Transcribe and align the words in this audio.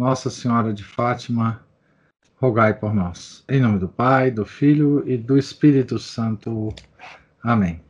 Nossa 0.00 0.30
Senhora 0.30 0.72
de 0.72 0.82
Fátima, 0.82 1.62
rogai 2.36 2.72
por 2.72 2.94
nós. 2.94 3.44
Em 3.46 3.60
nome 3.60 3.78
do 3.78 3.86
Pai, 3.86 4.30
do 4.30 4.46
Filho 4.46 5.06
e 5.06 5.14
do 5.14 5.36
Espírito 5.36 5.98
Santo. 5.98 6.74
Amém. 7.42 7.82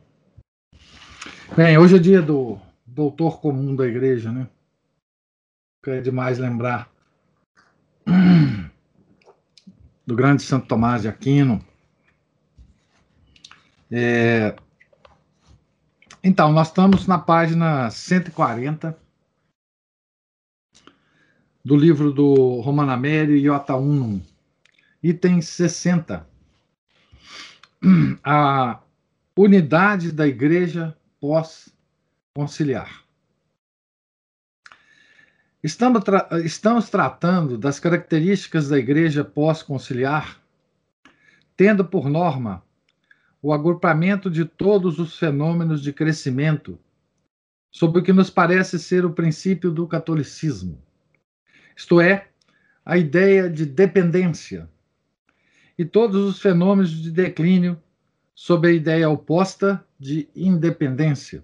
Bem, 1.55 1.77
hoje 1.77 1.95
é 1.95 1.99
dia 1.99 2.21
do 2.21 2.59
doutor 2.85 3.39
comum 3.39 3.73
da 3.73 3.87
igreja, 3.87 4.29
né? 4.29 4.49
É 5.87 6.01
demais 6.01 6.37
lembrar 6.37 6.91
do 10.05 10.13
grande 10.13 10.43
Santo 10.43 10.67
Tomás 10.67 11.03
de 11.03 11.07
Aquino. 11.07 11.63
É... 13.89 14.53
Então, 16.21 16.51
nós 16.51 16.67
estamos 16.67 17.07
na 17.07 17.17
página 17.17 17.89
140 17.89 19.00
do 21.63 21.75
livro 21.75 22.11
do 22.11 22.59
Romana 22.59 22.97
Mary 22.97 23.39
Iota 23.39 23.75
Unum, 23.75 24.19
item 25.01 25.41
60. 25.41 26.27
A 28.23 28.79
unidade 29.35 30.11
da 30.11 30.27
igreja 30.27 30.97
pós-conciliar. 31.19 33.03
Estamos, 35.63 36.03
tra 36.03 36.27
estamos 36.43 36.89
tratando 36.89 37.57
das 37.57 37.79
características 37.79 38.69
da 38.69 38.79
igreja 38.79 39.23
pós-conciliar, 39.23 40.41
tendo 41.55 41.85
por 41.85 42.09
norma 42.09 42.63
o 43.39 43.53
agrupamento 43.53 44.29
de 44.29 44.45
todos 44.45 44.97
os 44.97 45.17
fenômenos 45.17 45.81
de 45.81 45.93
crescimento, 45.93 46.79
sob 47.71 47.99
o 47.99 48.03
que 48.03 48.13
nos 48.13 48.31
parece 48.31 48.79
ser 48.79 49.05
o 49.05 49.13
princípio 49.13 49.71
do 49.71 49.87
catolicismo 49.87 50.81
isto 51.81 51.99
é, 51.99 52.27
a 52.85 52.95
ideia 52.95 53.49
de 53.49 53.65
dependência, 53.65 54.69
e 55.75 55.83
todos 55.83 56.23
os 56.23 56.39
fenômenos 56.39 56.91
de 56.91 57.09
declínio 57.09 57.81
sob 58.35 58.67
a 58.67 58.71
ideia 58.71 59.09
oposta 59.09 59.83
de 59.99 60.29
independência. 60.35 61.43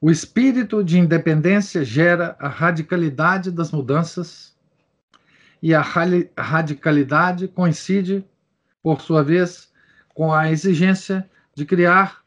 O 0.00 0.10
espírito 0.10 0.82
de 0.82 0.98
independência 0.98 1.84
gera 1.84 2.34
a 2.40 2.48
radicalidade 2.48 3.52
das 3.52 3.70
mudanças, 3.70 4.56
e 5.62 5.72
a 5.72 5.80
radicalidade 6.36 7.46
coincide, 7.46 8.24
por 8.82 9.00
sua 9.00 9.22
vez, 9.22 9.70
com 10.12 10.32
a 10.32 10.50
exigência 10.50 11.28
de 11.54 11.64
criar 11.64 12.24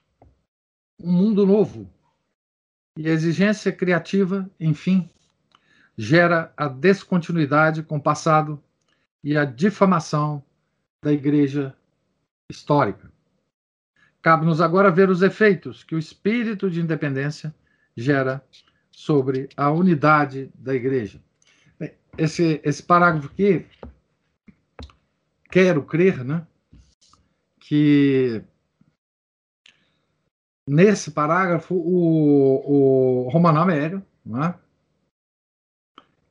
um 0.97 1.11
mundo 1.11 1.45
novo. 1.45 1.89
E 2.97 3.09
a 3.09 3.11
exigência 3.11 3.73
criativa, 3.73 4.49
enfim, 4.59 5.09
gera 5.97 6.51
a 6.57 6.67
descontinuidade 6.67 7.83
com 7.83 7.97
o 7.97 8.01
passado 8.01 8.61
e 9.23 9.37
a 9.37 9.45
difamação 9.45 10.43
da 11.01 11.11
igreja 11.11 11.75
histórica. 12.49 13.11
Cabe-nos 14.21 14.61
agora 14.61 14.89
ver 14.89 15.09
os 15.09 15.21
efeitos 15.21 15.83
que 15.83 15.95
o 15.95 15.99
espírito 15.99 16.69
de 16.69 16.81
independência 16.81 17.53
gera 17.95 18.43
sobre 18.91 19.49
a 19.55 19.69
unidade 19.71 20.49
da 20.55 20.73
igreja. 20.73 21.21
Esse, 22.17 22.61
esse 22.63 22.81
parágrafo 22.83 23.27
aqui, 23.27 23.65
quero 25.51 25.83
crer, 25.83 26.23
né, 26.23 26.45
que 27.59 28.41
nesse 30.67 31.11
parágrafo 31.11 31.75
o, 31.75 33.25
o 33.25 33.29
Romano 33.29 33.59
Amério, 33.59 34.05
né, 34.25 34.55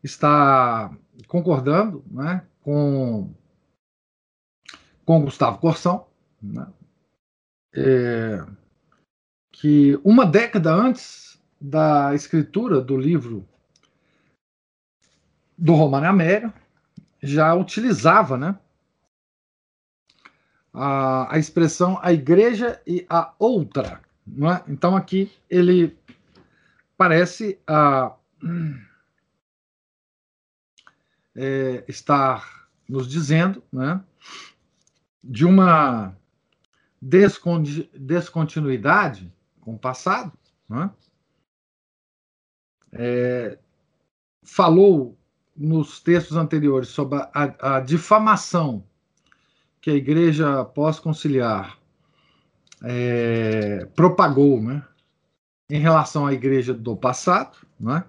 está 0.02 0.94
concordando 1.26 2.04
né, 2.10 2.46
com, 2.62 3.32
com 5.04 5.24
Gustavo 5.24 5.58
Corsão, 5.58 6.06
né, 6.42 6.66
é, 7.74 8.44
que 9.52 9.98
uma 10.04 10.26
década 10.26 10.72
antes 10.72 11.40
da 11.60 12.14
escritura 12.14 12.80
do 12.80 12.96
livro 12.96 13.46
do 15.56 15.74
Romano 15.74 16.06
Amério, 16.06 16.52
já 17.22 17.54
utilizava 17.54 18.36
né, 18.36 18.58
a, 20.74 21.32
a 21.32 21.38
expressão 21.38 21.98
a 22.02 22.12
igreja 22.12 22.82
e 22.84 23.06
a 23.08 23.32
outra. 23.38 24.00
É? 24.26 24.70
Então 24.70 24.96
aqui 24.96 25.30
ele 25.48 25.96
parece 26.96 27.60
a. 27.66 28.12
é, 31.34 31.82
estar 31.88 32.68
nos 32.88 33.08
dizendo 33.08 33.62
né, 33.72 34.00
de 35.22 35.44
uma 35.44 36.16
descontinuidade 37.00 39.32
com 39.60 39.74
o 39.74 39.78
passado. 39.78 40.32
Né, 40.68 40.90
é, 42.92 43.58
falou 44.42 45.16
nos 45.56 46.00
textos 46.00 46.36
anteriores 46.36 46.88
sobre 46.88 47.18
a, 47.18 47.76
a 47.76 47.80
difamação 47.80 48.84
que 49.80 49.90
a 49.90 49.94
igreja 49.94 50.64
pós-conciliar 50.64 51.78
é, 52.82 53.84
propagou 53.96 54.60
né, 54.60 54.84
em 55.70 55.78
relação 55.78 56.26
à 56.26 56.32
igreja 56.32 56.74
do 56.74 56.96
passado, 56.96 57.56
né, 57.78 58.04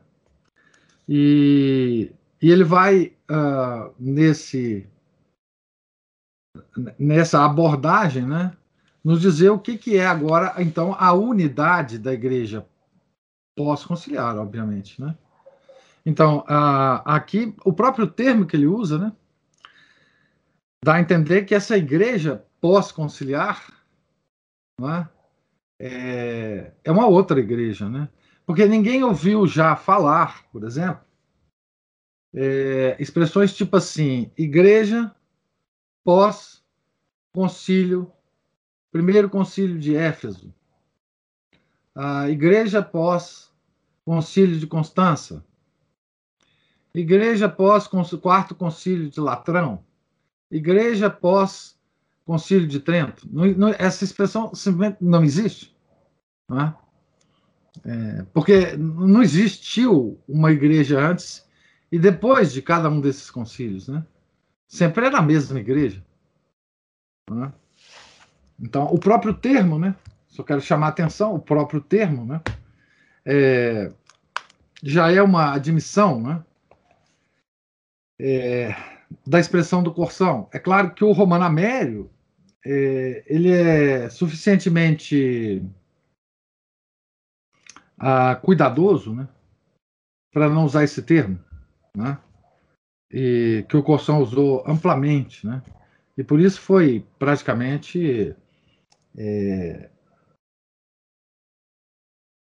e 1.08 2.12
e 2.44 2.52
ele 2.52 2.66
vai 2.66 3.16
uh, 3.32 3.96
nesse 3.98 4.86
nessa 7.00 7.46
abordagem, 7.46 8.28
né, 8.28 8.56
nos 9.02 9.22
dizer 9.22 9.50
o 9.50 9.58
que, 9.58 9.78
que 9.78 9.98
é 9.98 10.06
agora 10.06 10.62
então 10.62 10.94
a 11.00 11.14
unidade 11.14 11.98
da 11.98 12.12
igreja 12.12 12.68
pós-conciliar, 13.58 14.38
obviamente, 14.38 15.02
né? 15.02 15.18
Então, 16.06 16.40
uh, 16.40 17.02
aqui 17.06 17.56
o 17.64 17.72
próprio 17.72 18.08
termo 18.08 18.46
que 18.46 18.58
ele 18.58 18.68
usa, 18.68 18.98
né, 19.00 19.14
dá 20.84 20.96
a 20.96 21.00
entender 21.00 21.44
que 21.44 21.56
essa 21.56 21.78
igreja 21.78 22.46
pós-conciliar 22.60 23.72
né, 24.82 25.08
é, 25.80 26.74
é 26.84 26.92
uma 26.92 27.08
outra 27.08 27.40
igreja, 27.40 27.88
né? 27.88 28.10
Porque 28.46 28.66
ninguém 28.66 29.02
ouviu 29.02 29.48
já 29.48 29.78
falar, 29.78 30.44
por 30.52 30.66
exemplo, 30.66 31.06
é, 32.34 32.96
expressões 33.00 33.56
tipo 33.56 33.78
assim: 33.78 34.32
igreja 34.38 35.14
pós 36.04 36.64
concílio, 37.32 38.12
primeiro 38.92 39.30
concílio 39.30 39.78
de 39.80 39.96
Éfeso, 39.96 40.54
a 41.96 42.30
igreja 42.30 42.82
pós 42.82 43.52
concílio 44.04 44.60
de 44.60 44.68
Constança, 44.68 45.46
igreja 46.94 47.48
pós 47.48 47.88
quarto 48.22 48.56
concílio 48.56 49.10
de 49.10 49.20
Latrão, 49.20 49.84
igreja 50.52 51.10
pós 51.10 51.78
concílio 52.26 52.68
de 52.68 52.80
Trento. 52.80 53.28
Não, 53.32 53.46
não, 53.46 53.68
essa 53.70 54.04
expressão 54.04 54.54
simplesmente 54.56 54.98
não 55.02 55.24
existe. 55.24 55.76
Não 56.50 56.62
é? 56.62 56.76
É, 57.86 58.24
porque 58.34 58.78
não 58.78 59.24
existiu 59.24 60.22
uma 60.28 60.52
igreja 60.52 61.00
antes 61.00 61.44
e 61.94 62.00
depois 62.00 62.52
de 62.52 62.60
cada 62.60 62.90
um 62.90 63.00
desses 63.00 63.30
concílios, 63.30 63.88
né? 63.88 64.04
Sempre 64.68 65.06
era 65.06 65.20
a 65.20 65.22
mesma 65.22 65.60
igreja. 65.60 66.04
Né? 67.30 67.54
Então, 68.60 68.86
o 68.86 68.98
próprio 68.98 69.32
termo, 69.32 69.78
né? 69.78 69.96
Só 70.28 70.42
quero 70.42 70.60
chamar 70.60 70.88
a 70.88 70.90
atenção, 70.90 71.36
o 71.36 71.40
próprio 71.40 71.80
termo, 71.80 72.26
né? 72.26 72.42
É, 73.24 73.94
já 74.82 75.12
é 75.12 75.22
uma 75.22 75.54
admissão, 75.54 76.20
né? 76.20 76.44
É, 78.20 78.76
da 79.28 79.40
expressão 79.40 79.84
do 79.84 79.94
Corsão. 79.94 80.50
É 80.52 80.58
claro 80.58 80.96
que 80.96 81.04
o 81.04 81.12
Romano 81.12 81.44
Amério 81.44 82.10
é, 82.66 83.24
ele 83.28 83.52
é 83.52 84.10
suficientemente 84.10 85.62
ah, 88.00 88.36
cuidadoso, 88.36 89.14
né? 89.14 89.28
Para 90.34 90.50
não 90.50 90.66
usar 90.66 90.84
esse 90.84 91.04
termo. 91.04 91.53
Né? 91.96 92.18
e 93.14 93.64
que 93.70 93.78
o 93.78 93.84
Corção 93.84 94.22
usou 94.24 94.64
amplamente, 94.68 95.46
né? 95.46 95.62
E 96.18 96.24
por 96.24 96.40
isso 96.40 96.60
foi 96.60 97.06
praticamente, 97.20 98.36
é, 99.16 99.90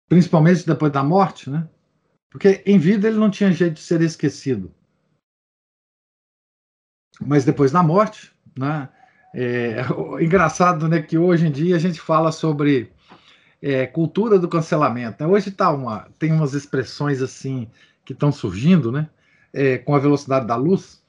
principalmente 0.06 0.66
depois 0.66 0.92
da 0.92 1.02
morte, 1.02 1.48
né? 1.48 1.66
Porque 2.30 2.62
em 2.66 2.78
vida 2.78 3.08
ele 3.08 3.16
não 3.16 3.30
tinha 3.30 3.50
jeito 3.50 3.74
de 3.74 3.80
ser 3.80 4.02
esquecido. 4.02 4.70
Mas 7.18 7.46
depois 7.46 7.72
da 7.72 7.82
morte, 7.82 8.30
né? 8.56 8.90
É, 9.34 9.76
engraçado, 10.22 10.86
né, 10.86 11.00
que 11.00 11.16
hoje 11.16 11.46
em 11.46 11.50
dia 11.50 11.76
a 11.76 11.78
gente 11.78 12.00
fala 12.00 12.30
sobre 12.30 12.92
é, 13.62 13.86
cultura 13.86 14.38
do 14.38 14.48
cancelamento. 14.48 15.22
Né? 15.22 15.30
Hoje 15.30 15.50
tá 15.50 15.70
uma, 15.72 16.10
tem 16.18 16.32
umas 16.32 16.52
expressões 16.52 17.22
assim 17.22 17.70
que 18.04 18.12
estão 18.12 18.30
surgindo, 18.30 18.92
né? 18.92 19.08
É, 19.52 19.78
com 19.78 19.94
a 19.94 19.98
velocidade 19.98 20.46
da 20.46 20.56
luz. 20.56 21.02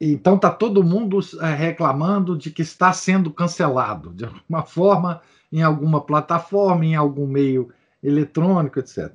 Então 0.00 0.36
está 0.36 0.50
todo 0.50 0.84
mundo 0.84 1.18
é, 1.40 1.54
reclamando 1.54 2.36
de 2.36 2.50
que 2.50 2.62
está 2.62 2.92
sendo 2.92 3.32
cancelado 3.32 4.14
de 4.14 4.24
alguma 4.24 4.62
forma, 4.66 5.20
em 5.50 5.62
alguma 5.62 6.00
plataforma, 6.00 6.84
em 6.84 6.94
algum 6.94 7.26
meio 7.26 7.72
eletrônico, 8.02 8.78
etc. 8.78 9.12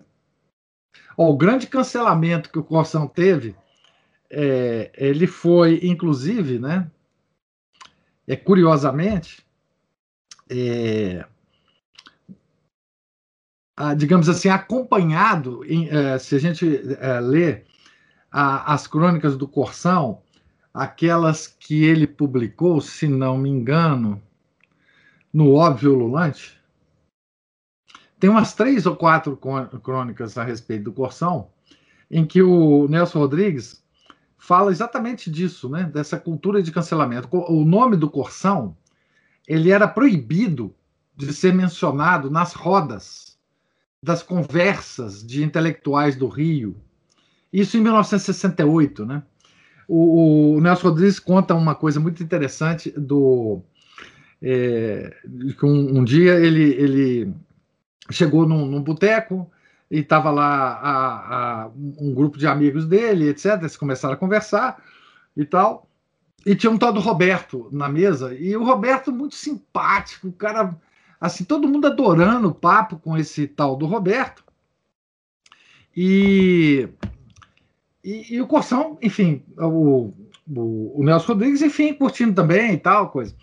o 1.16 1.38
grande 1.38 1.68
cancelamento 1.68 2.52
que 2.52 2.60
o 2.60 2.64
Corsão 2.64 3.08
teve, 3.08 3.56
é, 4.30 4.92
ele 4.96 5.26
foi, 5.26 5.80
inclusive, 5.84 6.60
né, 6.60 6.92
é, 8.28 8.36
curiosamente, 8.36 9.46
é, 10.50 11.26
a, 13.76 13.94
digamos 13.94 14.28
assim, 14.28 14.50
acompanhado, 14.50 15.64
em, 15.66 15.88
é, 15.90 16.18
se 16.20 16.36
a 16.36 16.40
gente 16.40 16.82
é, 17.00 17.20
lê 17.20 17.64
a, 18.34 18.74
as 18.74 18.88
crônicas 18.88 19.38
do 19.38 19.48
Corsão, 19.48 20.24
aquelas 20.74 21.46
que 21.46 21.84
ele 21.84 22.08
publicou, 22.08 22.82
se 22.82 23.08
não 23.08 23.38
me 23.38 23.48
engano, 23.48 24.20
no 25.32 25.54
Óbvio 25.54 25.94
Lulante. 25.94 26.60
Tem 28.20 28.30
umas 28.30 28.56
três 28.56 28.88
ou 28.88 28.96
quatro 28.96 29.38
crônicas 29.38 30.36
a 30.38 30.44
respeito 30.44 30.86
do 30.86 30.94
Corsão, 30.94 31.50
em 32.10 32.26
que 32.26 32.42
o 32.42 32.88
Nelson 32.88 33.20
Rodrigues 33.20 33.84
fala 34.36 34.72
exatamente 34.72 35.30
disso, 35.30 35.70
né? 35.70 35.84
dessa 35.84 36.18
cultura 36.20 36.64
de 36.64 36.72
cancelamento. 36.72 37.28
O 37.32 37.64
nome 37.64 37.96
do 37.96 38.10
Corsão 38.10 38.76
ele 39.48 39.72
era 39.72 39.88
proibido 39.88 40.74
de 41.16 41.32
ser 41.34 41.54
mencionado 41.54 42.32
nas 42.32 42.54
rodas 42.54 43.38
das 44.02 44.24
conversas 44.24 45.26
de 45.26 45.44
intelectuais 45.44 46.16
do 46.16 46.28
Rio, 46.28 46.76
isso 47.54 47.78
em 47.78 47.82
1968, 47.82 49.06
né? 49.06 49.24
O, 49.88 50.56
o 50.56 50.62
Nelson 50.62 50.90
Rodrigues 50.90 51.20
conta 51.20 51.54
uma 51.54 51.76
coisa 51.76 52.00
muito 52.00 52.24
interessante 52.24 52.90
do 52.92 53.62
é, 54.42 55.16
que 55.58 55.66
um, 55.66 56.00
um, 56.00 56.04
dia 56.04 56.34
ele, 56.40 56.72
ele 56.74 57.34
chegou 58.10 58.48
num, 58.48 58.66
num 58.66 58.82
boteco 58.82 59.50
e 59.92 60.00
estava 60.00 60.32
lá 60.32 60.74
a, 60.74 61.64
a, 61.64 61.72
um 62.00 62.14
grupo 62.14 62.38
de 62.38 62.48
amigos 62.48 62.88
dele, 62.88 63.30
etc. 63.30 63.58
Eles 63.60 63.78
começaram 63.78 64.16
a 64.16 64.18
conversar 64.18 64.84
e 65.38 65.46
tal. 65.46 65.88
E 66.46 66.56
tinha 66.56 66.72
um 66.72 66.78
tal 66.78 66.92
do 66.92 67.00
Roberto 67.00 67.70
na 67.72 67.88
mesa, 67.88 68.36
e 68.36 68.56
o 68.58 68.66
Roberto 68.66 69.14
muito 69.14 69.36
simpático, 69.36 70.28
o 70.28 70.34
cara, 70.34 70.76
assim, 71.22 71.46
todo 71.46 71.70
mundo 71.70 71.88
adorando 71.88 72.50
o 72.50 72.54
papo 72.54 72.98
com 72.98 73.18
esse 73.18 73.48
tal 73.48 73.78
do 73.78 73.86
Roberto. 73.86 74.44
E 75.96 76.90
e, 78.04 78.36
e 78.36 78.42
o 78.42 78.48
Corsão, 78.48 78.98
enfim, 79.02 79.44
o, 79.58 80.14
o, 80.48 81.00
o, 81.00 81.04
Nelson 81.04 81.34
Rodrigues, 81.34 81.62
enfim, 81.62 81.94
curtindo 81.94 82.34
também 82.34 82.74
e 82.74 82.78
tal, 82.78 83.10
coisa. 83.10 83.34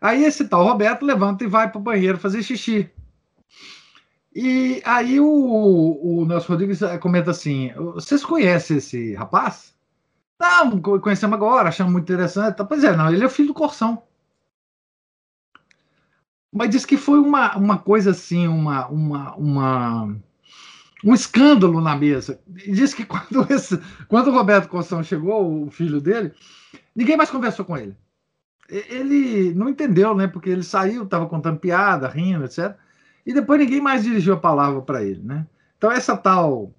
Aí 0.00 0.24
esse 0.24 0.46
tal 0.46 0.64
Roberto 0.64 1.04
levanta 1.04 1.44
e 1.44 1.46
vai 1.46 1.70
para 1.70 1.78
o 1.78 1.82
banheiro 1.82 2.18
fazer 2.18 2.42
xixi. 2.42 2.90
E 4.34 4.80
aí 4.84 5.18
o, 5.18 5.26
o 5.26 6.24
Nelson 6.26 6.52
Rodrigues 6.52 6.82
eh, 6.82 6.98
comenta 6.98 7.30
assim: 7.30 7.72
vocês 7.94 8.24
conhecem 8.24 8.76
esse 8.76 9.14
rapaz? 9.14 9.74
Não, 10.38 10.80
conhecemos 10.80 11.34
agora, 11.34 11.68
achamos 11.68 11.92
muito 11.92 12.04
interessante. 12.04 12.64
Pois 12.66 12.84
é, 12.84 12.96
não, 12.96 13.12
ele 13.12 13.22
é 13.24 13.26
o 13.26 13.30
filho 13.30 13.48
do 13.48 13.54
Corsão. 13.54 14.02
Mas 16.52 16.70
diz 16.70 16.84
que 16.84 16.96
foi 16.96 17.18
uma, 17.18 17.56
uma 17.56 17.78
coisa 17.78 18.10
assim, 18.10 18.48
uma, 18.48 18.86
uma, 18.88 19.34
uma 19.36 20.16
um 21.04 21.14
escândalo 21.14 21.80
na 21.80 21.96
mesa. 21.96 22.40
E 22.64 22.72
diz 22.72 22.94
que 22.94 23.04
quando, 23.06 23.46
esse, 23.52 23.78
quando 24.08 24.28
o 24.28 24.32
Roberto 24.32 24.68
Corsão 24.68 25.02
chegou, 25.02 25.66
o 25.66 25.70
filho 25.70 26.00
dele, 26.00 26.32
ninguém 26.94 27.16
mais 27.16 27.30
conversou 27.30 27.64
com 27.64 27.76
ele. 27.76 27.96
Ele 28.68 29.52
não 29.54 29.68
entendeu, 29.68 30.14
né? 30.14 30.28
Porque 30.28 30.48
ele 30.48 30.62
saiu, 30.62 31.02
estava 31.02 31.26
contando 31.26 31.58
piada, 31.58 32.06
rindo, 32.06 32.44
etc. 32.44 32.76
E 33.26 33.34
depois 33.34 33.58
ninguém 33.58 33.80
mais 33.80 34.04
dirigiu 34.04 34.34
a 34.34 34.40
palavra 34.40 34.80
para 34.80 35.02
ele, 35.02 35.20
né? 35.22 35.46
Então, 35.76 35.90
essa 35.90 36.16
tal 36.16 36.72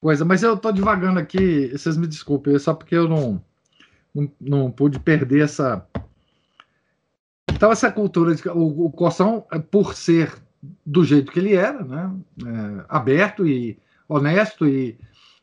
coisa. 0.00 0.24
Mas 0.24 0.42
eu 0.42 0.54
estou 0.54 0.72
divagando 0.72 1.18
aqui, 1.18 1.68
vocês 1.68 1.96
me 1.96 2.06
desculpem, 2.06 2.54
é 2.54 2.58
só 2.58 2.74
porque 2.74 2.94
eu 2.94 3.08
não, 3.08 3.42
não, 4.14 4.32
não 4.40 4.70
pude 4.70 4.98
perder 4.98 5.44
essa. 5.44 5.86
Então, 7.50 7.72
essa 7.72 7.90
cultura 7.90 8.34
de. 8.34 8.46
O, 8.48 8.86
o 8.86 8.90
Corsão, 8.90 9.46
por 9.70 9.94
ser 9.94 10.34
do 10.86 11.04
jeito 11.04 11.32
que 11.32 11.40
ele 11.40 11.54
era, 11.54 11.84
né? 11.84 12.12
É, 12.44 12.84
aberto 12.88 13.46
e 13.46 13.78
honesto 14.08 14.66
e, 14.66 14.96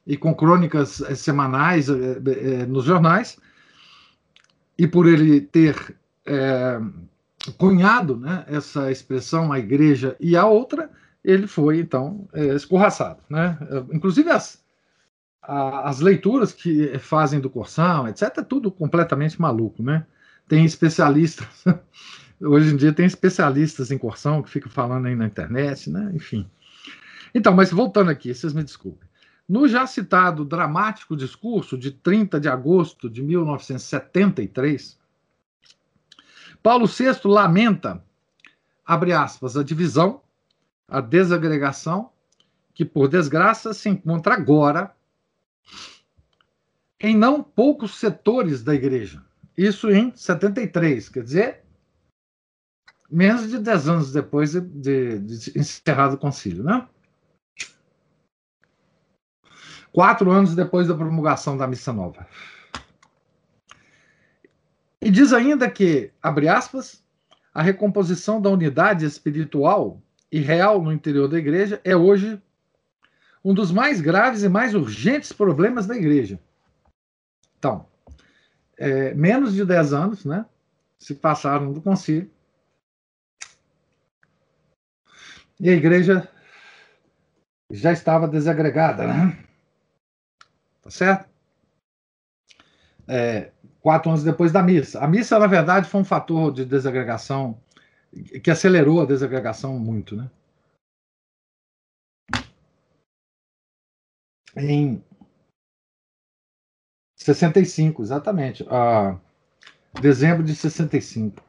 e 0.07 0.15
com 0.15 0.33
crônicas 0.33 1.01
é, 1.01 1.15
semanais 1.15 1.89
é, 1.89 2.65
nos 2.65 2.85
jornais, 2.85 3.37
e 4.77 4.87
por 4.87 5.07
ele 5.07 5.41
ter 5.41 5.95
cunhado 7.57 8.15
né, 8.15 8.45
essa 8.47 8.91
expressão, 8.91 9.51
a 9.51 9.57
igreja 9.57 10.15
e 10.19 10.37
a 10.37 10.45
outra, 10.45 10.91
ele 11.23 11.47
foi 11.47 11.79
então 11.79 12.29
escorraçado. 12.55 13.19
Né? 13.27 13.57
Inclusive 13.91 14.29
as, 14.29 14.63
a, 15.41 15.89
as 15.89 15.99
leituras 15.99 16.53
que 16.53 16.97
fazem 16.99 17.39
do 17.39 17.49
Corsão, 17.49 18.07
etc., 18.07 18.37
é 18.37 18.43
tudo 18.43 18.71
completamente 18.71 19.41
maluco. 19.41 19.81
Né? 19.81 20.05
Tem 20.47 20.63
especialistas 20.63 21.65
Hoje 22.41 22.73
em 22.73 22.77
dia 22.77 22.93
tem 22.93 23.05
especialistas 23.05 23.91
em 23.91 23.97
corção 23.97 24.41
que 24.41 24.49
ficam 24.49 24.71
falando 24.71 25.07
aí 25.07 25.15
na 25.15 25.25
internet, 25.25 25.89
né? 25.89 26.11
Enfim. 26.13 26.49
Então, 27.35 27.53
mas 27.53 27.71
voltando 27.71 28.09
aqui, 28.09 28.33
vocês 28.33 28.53
me 28.53 28.63
desculpem. 28.63 29.07
No 29.47 29.67
já 29.67 29.85
citado 29.85 30.45
dramático 30.45 31.17
discurso 31.17 31.77
de 31.77 31.91
30 31.91 32.39
de 32.39 32.47
agosto 32.47 33.09
de 33.09 33.21
1973, 33.21 34.97
Paulo 36.61 36.85
VI 36.87 37.19
lamenta, 37.25 38.03
abre 38.85 39.11
aspas, 39.11 39.57
a 39.57 39.63
divisão, 39.63 40.21
a 40.87 41.01
desagregação, 41.01 42.11
que 42.73 42.85
por 42.85 43.07
desgraça 43.07 43.73
se 43.73 43.89
encontra 43.89 44.35
agora 44.35 44.95
em 46.99 47.15
não 47.15 47.41
poucos 47.41 47.97
setores 47.97 48.63
da 48.63 48.73
igreja. 48.75 49.23
Isso 49.57 49.89
em 49.89 50.13
73, 50.15 51.09
quer 51.09 51.23
dizer, 51.23 51.63
menos 53.09 53.49
de 53.49 53.57
10 53.57 53.89
anos 53.89 54.11
depois 54.11 54.51
de, 54.51 54.61
de, 54.61 55.19
de 55.19 55.59
encerrado 55.59 56.13
o 56.13 56.17
concílio, 56.17 56.63
né? 56.63 56.87
Quatro 59.91 60.29
anos 60.29 60.55
depois 60.55 60.87
da 60.87 60.95
promulgação 60.95 61.57
da 61.57 61.67
missa 61.67 61.91
nova. 61.91 62.27
E 65.01 65.09
diz 65.09 65.33
ainda 65.33 65.69
que, 65.69 66.11
abre 66.21 66.47
aspas, 66.47 67.03
a 67.53 67.61
recomposição 67.61 68.39
da 68.39 68.49
unidade 68.49 69.05
espiritual 69.05 70.01
e 70.31 70.39
real 70.39 70.81
no 70.81 70.91
interior 70.91 71.27
da 71.27 71.39
igreja 71.39 71.81
é 71.83 71.95
hoje 71.95 72.39
um 73.43 73.53
dos 73.53 73.71
mais 73.71 74.01
graves 74.01 74.43
e 74.43 74.49
mais 74.49 74.75
urgentes 74.75 75.31
problemas 75.31 75.87
da 75.87 75.95
igreja. 75.95 76.39
Então, 77.57 77.85
é, 78.77 79.13
menos 79.13 79.53
de 79.53 79.65
10 79.65 79.93
anos, 79.93 80.25
né, 80.25 80.45
se 80.97 81.15
passaram 81.15 81.73
do 81.73 81.81
concílio, 81.81 82.29
E 85.59 85.69
a 85.69 85.73
igreja 85.73 86.27
já 87.69 87.91
estava 87.91 88.27
desagregada, 88.27 89.05
né? 89.05 89.45
Tá 90.81 90.89
certo? 90.89 91.29
É, 93.07 93.51
quatro 93.81 94.09
anos 94.09 94.23
depois 94.23 94.51
da 94.51 94.63
missa. 94.63 94.99
A 94.99 95.07
missa, 95.07 95.37
na 95.37 95.47
verdade, 95.47 95.89
foi 95.89 96.01
um 96.01 96.05
fator 96.05 96.53
de 96.53 96.63
desagregação 96.63 97.59
que 98.43 98.49
acelerou 98.49 99.01
a 99.01 99.05
desagregação 99.05 99.77
muito, 99.77 100.15
né? 100.15 100.29
Em 104.55 105.03
65, 107.15 108.01
exatamente. 108.01 108.65
Ah, 108.69 109.19
dezembro 110.01 110.43
de 110.43 110.55
65 110.55 111.43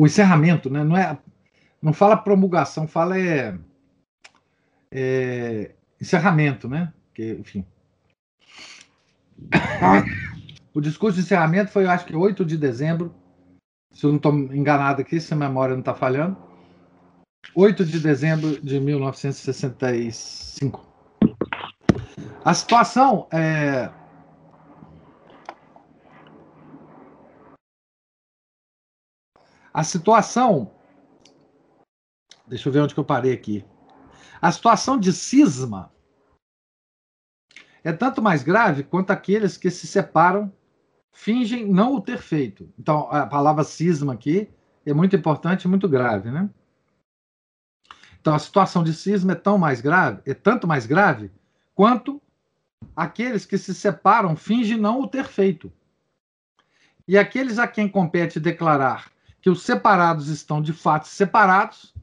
o 0.00 0.06
encerramento, 0.06 0.70
né? 0.70 0.82
Não 0.82 0.96
é, 0.96 1.18
não 1.82 1.92
fala 1.92 2.16
promulgação, 2.16 2.88
fala 2.88 3.18
é, 3.18 3.54
é 4.90 5.72
encerramento, 6.00 6.66
né? 6.66 6.90
porque, 7.06 7.36
enfim. 7.38 7.66
O 10.72 10.80
discurso 10.80 11.16
de 11.16 11.22
encerramento 11.24 11.72
foi, 11.72 11.82
eu 11.82 11.90
acho 11.90 12.06
que 12.06 12.14
8 12.14 12.44
de 12.44 12.56
dezembro, 12.56 13.12
se 13.92 14.06
eu 14.06 14.10
não 14.10 14.18
estou 14.18 14.32
enganado 14.32 15.02
aqui, 15.02 15.20
se 15.20 15.34
a 15.34 15.36
memória 15.36 15.74
não 15.74 15.80
está 15.80 15.92
falhando. 15.92 16.36
8 17.56 17.84
de 17.84 17.98
dezembro 17.98 18.62
de 18.62 18.78
1965. 18.78 20.86
A 22.44 22.54
situação 22.54 23.26
é. 23.32 23.90
A 29.72 29.84
situação. 29.84 30.72
Deixa 32.46 32.68
eu 32.68 32.72
ver 32.72 32.80
onde 32.80 32.94
que 32.94 33.00
eu 33.00 33.04
parei 33.04 33.32
aqui. 33.32 33.64
A 34.42 34.50
situação 34.50 34.98
de 34.98 35.12
cisma 35.12 35.92
é 37.84 37.92
tanto 37.92 38.20
mais 38.20 38.42
grave 38.42 38.82
quanto 38.82 39.10
aqueles 39.10 39.56
que 39.56 39.70
se 39.70 39.86
separam 39.86 40.52
fingem 41.12 41.70
não 41.70 41.94
o 41.94 42.00
ter 42.00 42.18
feito. 42.18 42.72
Então, 42.78 43.08
a 43.10 43.26
palavra 43.26 43.64
cisma 43.64 44.14
aqui 44.14 44.50
é 44.84 44.92
muito 44.92 45.14
importante 45.14 45.68
muito 45.68 45.88
grave, 45.88 46.30
né? 46.30 46.48
Então, 48.20 48.34
a 48.34 48.38
situação 48.38 48.82
de 48.82 48.92
cisma 48.92 49.32
é 49.32 49.36
tão 49.36 49.56
mais 49.56 49.80
grave, 49.80 50.20
é 50.26 50.34
tanto 50.34 50.66
mais 50.66 50.86
grave 50.86 51.30
quanto 51.74 52.20
aqueles 52.94 53.46
que 53.46 53.56
se 53.56 53.74
separam 53.74 54.36
fingem 54.36 54.78
não 54.78 55.00
o 55.00 55.08
ter 55.08 55.24
feito. 55.24 55.72
E 57.06 57.16
aqueles 57.16 57.58
a 57.58 57.66
quem 57.66 57.88
compete 57.88 58.38
declarar 58.38 59.10
que 59.40 59.50
os 59.50 59.62
separados 59.62 60.28
estão 60.28 60.60
de 60.60 60.72
fato 60.72 61.08
separados, 61.08 61.94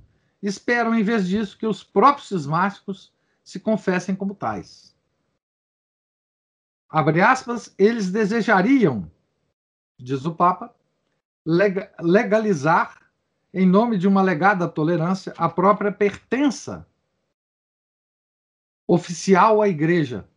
esperam, 0.41 0.95
em 0.95 1.03
vez 1.03 1.27
disso, 1.27 1.57
que 1.57 1.67
os 1.67 1.83
próprios 1.83 2.27
cismáticos 2.27 3.11
se 3.43 3.59
confessem 3.59 4.15
como 4.15 4.35
tais. 4.35 4.95
Abre 6.89 7.21
aspas, 7.21 7.73
eles 7.77 8.11
desejariam, 8.11 9.11
diz 9.97 10.25
o 10.25 10.33
Papa, 10.33 10.73
legalizar, 11.99 13.01
em 13.53 13.65
nome 13.65 13.97
de 13.97 14.07
uma 14.07 14.21
legada 14.21 14.67
tolerância, 14.67 15.33
a 15.37 15.49
própria 15.49 15.91
pertença 15.91 16.87
oficial 18.87 19.61
à 19.61 19.67
Igreja, 19.67 20.27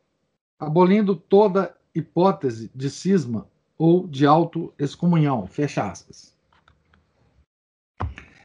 abolindo 0.59 1.15
toda 1.15 1.77
hipótese 1.95 2.71
de 2.75 2.91
cisma 2.91 3.49
ou 3.79 4.07
de 4.07 4.27
auto-excomunhão. 4.27 5.47
Fecha 5.47 5.89
aspas. 5.89 6.37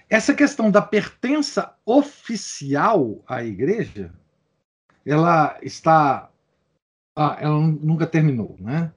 Essa 0.09 0.33
questão 0.33 0.69
da 0.69 0.81
pertença 0.81 1.75
oficial 1.85 3.23
à 3.27 3.43
igreja, 3.43 4.13
ela 5.05 5.57
está. 5.63 6.29
Ah, 7.15 7.37
ela 7.39 7.59
nunca 7.59 8.05
terminou, 8.05 8.55
né? 8.59 8.91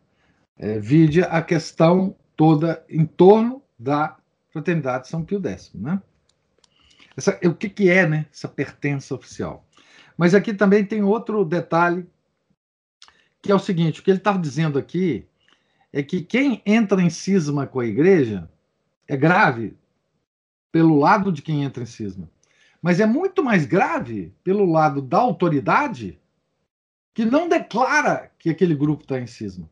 É, 0.56 0.78
vide 0.78 1.22
a 1.22 1.40
questão 1.40 2.16
toda 2.36 2.84
em 2.88 3.06
torno 3.06 3.62
da 3.78 4.16
fraternidade 4.50 5.08
São 5.08 5.24
Pio 5.24 5.40
X, 5.46 5.72
né? 5.74 6.02
Essa, 7.16 7.38
o 7.44 7.54
que, 7.54 7.68
que 7.68 7.88
é, 7.88 8.06
né? 8.06 8.26
Essa 8.32 8.48
pertença 8.48 9.14
oficial. 9.14 9.66
Mas 10.16 10.34
aqui 10.34 10.52
também 10.52 10.84
tem 10.84 11.02
outro 11.02 11.44
detalhe, 11.44 12.06
que 13.40 13.50
é 13.50 13.54
o 13.54 13.58
seguinte: 13.58 14.00
o 14.00 14.02
que 14.02 14.10
ele 14.10 14.18
está 14.18 14.36
dizendo 14.36 14.78
aqui 14.78 15.26
é 15.92 16.02
que 16.02 16.20
quem 16.22 16.60
entra 16.66 17.00
em 17.00 17.08
cisma 17.08 17.66
com 17.66 17.80
a 17.80 17.86
igreja 17.86 18.50
é 19.06 19.16
grave 19.16 19.76
pelo 20.70 20.98
lado 20.98 21.32
de 21.32 21.42
quem 21.42 21.64
entra 21.64 21.82
em 21.82 21.87
cisma. 21.87 22.28
Mas 22.80 23.00
é 23.00 23.06
muito 23.06 23.42
mais 23.42 23.64
grave 23.64 24.32
pelo 24.44 24.70
lado 24.70 25.02
da 25.02 25.18
autoridade 25.18 26.18
que 27.12 27.25
não 27.25 27.48
declara 27.48 28.30
que 28.38 28.50
aquele 28.50 28.75
grupo 28.75 29.02
está 29.02 29.18
em 29.18 29.26
cisma. 29.26 29.68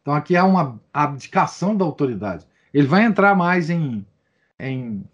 Então 0.00 0.12
aqui 0.14 0.36
há 0.36 0.44
uma 0.44 0.80
abdicação 0.92 1.76
da 1.76 1.84
autoridade. 1.84 2.46
Ele 2.74 2.86
vai 2.86 3.04
entrar 3.04 3.36
mais 3.36 3.70
em, 3.70 4.04
em, 4.58 5.04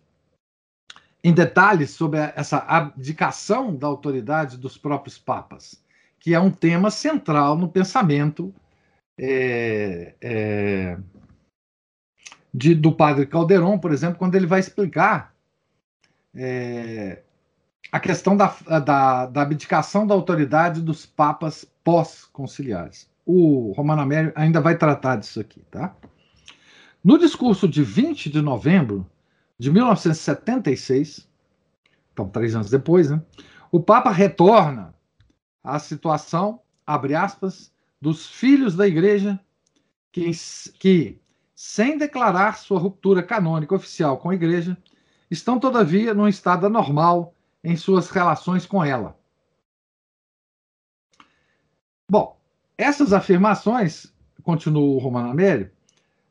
em 1.23 1.33
detalhes 1.35 1.91
sobre 1.91 2.19
essa 2.35 2.59
abdicação 2.59 3.77
da 3.77 3.87
autoridade 3.87 4.57
dos 4.57 4.79
próprios 4.79 5.19
papas, 5.19 5.83
que 6.19 6.35
é 6.35 6.41
um 6.41 6.51
tema 6.51 6.91
central 6.91 7.57
no 7.57 7.69
pensamento 7.69 8.55
é, 9.19 10.15
é, 10.21 10.99
de, 12.53 12.75
do 12.75 12.93
padre 12.93 13.27
Calderon, 13.27 13.79
por 13.79 13.93
exemplo, 13.93 14.19
quando 14.19 14.35
ele 14.35 14.47
vai 14.47 14.61
explicar 14.61 15.35
é, 16.35 17.23
a 17.91 18.01
questão 18.01 18.37
da, 18.37 18.55
da, 18.85 19.27
da, 19.27 19.43
abdicação 19.43 20.07
da 20.07 20.15
autoridade 20.15 20.81
dos 20.81 21.07
papas 21.07 21.65
pós-conciliares. 21.83 23.09
O 23.25 23.73
Romano 23.73 24.03
Amério 24.03 24.33
ainda 24.35 24.61
vai 24.61 24.77
tratar 24.77 25.17
disso 25.17 25.41
aqui, 25.41 25.63
tá? 25.71 25.95
No 27.03 27.19
discurso 27.19 27.69
de 27.69 27.83
20 27.83 28.31
de 28.31 28.43
novembro 28.43 29.07
de 29.59 29.71
1976, 29.71 31.29
então 32.13 32.29
três 32.29 32.55
anos 32.55 32.71
depois, 32.71 33.11
né, 33.11 33.21
o 33.71 33.81
Papa 33.81 34.11
retorna 34.11 34.95
à 35.63 35.79
situação, 35.79 36.61
abre 36.87 37.15
aspas, 37.15 37.73
dos 38.01 38.27
filhos 38.27 38.75
da 38.75 38.87
igreja 38.87 39.39
que, 40.13 40.31
que 40.79 41.21
sem 41.61 41.99
declarar 41.99 42.57
sua 42.57 42.79
ruptura 42.79 43.21
canônica 43.21 43.75
oficial 43.75 44.17
com 44.17 44.31
a 44.31 44.35
Igreja, 44.37 44.79
estão, 45.29 45.59
todavia, 45.59 46.15
num 46.15 46.29
estado 46.29 46.67
anormal 46.67 47.35
em 47.65 47.77
suas 47.77 48.11
relações 48.11 48.65
com 48.65 48.85
ela. 48.85 49.19
Bom, 52.09 52.39
essas 52.79 53.13
afirmações, 53.13 54.07
continua 54.45 54.85
o 54.85 54.99
Romano 54.99 55.31
Amério, 55.31 55.69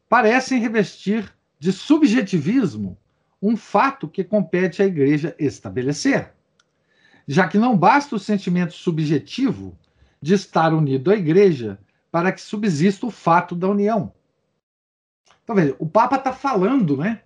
parecem 0.08 0.62
revestir 0.62 1.36
de 1.60 1.74
subjetivismo 1.74 2.98
um 3.42 3.58
fato 3.58 4.08
que 4.08 4.24
compete 4.24 4.82
à 4.82 4.86
Igreja 4.86 5.36
estabelecer, 5.38 6.32
já 7.28 7.50
que 7.50 7.58
não 7.58 7.78
basta 7.78 8.16
o 8.16 8.20
sentimento 8.20 8.72
subjetivo 8.72 9.78
de 10.22 10.36
estar 10.36 10.74
unido 10.74 11.12
à 11.12 11.18
Igreja 11.18 11.78
para 12.10 12.32
que 12.32 12.40
subsista 12.40 13.06
o 13.06 13.12
fato 13.12 13.54
da 13.54 13.68
união. 13.68 14.14
Então, 15.48 15.56
veja, 15.56 15.78
o 15.80 15.88
Papa 15.88 16.18
está 16.18 16.34
falando, 16.34 16.98
né? 16.98 17.24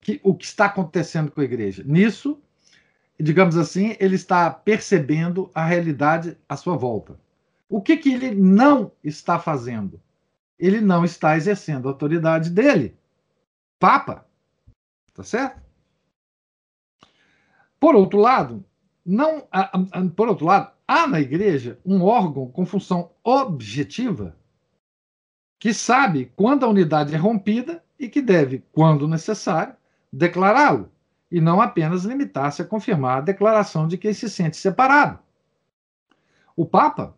Que, 0.00 0.18
o 0.24 0.34
que 0.34 0.46
está 0.46 0.64
acontecendo 0.64 1.30
com 1.30 1.42
a 1.42 1.44
igreja. 1.44 1.84
Nisso, 1.84 2.42
digamos 3.20 3.54
assim, 3.58 3.94
ele 4.00 4.14
está 4.14 4.50
percebendo 4.50 5.50
a 5.54 5.62
realidade 5.62 6.38
à 6.48 6.56
sua 6.56 6.74
volta. 6.74 7.20
O 7.68 7.82
que, 7.82 7.98
que 7.98 8.14
ele 8.14 8.34
não 8.34 8.90
está 9.04 9.38
fazendo? 9.38 10.00
Ele 10.58 10.80
não 10.80 11.04
está 11.04 11.36
exercendo 11.36 11.86
a 11.86 11.90
autoridade 11.90 12.48
dele. 12.48 12.96
Papa. 13.78 14.26
Tá 15.12 15.22
certo? 15.22 15.60
Por 17.78 17.94
outro 17.94 18.18
lado, 18.18 18.64
não, 19.04 19.46
por 20.16 20.28
outro 20.28 20.46
lado, 20.46 20.72
há 20.86 21.06
na 21.06 21.20
igreja 21.20 21.78
um 21.84 22.02
órgão 22.02 22.50
com 22.50 22.64
função 22.64 23.10
objetiva 23.22 24.37
que 25.58 25.74
sabe 25.74 26.32
quando 26.36 26.64
a 26.64 26.68
unidade 26.68 27.14
é 27.14 27.18
rompida 27.18 27.82
e 27.98 28.08
que 28.08 28.22
deve, 28.22 28.64
quando 28.72 29.08
necessário, 29.08 29.74
declará-lo, 30.12 30.90
e 31.30 31.40
não 31.40 31.60
apenas 31.60 32.04
limitar-se 32.04 32.62
a 32.62 32.64
confirmar 32.64 33.18
a 33.18 33.22
declaração 33.22 33.86
de 33.86 33.98
que 33.98 34.14
se 34.14 34.30
sente 34.30 34.56
separado. 34.56 35.18
O 36.56 36.64
Papa, 36.64 37.16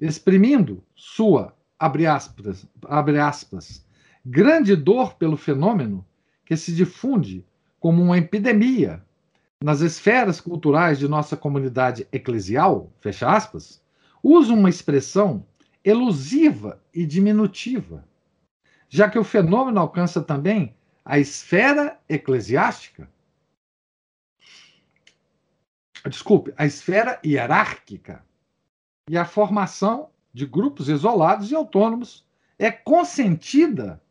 exprimindo 0.00 0.82
sua, 0.94 1.54
abre 1.78 2.06
aspas, 2.06 2.66
abre 2.86 3.18
aspas, 3.18 3.86
grande 4.24 4.74
dor 4.74 5.14
pelo 5.14 5.36
fenômeno 5.36 6.04
que 6.44 6.56
se 6.56 6.74
difunde 6.74 7.46
como 7.78 8.02
uma 8.02 8.18
epidemia 8.18 9.04
nas 9.62 9.80
esferas 9.80 10.40
culturais 10.40 10.98
de 10.98 11.08
nossa 11.08 11.36
comunidade 11.36 12.06
eclesial, 12.12 12.90
fecha 13.00 13.30
aspas, 13.30 13.82
usa 14.22 14.52
uma 14.52 14.68
expressão 14.68 15.46
elusiva 15.86 16.82
e 16.92 17.06
diminutiva, 17.06 18.04
já 18.88 19.08
que 19.08 19.16
o 19.16 19.22
fenômeno 19.22 19.78
alcança 19.78 20.20
também 20.20 20.74
a 21.04 21.16
esfera 21.16 21.96
eclesiástica. 22.08 23.08
Desculpe, 26.10 26.52
a 26.56 26.66
esfera 26.66 27.20
hierárquica. 27.24 28.24
E 29.08 29.16
a 29.16 29.24
formação 29.24 30.10
de 30.34 30.44
grupos 30.44 30.88
isolados 30.88 31.52
e 31.52 31.54
autônomos 31.54 32.26
é 32.58 32.72
consentida 32.72 34.02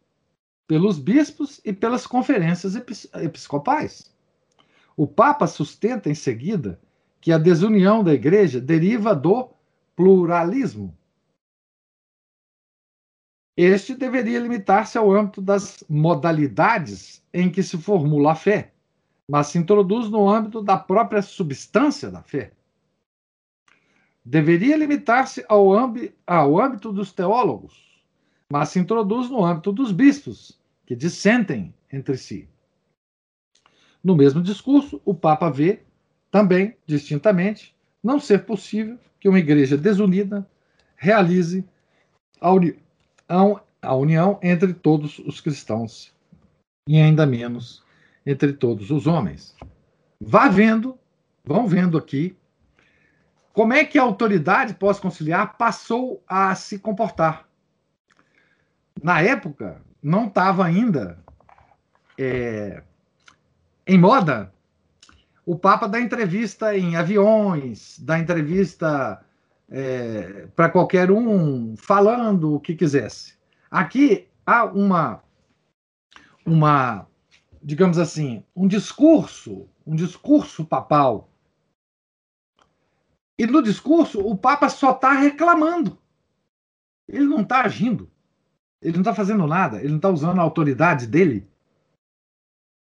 pelos 0.65 0.98
bispos 0.98 1.60
e 1.65 1.74
pelas 1.74 2.08
conferências 2.08 2.75
episcopais. 3.13 4.13
O 4.96 5.05
Papa 5.05 5.46
sustenta 5.46 6.10
em 6.10 6.15
seguida 6.15 6.79
que 7.20 7.34
a 7.34 7.38
desunião 7.38 8.01
da 8.01 8.13
Igreja 8.13 8.62
deriva 8.62 9.13
do 9.13 9.50
pluralismo 9.94 10.98
este 13.57 13.95
deveria 13.95 14.39
limitar-se 14.39 14.97
ao 14.97 15.12
âmbito 15.12 15.41
das 15.41 15.83
modalidades 15.89 17.24
em 17.33 17.50
que 17.50 17.63
se 17.63 17.77
formula 17.77 18.33
a 18.33 18.35
fé, 18.35 18.74
mas 19.29 19.47
se 19.47 19.57
introduz 19.57 20.09
no 20.09 20.29
âmbito 20.29 20.62
da 20.62 20.77
própria 20.77 21.21
substância 21.21 22.12
da 22.12 22.21
fé. 22.21 22.51
deveria 24.24 24.75
limitar-se 24.75 25.45
ao, 25.47 25.67
ao 26.25 26.59
âmbito 26.59 26.91
dos 26.91 27.13
teólogos, 27.13 28.03
mas 28.51 28.69
se 28.69 28.79
introduz 28.79 29.29
no 29.29 29.43
âmbito 29.45 29.71
dos 29.71 29.91
bispos, 29.91 30.59
que 30.85 30.95
dissentem 30.95 31.74
entre 31.91 32.17
si. 32.17 32.50
No 34.03 34.15
mesmo 34.15 34.41
discurso, 34.41 35.01
o 35.05 35.13
Papa 35.13 35.50
vê 35.50 35.81
também, 36.29 36.75
distintamente, 36.85 37.75
não 38.03 38.19
ser 38.19 38.45
possível 38.45 39.00
que 39.19 39.29
uma 39.29 39.39
igreja 39.39 39.77
desunida 39.77 40.47
realize 40.95 41.65
a, 42.39 42.51
uni 42.51 42.77
a 43.27 43.96
união 43.96 44.39
entre 44.41 44.74
todos 44.74 45.20
os 45.20 45.41
cristãos 45.41 46.13
e 46.88 47.00
ainda 47.00 47.25
menos 47.25 47.84
entre 48.25 48.53
todos 48.53 48.91
os 48.91 49.08
homens. 49.08 49.55
Vá 50.20 50.48
vendo, 50.48 50.98
vão 51.44 51.67
vendo 51.67 51.98
aqui 51.98 52.36
como 53.53 53.74
é 53.74 53.86
que 53.86 53.98
a 53.98 54.03
autoridade 54.03 54.74
pós-conciliar 54.74 55.58
passou 55.58 56.24
a 56.27 56.53
se 56.55 56.79
comportar. 56.79 57.48
Na 59.01 59.22
época, 59.22 59.82
não 60.01 60.27
estava 60.27 60.65
ainda 60.65 61.17
é, 62.17 62.84
em 63.88 63.98
moda 63.98 64.53
o 65.46 65.55
Papa 65.55 65.88
dá 65.88 66.01
entrevista 66.01 66.75
em 66.75 66.96
aviões, 66.96 68.00
dá 68.00 68.17
entrevista 68.17 69.24
é, 69.69 70.48
para 70.55 70.69
qualquer 70.69 71.12
um, 71.12 71.75
falando 71.75 72.55
o 72.55 72.60
que 72.60 72.75
quisesse. 72.75 73.36
Aqui 73.69 74.27
há 74.45 74.65
uma, 74.65 75.24
uma, 76.45 77.07
digamos 77.62 77.98
assim, 77.98 78.43
um 78.55 78.67
discurso, 78.67 79.67
um 79.86 79.95
discurso 79.95 80.65
papal 80.65 81.29
e 83.38 83.45
no 83.45 83.62
discurso, 83.62 84.19
o 84.19 84.38
Papa 84.38 84.69
só 84.69 84.91
está 84.91 85.12
reclamando. 85.12 85.98
Ele 87.07 87.25
não 87.25 87.41
está 87.41 87.62
agindo. 87.62 88.10
Ele 88.81 88.93
não 88.93 89.01
está 89.01 89.13
fazendo 89.13 89.45
nada. 89.45 89.79
Ele 89.79 89.89
não 89.89 89.98
está 89.98 90.10
usando 90.10 90.39
a 90.39 90.43
autoridade 90.43 91.05
dele. 91.05 91.48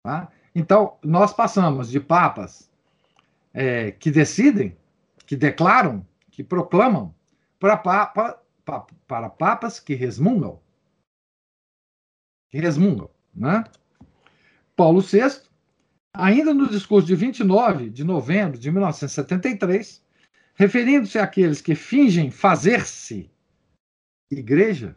Tá? 0.06 0.32
Então, 0.54 0.98
nós 1.04 1.34
passamos 1.34 1.90
de 1.90 2.00
papas 2.00 2.70
é, 3.54 3.92
que 3.92 4.12
decidem, 4.12 4.78
que 5.26 5.36
declaram, 5.36 6.06
que 6.34 6.44
proclamam, 6.44 7.14
para, 7.60 7.78
papa, 7.78 8.44
para 9.08 9.30
papas 9.30 9.80
que 9.80 9.94
resmungam. 9.94 10.60
Que 12.50 12.60
resmungam. 12.60 13.10
Né? 13.34 13.64
Paulo 14.76 15.00
VI, 15.00 15.48
ainda 16.12 16.52
no 16.52 16.68
discurso 16.68 17.06
de 17.06 17.16
29 17.16 17.92
de 17.92 18.04
novembro 18.04 18.58
de 18.58 18.72
1973, 18.72 20.04
referindo-se 20.56 21.20
àqueles 21.20 21.62
que 21.62 21.76
fingem 21.76 22.32
fazer-se 22.32 23.32
igreja, 24.32 24.96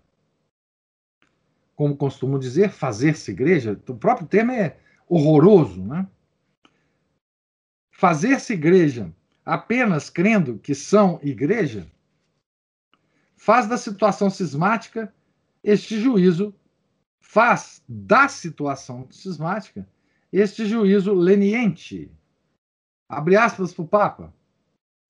como 1.75 1.95
costumo 1.95 2.39
dizer, 2.39 2.71
fazer-se 2.71 3.31
igreja, 3.31 3.79
o 3.87 3.95
próprio 3.95 4.27
termo 4.27 4.53
é 4.53 4.79
horroroso, 5.07 5.85
né? 5.85 6.09
Fazer-se 7.93 8.55
igreja 8.55 9.15
apenas 9.47 10.11
crendo 10.11 10.59
que 10.59 10.75
são 10.75 11.21
igreja 11.23 11.87
faz 13.37 13.69
da 13.69 13.79
situação 13.79 14.29
cismática 14.29 15.15
este 15.63 16.01
juízo, 16.01 16.53
faz 17.21 17.81
da 17.89 18.27
situação 18.27 19.07
cismática 19.11 19.87
este 20.33 20.67
juízo 20.67 21.15
leniente. 21.15 22.11
Abre 23.09 23.37
aspas 23.37 23.73
para 23.73 23.85
o 23.85 23.89
Papa. 23.89 24.35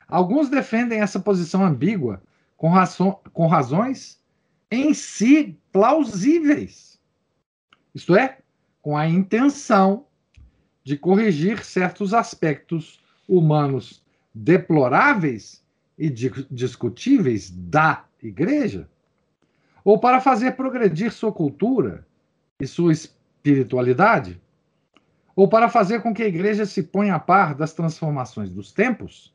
Alguns 0.07 0.51
defendem 0.51 1.01
essa 1.01 1.19
posição 1.19 1.65
ambígua 1.65 2.23
com, 2.57 2.69
razão, 2.69 3.19
com 3.33 3.47
razões 3.47 4.23
em 4.71 4.93
si 4.93 5.59
plausíveis. 5.73 7.01
Isto 7.95 8.15
é, 8.15 8.39
com 8.83 8.97
a 8.97 9.09
intenção 9.09 10.07
de 10.85 10.97
corrigir 10.97 11.65
certos 11.65 12.13
aspectos 12.13 13.01
humanos 13.27 14.06
deploráveis 14.37 15.65
e 15.99 16.11
discutíveis 16.11 17.51
da 17.51 18.05
igreja, 18.23 18.87
ou 19.83 19.99
para 19.99 20.21
fazer 20.21 20.53
progredir 20.53 21.11
sua 21.11 21.33
cultura 21.33 22.07
e 22.61 22.67
sua 22.67 22.93
espiritualidade, 22.93 24.39
ou 25.35 25.49
para 25.49 25.71
fazer 25.71 26.03
com 26.03 26.13
que 26.13 26.23
a 26.23 26.29
igreja 26.29 26.67
se 26.67 26.83
ponha 26.83 27.15
a 27.15 27.19
par 27.19 27.55
das 27.55 27.73
transformações 27.73 28.51
dos 28.51 28.73
tempos 28.73 29.35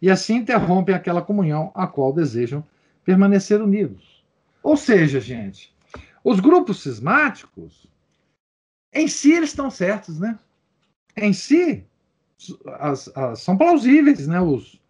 e 0.00 0.08
assim 0.08 0.36
interrompem 0.36 0.94
aquela 0.94 1.22
comunhão 1.22 1.72
a 1.74 1.86
qual 1.86 2.12
desejam 2.12 2.64
permanecer 3.04 3.60
unidos. 3.60 4.24
Ou 4.62 4.76
seja, 4.76 5.20
gente, 5.20 5.74
os 6.22 6.38
grupos 6.38 6.80
cismáticos, 6.82 7.88
em 8.92 9.08
si, 9.08 9.32
eles 9.32 9.50
estão 9.50 9.68
certos, 9.68 10.20
né? 10.20 10.38
Em 11.16 11.32
si, 11.32 11.84
as, 12.78 13.08
as, 13.16 13.40
são 13.40 13.56
plausíveis, 13.56 14.26
né? 14.26 14.40
Os, 14.40 14.80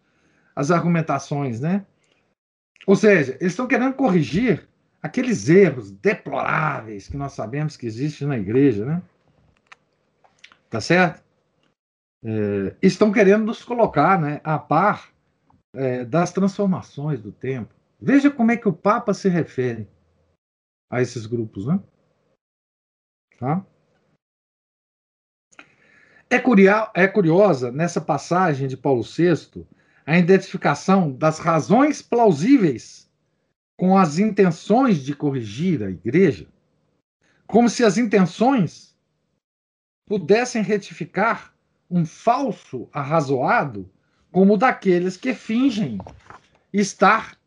as 0.55 0.71
argumentações, 0.71 1.61
né? 1.61 1.85
Ou 2.87 2.97
seja, 2.97 3.33
eles 3.41 3.53
estão 3.53 3.67
querendo 3.67 3.95
corrigir 3.95 4.69
aqueles 5.03 5.49
erros 5.49 5.91
deploráveis 5.91 7.09
que 7.09 7.17
nós 7.17 7.33
sabemos 7.33 7.77
que 7.77 7.87
existem 7.87 8.27
na 8.27 8.39
igreja, 8.39 8.85
né? 8.85 9.03
Tá 10.71 10.81
certo? 10.81 11.23
é, 12.25 12.77
estão 12.83 13.13
querendo 13.13 13.45
nos 13.45 13.63
colocar 13.65 14.21
né, 14.21 14.41
a 14.43 14.59
par 14.59 15.13
é, 15.75 16.05
das 16.05 16.33
transformações 16.33 17.21
do 17.21 17.33
tempo. 17.33 17.75
Veja 18.01 18.31
como 18.31 18.51
é 18.51 18.57
que 18.57 18.69
o 18.69 18.73
Papa 18.73 19.13
se 19.15 19.29
refere 19.29 19.89
a 20.91 21.01
esses 21.01 21.27
grupos. 21.27 21.67
Né? 21.67 21.81
Tá? 23.39 23.65
É, 26.31 26.37
é 26.95 27.09
curiosa 27.09 27.73
nessa 27.73 28.01
passagem 28.01 28.69
de 28.69 28.77
Paulo 28.77 29.03
VI 29.03 29.65
a 30.05 30.19
identificação 30.19 31.13
das 31.13 31.39
razões 31.39 32.03
plausíveis 32.03 33.09
com 33.77 33.97
as 33.97 34.19
intenções 34.19 35.05
de 35.05 35.15
corrigir 35.15 35.83
a 35.83 35.91
igreja, 35.91 36.47
como 37.47 37.69
se 37.69 37.85
as 37.85 37.97
intenções 37.97 38.95
pudessem 40.07 40.63
retificar 40.63 41.55
um 41.91 42.05
falso 42.05 42.89
arrazoado 42.93 43.89
como 44.31 44.55
o 44.55 44.57
daqueles 44.57 45.17
que 45.17 45.33
fingem 45.33 45.99
estar 46.73 47.39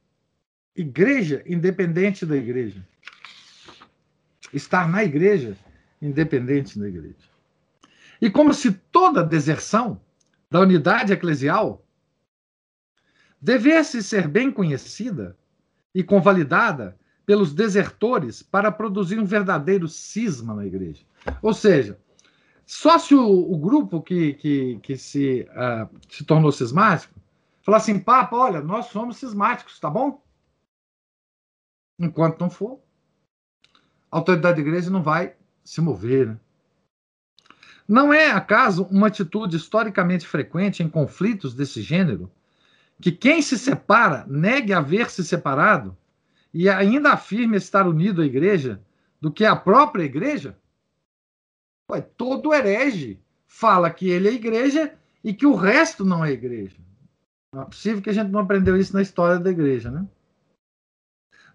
igreja 0.76 1.44
independente 1.46 2.26
da 2.26 2.36
igreja. 2.36 2.86
Estar 4.54 4.90
na 4.90 5.04
igreja 5.04 5.58
independente 6.02 6.80
da 6.80 6.88
igreja. 6.88 7.31
E 8.22 8.30
como 8.30 8.54
se 8.54 8.72
toda 8.72 9.24
deserção 9.24 10.00
da 10.50 10.60
unidade 10.60 11.12
eclesial 11.12 11.84
devesse 13.42 14.04
ser 14.04 14.28
bem 14.28 14.52
conhecida 14.52 15.36
e 15.94 16.04
convalidada 16.04 16.98
pelos 17.26 17.54
desertores 17.54 18.44
para 18.44 18.72
produzir 18.72 19.20
um 19.20 19.26
verdadeiro 19.26 19.88
cisma 19.88 20.54
na 20.54 20.66
igreja. 20.66 21.04
Ou 21.42 21.54
seja, 21.54 22.00
só 22.66 23.00
se 23.00 23.16
o, 23.16 23.52
o 23.52 23.58
grupo 23.58 24.02
que, 24.02 24.34
que, 24.36 24.80
que 24.80 24.98
se, 24.98 25.48
uh, 25.52 25.90
se 26.10 26.24
tornou 26.24 26.52
cismático 26.52 27.14
falar 27.62 27.78
assim, 27.78 28.00
Papa, 28.00 28.36
olha, 28.36 28.62
nós 28.62 28.88
somos 28.88 29.18
cismáticos, 29.18 29.80
tá 29.80 29.90
bom? 29.90 30.22
Enquanto 32.00 32.40
não 32.40 32.50
for, 32.50 32.82
a 34.12 34.18
autoridade 34.18 34.56
da 34.56 34.68
igreja 34.68 34.90
não 34.90 35.04
vai 35.04 35.36
se 35.64 35.80
mover. 35.80 36.28
Né? 36.28 36.40
Não 37.92 38.14
é, 38.14 38.32
acaso, 38.32 38.84
uma 38.86 39.08
atitude 39.08 39.58
historicamente 39.58 40.26
frequente 40.26 40.82
em 40.82 40.88
conflitos 40.88 41.54
desse 41.54 41.82
gênero 41.82 42.32
que 43.02 43.12
quem 43.12 43.42
se 43.42 43.60
separa 43.60 44.26
negue 44.30 44.72
haver 44.72 45.10
se 45.10 45.26
separado 45.26 45.98
e 46.54 46.70
ainda 46.70 47.12
afirme 47.12 47.58
estar 47.58 47.86
unido 47.86 48.22
à 48.22 48.26
igreja 48.26 48.82
do 49.20 49.30
que 49.30 49.44
a 49.44 49.58
própria 49.58 50.06
igreja? 50.06 50.58
Ué, 51.92 52.00
todo 52.00 52.54
herege 52.54 53.20
fala 53.46 53.92
que 53.92 54.10
ele 54.10 54.30
é 54.30 54.34
igreja 54.36 54.98
e 55.22 55.34
que 55.34 55.46
o 55.46 55.54
resto 55.54 56.06
não 56.06 56.24
é 56.24 56.32
igreja. 56.32 56.78
Não 57.54 57.64
é 57.64 57.66
possível 57.66 58.02
que 58.02 58.10
a 58.10 58.14
gente 58.14 58.32
não 58.32 58.40
aprendeu 58.40 58.78
isso 58.78 58.94
na 58.94 59.02
história 59.02 59.38
da 59.38 59.52
igreja, 59.52 59.92
né? 59.92 60.08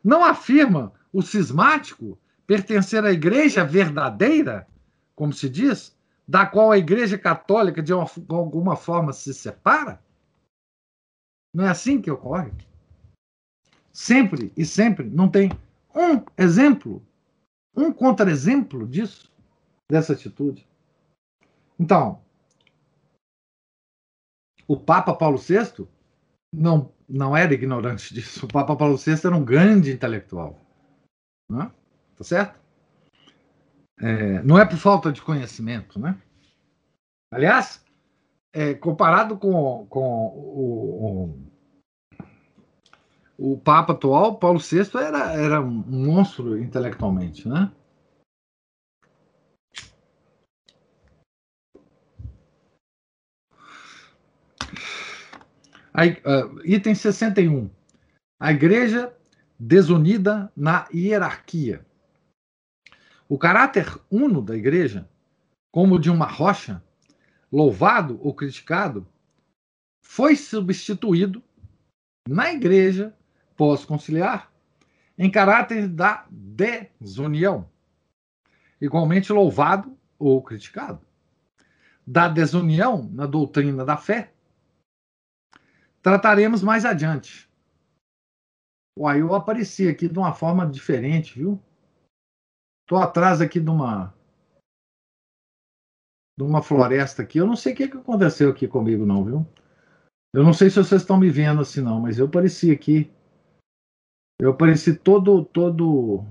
Não 0.04 0.22
afirma 0.22 0.92
o 1.10 1.22
cismático 1.22 2.18
pertencer 2.46 3.02
à 3.06 3.10
igreja 3.10 3.64
verdadeira, 3.64 4.68
como 5.14 5.32
se 5.32 5.48
diz, 5.48 5.95
da 6.28 6.44
qual 6.46 6.72
a 6.72 6.78
igreja 6.78 7.18
católica 7.18 7.82
de 7.82 7.92
uma, 7.92 8.06
alguma 8.28 8.76
forma 8.76 9.12
se 9.12 9.32
separa? 9.32 10.02
Não 11.54 11.64
é 11.64 11.70
assim 11.70 12.00
que 12.00 12.10
ocorre? 12.10 12.52
Sempre 13.92 14.52
e 14.56 14.64
sempre 14.64 15.08
não 15.08 15.30
tem 15.30 15.50
um 15.94 16.22
exemplo, 16.36 17.02
um 17.74 17.92
contra-exemplo 17.92 18.86
disso 18.86 19.32
dessa 19.90 20.12
atitude. 20.12 20.66
Então, 21.78 22.20
o 24.66 24.78
Papa 24.78 25.14
Paulo 25.14 25.38
VI 25.38 25.86
não, 26.52 26.92
não 27.08 27.36
era 27.36 27.54
ignorante 27.54 28.12
disso. 28.14 28.44
O 28.44 28.48
Papa 28.48 28.76
Paulo 28.76 28.96
VI 28.96 29.12
era 29.24 29.36
um 29.36 29.44
grande 29.44 29.92
intelectual. 29.92 30.60
Né? 31.48 31.70
Tá 32.16 32.24
certo? 32.24 32.65
É, 33.98 34.42
não 34.42 34.58
é 34.58 34.64
por 34.64 34.76
falta 34.76 35.10
de 35.10 35.22
conhecimento, 35.22 35.98
né? 35.98 36.20
Aliás, 37.32 37.84
é, 38.52 38.74
comparado 38.74 39.38
com, 39.38 39.86
com 39.88 40.00
o, 40.00 41.38
o, 43.38 43.52
o, 43.52 43.58
Papa 43.58 43.92
atual, 43.94 44.38
Paulo 44.38 44.58
VI 44.58 44.90
era, 44.98 45.32
era 45.32 45.60
um 45.60 45.84
monstro 45.86 46.58
intelectualmente, 46.58 47.48
né? 47.48 47.72
Aí, 55.92 56.12
uh, 56.26 56.60
item 56.62 56.94
61. 56.94 57.70
A 58.38 58.52
igreja 58.52 59.16
desunida 59.58 60.52
na 60.54 60.86
hierarquia. 60.92 61.85
O 63.28 63.36
caráter 63.38 63.86
uno 64.10 64.40
da 64.40 64.56
igreja, 64.56 65.08
como 65.72 65.98
de 65.98 66.10
uma 66.10 66.26
rocha, 66.26 66.82
louvado 67.50 68.20
ou 68.22 68.32
criticado, 68.34 69.06
foi 70.04 70.36
substituído 70.36 71.42
na 72.28 72.52
igreja 72.52 73.16
pós-conciliar 73.56 74.52
em 75.18 75.30
caráter 75.30 75.88
da 75.88 76.26
desunião, 76.30 77.68
igualmente 78.80 79.32
louvado 79.32 79.96
ou 80.18 80.42
criticado. 80.42 81.00
Da 82.06 82.28
desunião 82.28 83.08
na 83.12 83.26
doutrina 83.26 83.84
da 83.84 83.96
fé, 83.96 84.32
trataremos 86.00 86.62
mais 86.62 86.84
adiante. 86.84 87.50
Uai, 88.96 89.20
eu 89.20 89.34
apareci 89.34 89.88
aqui 89.88 90.08
de 90.08 90.18
uma 90.18 90.32
forma 90.32 90.66
diferente, 90.66 91.38
viu? 91.38 91.60
Estou 92.86 92.98
atrás 92.98 93.40
aqui 93.40 93.58
de 93.58 93.68
uma 93.68 94.14
de 96.38 96.44
uma 96.44 96.62
floresta 96.62 97.20
aqui. 97.20 97.38
Eu 97.38 97.46
não 97.46 97.56
sei 97.56 97.72
o 97.72 97.76
que, 97.76 97.82
aconteceu 97.82 98.48
aqui 98.48 98.68
comigo, 98.68 99.04
não, 99.04 99.24
viu? 99.24 99.46
Eu 100.32 100.44
não 100.44 100.52
sei 100.52 100.70
se 100.70 100.76
vocês 100.76 101.02
estão 101.02 101.18
me 101.18 101.28
vendo 101.28 101.60
assim, 101.62 101.80
não, 101.80 102.00
mas 102.00 102.16
eu 102.16 102.26
apareci 102.26 102.70
aqui. 102.70 103.10
Eu 104.40 104.50
apareci 104.50 104.94
todo, 104.94 105.44
todo, 105.46 106.24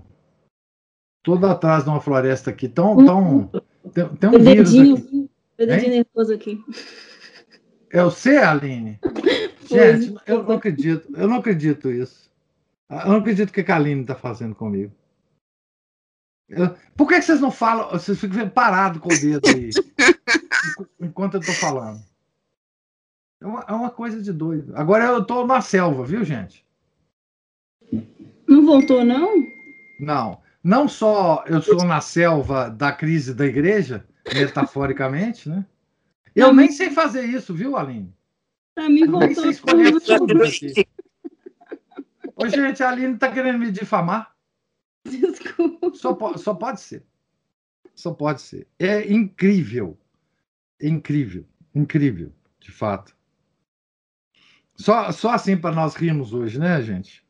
todo 1.21 1.45
atrás 1.45 1.83
de 1.83 1.89
uma 1.89 1.99
floresta 1.99 2.51
aqui. 2.51 2.69
Tão, 2.69 3.03
tão, 3.03 3.51
tem, 3.93 4.15
tem 4.15 4.29
um 4.29 4.39
vírus 4.39 4.73
aqui. 4.73 5.29
Dedinho 5.57 5.89
nervoso 5.89 6.33
aqui. 6.33 6.63
É 7.91 8.01
você, 8.01 8.37
Aline? 8.37 8.97
Gente, 9.67 10.15
eu 10.25 10.41
não 10.43 10.55
acredito. 10.55 11.09
Eu 11.17 11.27
não 11.27 11.37
acredito 11.37 11.91
isso. 11.91 12.31
Eu 12.89 13.07
não 13.09 13.17
acredito 13.17 13.51
que 13.51 13.69
a 13.69 13.75
Aline 13.75 14.01
está 14.03 14.15
fazendo 14.15 14.55
comigo. 14.55 14.93
Por 16.95 17.07
que, 17.07 17.21
vocês 17.21 17.41
não 17.41 17.51
falam? 17.51 17.89
Vocês 17.89 18.19
ficam 18.19 18.47
parados 18.49 19.01
com 19.01 19.11
o 19.11 19.19
dedo 19.19 19.47
aí 19.47 19.69
enquanto 21.01 21.35
eu 21.35 21.39
estou 21.39 21.55
falando. 21.55 22.03
É 23.41 23.45
uma, 23.45 23.65
é 23.67 23.71
uma, 23.73 23.89
coisa 23.89 24.21
de 24.21 24.31
doido. 24.31 24.75
Agora 24.75 25.05
eu 25.05 25.21
estou 25.21 25.45
na 25.45 25.61
selva, 25.61 26.05
viu, 26.05 26.23
gente? 26.23 26.65
Não 28.47 28.65
voltou, 28.65 29.03
não? 29.03 29.33
Não. 29.99 30.41
Não 30.63 30.87
só 30.87 31.43
eu 31.47 31.61
sou 31.61 31.83
na 31.83 32.01
selva 32.01 32.69
da 32.69 32.91
crise 32.91 33.33
da 33.33 33.45
igreja, 33.45 34.05
metaforicamente, 34.33 35.49
né? 35.49 35.65
Eu 36.35 36.53
nem 36.53 36.71
sei 36.71 36.89
fazer 36.89 37.23
isso, 37.25 37.53
viu, 37.53 37.77
Aline? 37.77 38.13
Para 38.73 38.89
mim 38.89 39.05
voltou. 39.05 39.27
Nem 39.27 39.35
sei 39.35 39.49
escolher 39.51 40.01
tudo. 40.01 40.33
Ô, 42.35 42.49
gente, 42.49 42.83
a 42.83 42.89
Aline 42.89 43.13
está 43.13 43.31
querendo 43.31 43.59
me 43.59 43.71
difamar. 43.71 44.34
Desculpa. 45.09 45.91
Só, 45.95 46.37
só 46.37 46.53
pode 46.53 46.81
ser. 46.81 47.03
Só 47.93 48.13
pode 48.13 48.41
ser. 48.41 48.67
É 48.79 49.11
incrível. 49.11 49.97
Incrível. 50.81 51.45
Incrível, 51.73 52.31
de 52.59 52.71
fato. 52.71 53.15
Só, 54.75 55.11
só 55.11 55.31
assim 55.31 55.55
para 55.55 55.75
nós 55.75 55.95
rirmos 55.95 56.33
hoje, 56.33 56.59
né, 56.59 56.81
gente? 56.81 57.23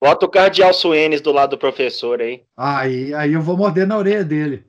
Bota 0.00 0.26
o 0.26 0.30
cardeal 0.30 0.72
Suenes 0.72 1.20
do 1.20 1.32
lado 1.32 1.50
do 1.50 1.58
professor 1.58 2.20
aí. 2.20 2.42
Aí, 2.56 3.14
aí 3.14 3.32
eu 3.32 3.42
vou 3.42 3.56
morder 3.56 3.86
na 3.86 3.96
orelha 3.96 4.24
dele. 4.24 4.66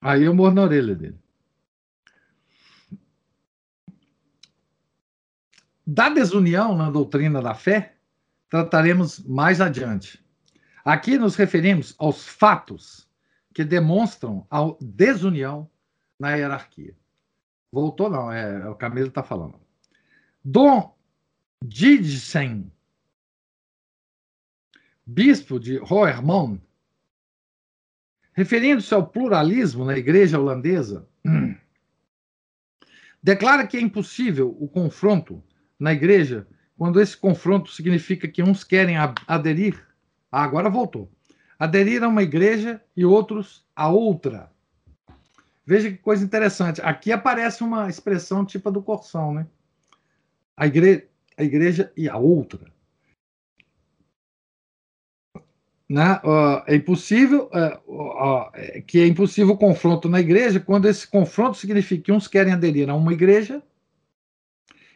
aí 0.00 0.24
eu 0.24 0.34
mordo 0.34 0.56
na 0.56 0.62
orelha 0.62 0.94
dele. 0.94 1.18
Da 5.86 6.08
desunião 6.08 6.76
na 6.76 6.90
doutrina 6.90 7.40
da 7.40 7.54
fé, 7.54 7.94
trataremos 8.48 9.20
mais 9.20 9.60
adiante. 9.60 10.25
Aqui 10.86 11.18
nos 11.18 11.34
referimos 11.34 11.96
aos 11.98 12.28
fatos 12.28 13.08
que 13.52 13.64
demonstram 13.64 14.46
a 14.48 14.60
desunião 14.80 15.68
na 16.16 16.36
hierarquia. 16.36 16.94
Voltou, 17.72 18.08
não, 18.08 18.30
é, 18.30 18.60
é 18.62 18.68
o 18.68 18.76
Camilo 18.76 19.08
está 19.08 19.20
falando. 19.20 19.58
Dom 20.44 20.96
Didsen, 21.60 22.70
bispo 25.04 25.58
de 25.58 25.76
Roermond, 25.78 26.62
referindo-se 28.32 28.94
ao 28.94 29.08
pluralismo 29.08 29.84
na 29.84 29.98
igreja 29.98 30.38
holandesa, 30.38 31.08
declara 33.20 33.66
que 33.66 33.76
é 33.76 33.80
impossível 33.80 34.56
o 34.60 34.68
confronto 34.68 35.42
na 35.80 35.92
igreja 35.92 36.46
quando 36.78 37.00
esse 37.00 37.16
confronto 37.16 37.72
significa 37.72 38.28
que 38.28 38.40
uns 38.40 38.62
querem 38.62 38.96
aderir 39.26 39.85
ah, 40.30 40.42
agora 40.42 40.68
voltou. 40.68 41.10
Aderir 41.58 42.02
a 42.02 42.08
uma 42.08 42.22
igreja 42.22 42.82
e 42.96 43.04
outros 43.04 43.66
a 43.74 43.88
outra. 43.88 44.50
Veja 45.64 45.90
que 45.90 45.96
coisa 45.98 46.24
interessante. 46.24 46.80
Aqui 46.82 47.10
aparece 47.10 47.64
uma 47.64 47.88
expressão 47.88 48.44
tipo 48.44 48.68
a 48.68 48.72
do 48.72 48.82
Corção, 48.82 49.32
né? 49.34 49.46
A, 50.56 50.66
igre... 50.66 51.08
a 51.36 51.42
igreja 51.42 51.92
e 51.96 52.08
a 52.08 52.16
outra. 52.16 52.72
Né? 55.88 56.14
Uh, 56.24 56.62
é 56.66 56.74
impossível 56.74 57.48
uh, 57.52 57.92
uh, 57.92 58.82
que 58.86 59.00
é 59.00 59.06
impossível 59.06 59.54
o 59.54 59.58
confronto 59.58 60.08
na 60.08 60.18
igreja 60.18 60.58
quando 60.58 60.88
esse 60.88 61.06
confronto 61.06 61.56
significa 61.56 62.02
que 62.02 62.12
uns 62.12 62.26
querem 62.26 62.52
aderir 62.52 62.90
a 62.90 62.94
uma 62.94 63.12
igreja 63.12 63.62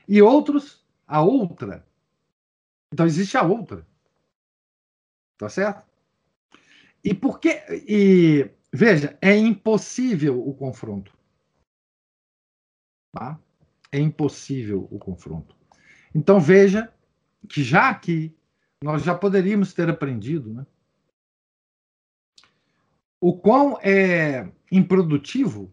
e 0.09 0.21
outros 0.21 0.85
a 1.07 1.23
outra. 1.23 1.87
Então 2.93 3.07
existe 3.07 3.37
a 3.37 3.43
outra. 3.43 3.87
Tá 5.41 5.49
certo? 5.49 5.87
E 7.03 7.15
por 7.15 7.41
que. 7.41 7.49
E, 7.89 8.51
veja, 8.71 9.17
é 9.23 9.35
impossível 9.35 10.39
o 10.39 10.53
confronto. 10.53 11.17
Tá? 13.11 13.41
É 13.91 13.99
impossível 13.99 14.87
o 14.91 14.99
confronto. 14.99 15.57
Então 16.15 16.39
veja 16.39 16.93
que 17.49 17.65
já 17.65 17.89
aqui 17.89 18.37
nós 18.85 19.03
já 19.03 19.15
poderíamos 19.15 19.73
ter 19.73 19.89
aprendido 19.89 20.53
né, 20.53 20.67
o 23.19 23.35
quão 23.39 23.79
é 23.81 24.53
improdutivo, 24.71 25.73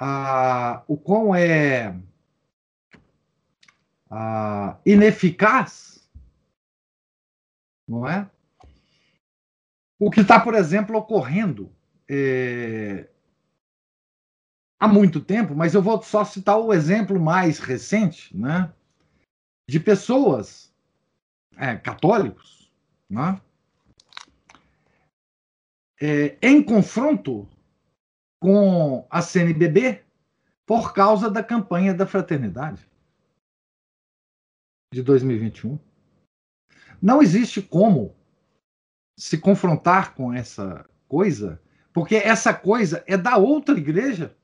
ah, 0.00 0.82
o 0.88 0.96
quão 0.96 1.34
é 1.34 1.94
ineficaz 4.86 6.01
não 7.88 8.08
é? 8.08 8.30
O 9.98 10.10
que 10.10 10.20
está, 10.20 10.40
por 10.40 10.54
exemplo, 10.54 10.96
ocorrendo 10.96 11.72
é, 12.08 13.08
há 14.80 14.88
muito 14.88 15.20
tempo, 15.20 15.54
mas 15.54 15.74
eu 15.74 15.82
vou 15.82 16.02
só 16.02 16.24
citar 16.24 16.58
o 16.58 16.72
exemplo 16.72 17.20
mais 17.20 17.58
recente, 17.58 18.36
né? 18.36 18.72
De 19.68 19.78
pessoas 19.78 20.74
é, 21.56 21.76
católicos, 21.76 22.72
né? 23.08 23.40
É, 26.00 26.36
em 26.42 26.60
confronto 26.62 27.48
com 28.40 29.06
a 29.08 29.22
CNBB 29.22 30.02
por 30.66 30.92
causa 30.92 31.30
da 31.30 31.44
campanha 31.44 31.94
da 31.94 32.06
fraternidade 32.06 32.84
de 34.92 35.00
2021. 35.00 35.78
Não 37.02 37.20
existe 37.20 37.60
como 37.60 38.16
se 39.18 39.36
confrontar 39.36 40.14
com 40.14 40.32
essa 40.32 40.88
coisa, 41.08 41.60
porque 41.92 42.14
essa 42.14 42.54
coisa 42.54 43.02
é 43.08 43.18
da 43.18 43.36
outra 43.36 43.76
igreja. 43.76 44.36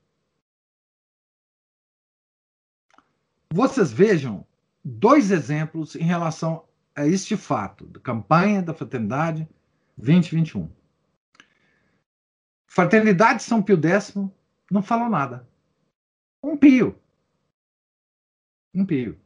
Vocês 3.51 3.93
vejam 3.93 4.45
dois 4.83 5.31
exemplos 5.31 5.95
em 5.95 6.03
relação 6.03 6.67
a 6.93 7.07
este 7.07 7.37
fato, 7.37 7.87
da 7.87 7.99
campanha 8.01 8.61
da 8.61 8.73
Fraternidade 8.73 9.47
2021. 9.97 10.69
Fraternidade 12.67 13.41
São 13.41 13.63
Pio 13.63 13.79
X 13.81 14.13
não 14.69 14.83
falou 14.83 15.09
nada. 15.09 15.47
Um 16.43 16.57
pio. 16.57 16.99
Um 18.73 18.85
pio. 18.85 19.19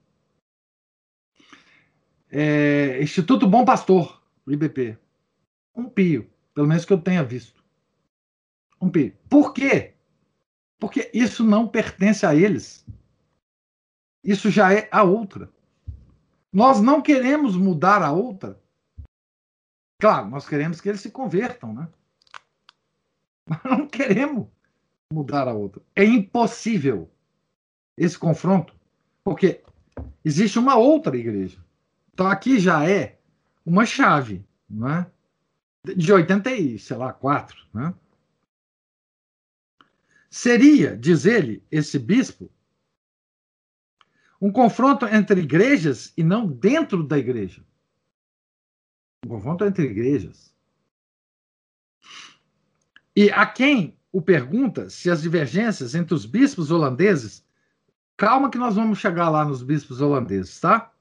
É, 2.35 2.99
Instituto 2.99 3.45
Bom 3.45 3.63
Pastor, 3.63 4.19
IBP. 4.47 4.97
Um 5.75 5.87
pio, 5.87 6.27
pelo 6.55 6.67
menos 6.67 6.83
que 6.83 6.91
eu 6.91 6.99
tenha 6.99 7.23
visto. 7.23 7.63
Um 8.81 8.89
pio. 8.89 9.15
Por 9.29 9.53
quê? 9.53 9.93
Porque 10.79 11.11
isso 11.13 11.43
não 11.43 11.67
pertence 11.67 12.25
a 12.25 12.33
eles. 12.33 12.83
Isso 14.23 14.49
já 14.49 14.73
é 14.73 14.89
a 14.91 15.03
outra. 15.03 15.47
Nós 16.51 16.81
não 16.81 17.03
queremos 17.03 17.55
mudar 17.55 18.01
a 18.01 18.11
outra. 18.11 18.59
Claro, 20.01 20.27
nós 20.27 20.49
queremos 20.49 20.81
que 20.81 20.89
eles 20.89 21.01
se 21.01 21.11
convertam, 21.11 21.71
né? 21.71 21.87
Mas 23.47 23.63
não 23.63 23.87
queremos 23.87 24.47
mudar 25.13 25.47
a 25.47 25.53
outra. 25.53 25.83
É 25.95 26.03
impossível 26.03 27.11
esse 27.95 28.17
confronto, 28.17 28.75
porque 29.23 29.63
existe 30.25 30.57
uma 30.57 30.75
outra 30.75 31.15
igreja. 31.15 31.63
Então 32.13 32.27
aqui 32.27 32.59
já 32.59 32.87
é 32.87 33.19
uma 33.65 33.85
chave, 33.85 34.45
não 34.69 34.87
é? 34.87 35.11
De 35.95 36.11
80 36.11 36.51
e, 36.51 36.79
sei 36.79 36.95
lá, 36.95 37.11
4, 37.11 37.57
né? 37.73 37.93
Seria, 40.29 40.97
diz 40.97 41.25
ele, 41.25 41.63
esse 41.69 41.99
bispo, 41.99 42.51
um 44.41 44.51
confronto 44.51 45.05
entre 45.05 45.41
igrejas 45.41 46.13
e 46.17 46.23
não 46.23 46.47
dentro 46.47 47.03
da 47.03 47.17
igreja. 47.17 47.63
Um 49.25 49.29
confronto 49.29 49.63
entre 49.63 49.85
igrejas. 49.85 50.53
E 53.15 53.29
a 53.29 53.45
quem 53.45 53.97
o 54.13 54.21
pergunta 54.21 54.89
se 54.89 55.09
as 55.09 55.23
divergências 55.23 55.95
entre 55.95 56.13
os 56.13 56.25
bispos 56.25 56.69
holandeses. 56.69 57.43
Calma, 58.15 58.49
que 58.49 58.59
nós 58.59 58.75
vamos 58.75 58.99
chegar 58.99 59.29
lá 59.29 59.43
nos 59.43 59.63
bispos 59.63 60.01
holandeses, 60.01 60.59
tá? 60.59 60.92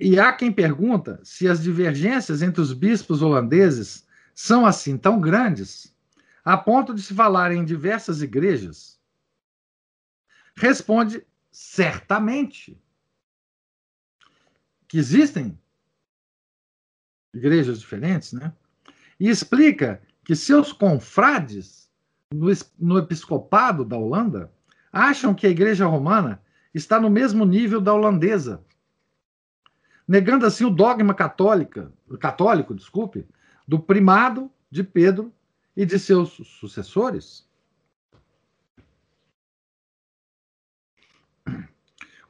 E 0.00 0.18
há 0.18 0.32
quem 0.32 0.50
pergunta 0.50 1.20
se 1.22 1.46
as 1.46 1.62
divergências 1.62 2.40
entre 2.40 2.60
os 2.60 2.72
bispos 2.72 3.20
holandeses 3.20 4.06
são 4.34 4.64
assim 4.64 4.96
tão 4.96 5.20
grandes, 5.20 5.94
a 6.44 6.56
ponto 6.56 6.94
de 6.94 7.02
se 7.02 7.12
falar 7.12 7.52
em 7.52 7.64
diversas 7.64 8.22
igrejas. 8.22 8.98
Responde 10.56 11.26
certamente 11.50 12.80
que 14.88 14.96
existem 14.96 15.58
igrejas 17.34 17.78
diferentes, 17.78 18.32
né? 18.32 18.52
E 19.20 19.28
explica 19.28 20.00
que 20.24 20.34
seus 20.34 20.72
confrades 20.72 21.90
no, 22.32 22.48
no 22.78 22.98
episcopado 22.98 23.84
da 23.84 23.96
Holanda 23.96 24.50
acham 24.92 25.34
que 25.34 25.46
a 25.46 25.50
igreja 25.50 25.86
romana 25.86 26.42
está 26.72 26.98
no 26.98 27.10
mesmo 27.10 27.44
nível 27.44 27.80
da 27.80 27.92
holandesa, 27.92 28.64
negando 30.08 30.46
assim 30.46 30.64
o 30.64 30.70
dogma 30.70 31.12
católica, 31.12 31.92
católico, 32.18 32.74
desculpe, 32.74 33.28
do 33.66 33.78
primado 33.78 34.50
de 34.70 34.82
Pedro 34.82 35.30
e 35.76 35.84
de 35.84 35.98
seus 35.98 36.30
sucessores. 36.58 37.46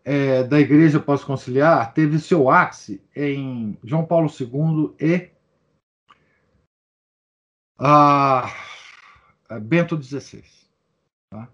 é, 0.04 0.44
da 0.44 0.60
Igreja 0.60 1.00
Pós-Conciliar 1.00 1.92
teve 1.94 2.18
seu 2.18 2.50
ápice 2.50 3.02
em 3.16 3.78
João 3.82 4.04
Paulo 4.04 4.28
II 4.28 4.94
e 5.00 5.30
a, 7.78 8.46
a 9.48 9.58
Bento 9.60 10.00
XVI. 10.00 10.44
Tá? 11.30 11.48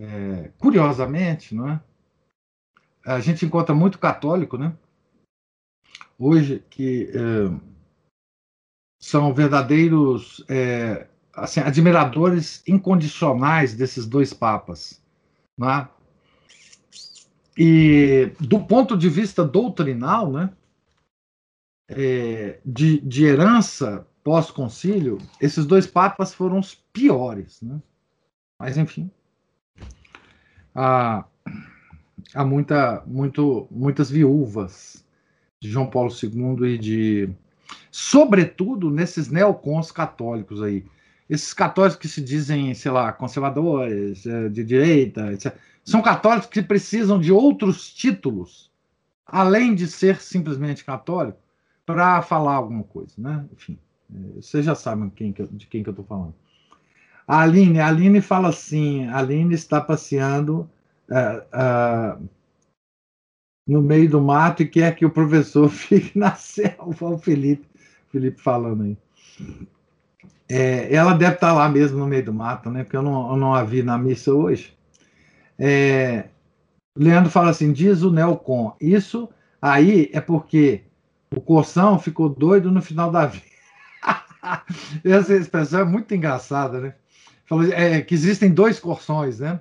É, 0.00 0.48
curiosamente, 0.58 1.54
não 1.54 1.68
é? 1.68 1.80
a 3.04 3.20
gente 3.20 3.44
encontra 3.44 3.74
muito 3.74 3.98
católico, 3.98 4.56
né? 4.56 4.76
Hoje 6.18 6.62
que 6.70 7.10
é, 7.14 7.70
são 9.00 9.32
verdadeiros 9.32 10.44
é, 10.48 11.06
assim, 11.32 11.60
admiradores 11.60 12.62
incondicionais 12.66 13.74
desses 13.74 14.06
dois 14.06 14.32
papas, 14.32 15.02
né? 15.58 15.88
E 17.62 18.32
do 18.40 18.58
ponto 18.60 18.96
de 18.96 19.10
vista 19.10 19.44
doutrinal, 19.44 20.32
né? 20.32 20.48
É, 21.90 22.58
de, 22.64 22.98
de 23.02 23.26
herança 23.26 24.06
pós-concílio, 24.24 25.18
esses 25.38 25.66
dois 25.66 25.86
papas 25.86 26.32
foram 26.32 26.58
os 26.58 26.74
piores, 26.74 27.60
né? 27.60 27.78
Mas 28.58 28.78
enfim, 28.78 29.10
há, 30.74 31.26
há 32.32 32.44
muita, 32.46 33.02
muito, 33.06 33.68
muitas 33.70 34.10
viúvas 34.10 35.04
de 35.60 35.68
João 35.68 35.90
Paulo 35.90 36.10
II 36.10 36.66
e 36.66 36.78
de. 36.78 37.30
Sobretudo 37.90 38.90
nesses 38.90 39.28
neocons 39.28 39.92
católicos 39.92 40.62
aí. 40.62 40.82
Esses 41.28 41.52
católicos 41.52 42.00
que 42.00 42.08
se 42.08 42.22
dizem, 42.22 42.72
sei 42.72 42.90
lá, 42.90 43.12
conservadores, 43.12 44.24
eh, 44.24 44.48
de 44.48 44.64
direita, 44.64 45.30
etc. 45.32 45.54
São 45.90 46.00
católicos 46.00 46.48
que 46.48 46.62
precisam 46.62 47.18
de 47.18 47.32
outros 47.32 47.92
títulos, 47.92 48.70
além 49.26 49.74
de 49.74 49.88
ser 49.88 50.20
simplesmente 50.20 50.84
católico, 50.84 51.40
para 51.84 52.22
falar 52.22 52.54
alguma 52.54 52.84
coisa, 52.84 53.12
né? 53.18 53.44
Enfim, 53.52 53.76
eh, 54.14 54.40
vocês 54.40 54.64
já 54.64 54.76
sabem 54.76 55.10
quem 55.10 55.34
de 55.50 55.66
quem 55.66 55.82
que 55.82 55.88
eu 55.88 55.92
estou 55.92 56.04
falando. 56.04 56.32
A 57.26 57.40
Aline, 57.40 57.80
a 57.80 57.88
Aline 57.88 58.20
fala 58.20 58.50
assim: 58.50 59.04
a 59.08 59.18
Aline 59.18 59.52
está 59.52 59.80
passeando 59.80 60.70
uh, 61.08 62.20
uh, 62.22 62.28
no 63.66 63.82
meio 63.82 64.08
do 64.08 64.20
mato 64.20 64.62
e 64.62 64.68
quer 64.68 64.94
que 64.94 65.04
o 65.04 65.10
professor 65.10 65.68
fique 65.74 66.16
na 66.16 66.36
selva. 66.36 67.08
O 67.08 67.18
Felipe, 67.18 67.66
Felipe 68.12 68.40
falando 68.40 68.84
aí. 68.84 68.96
É, 70.48 70.94
ela 70.94 71.14
deve 71.14 71.34
estar 71.34 71.52
lá 71.52 71.68
mesmo 71.68 71.98
no 71.98 72.06
meio 72.06 72.24
do 72.24 72.32
mato, 72.32 72.70
né? 72.70 72.84
Porque 72.84 72.96
eu 72.96 73.02
não, 73.02 73.32
eu 73.32 73.36
não 73.36 73.52
a 73.52 73.64
vi 73.64 73.82
na 73.82 73.98
missa 73.98 74.32
hoje. 74.32 74.78
É, 75.62 76.30
Leandro 76.96 77.30
fala 77.30 77.50
assim: 77.50 77.70
diz 77.70 78.02
o 78.02 78.10
Nelcon, 78.10 78.74
isso 78.80 79.28
aí 79.60 80.10
é 80.14 80.20
porque 80.20 80.84
o 81.30 81.40
Corção 81.40 81.98
ficou 81.98 82.30
doido 82.30 82.70
no 82.70 82.80
final 82.80 83.10
da 83.10 83.26
vida. 83.26 83.44
Essa 85.04 85.34
expressão 85.34 85.80
é 85.80 85.84
muito 85.84 86.14
engraçada, 86.14 86.80
né? 86.80 86.94
Falou 87.44 87.70
é, 87.72 88.00
que 88.00 88.14
existem 88.14 88.50
dois 88.50 88.80
Corções, 88.80 89.40
né? 89.40 89.60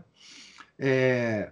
É, 0.78 1.52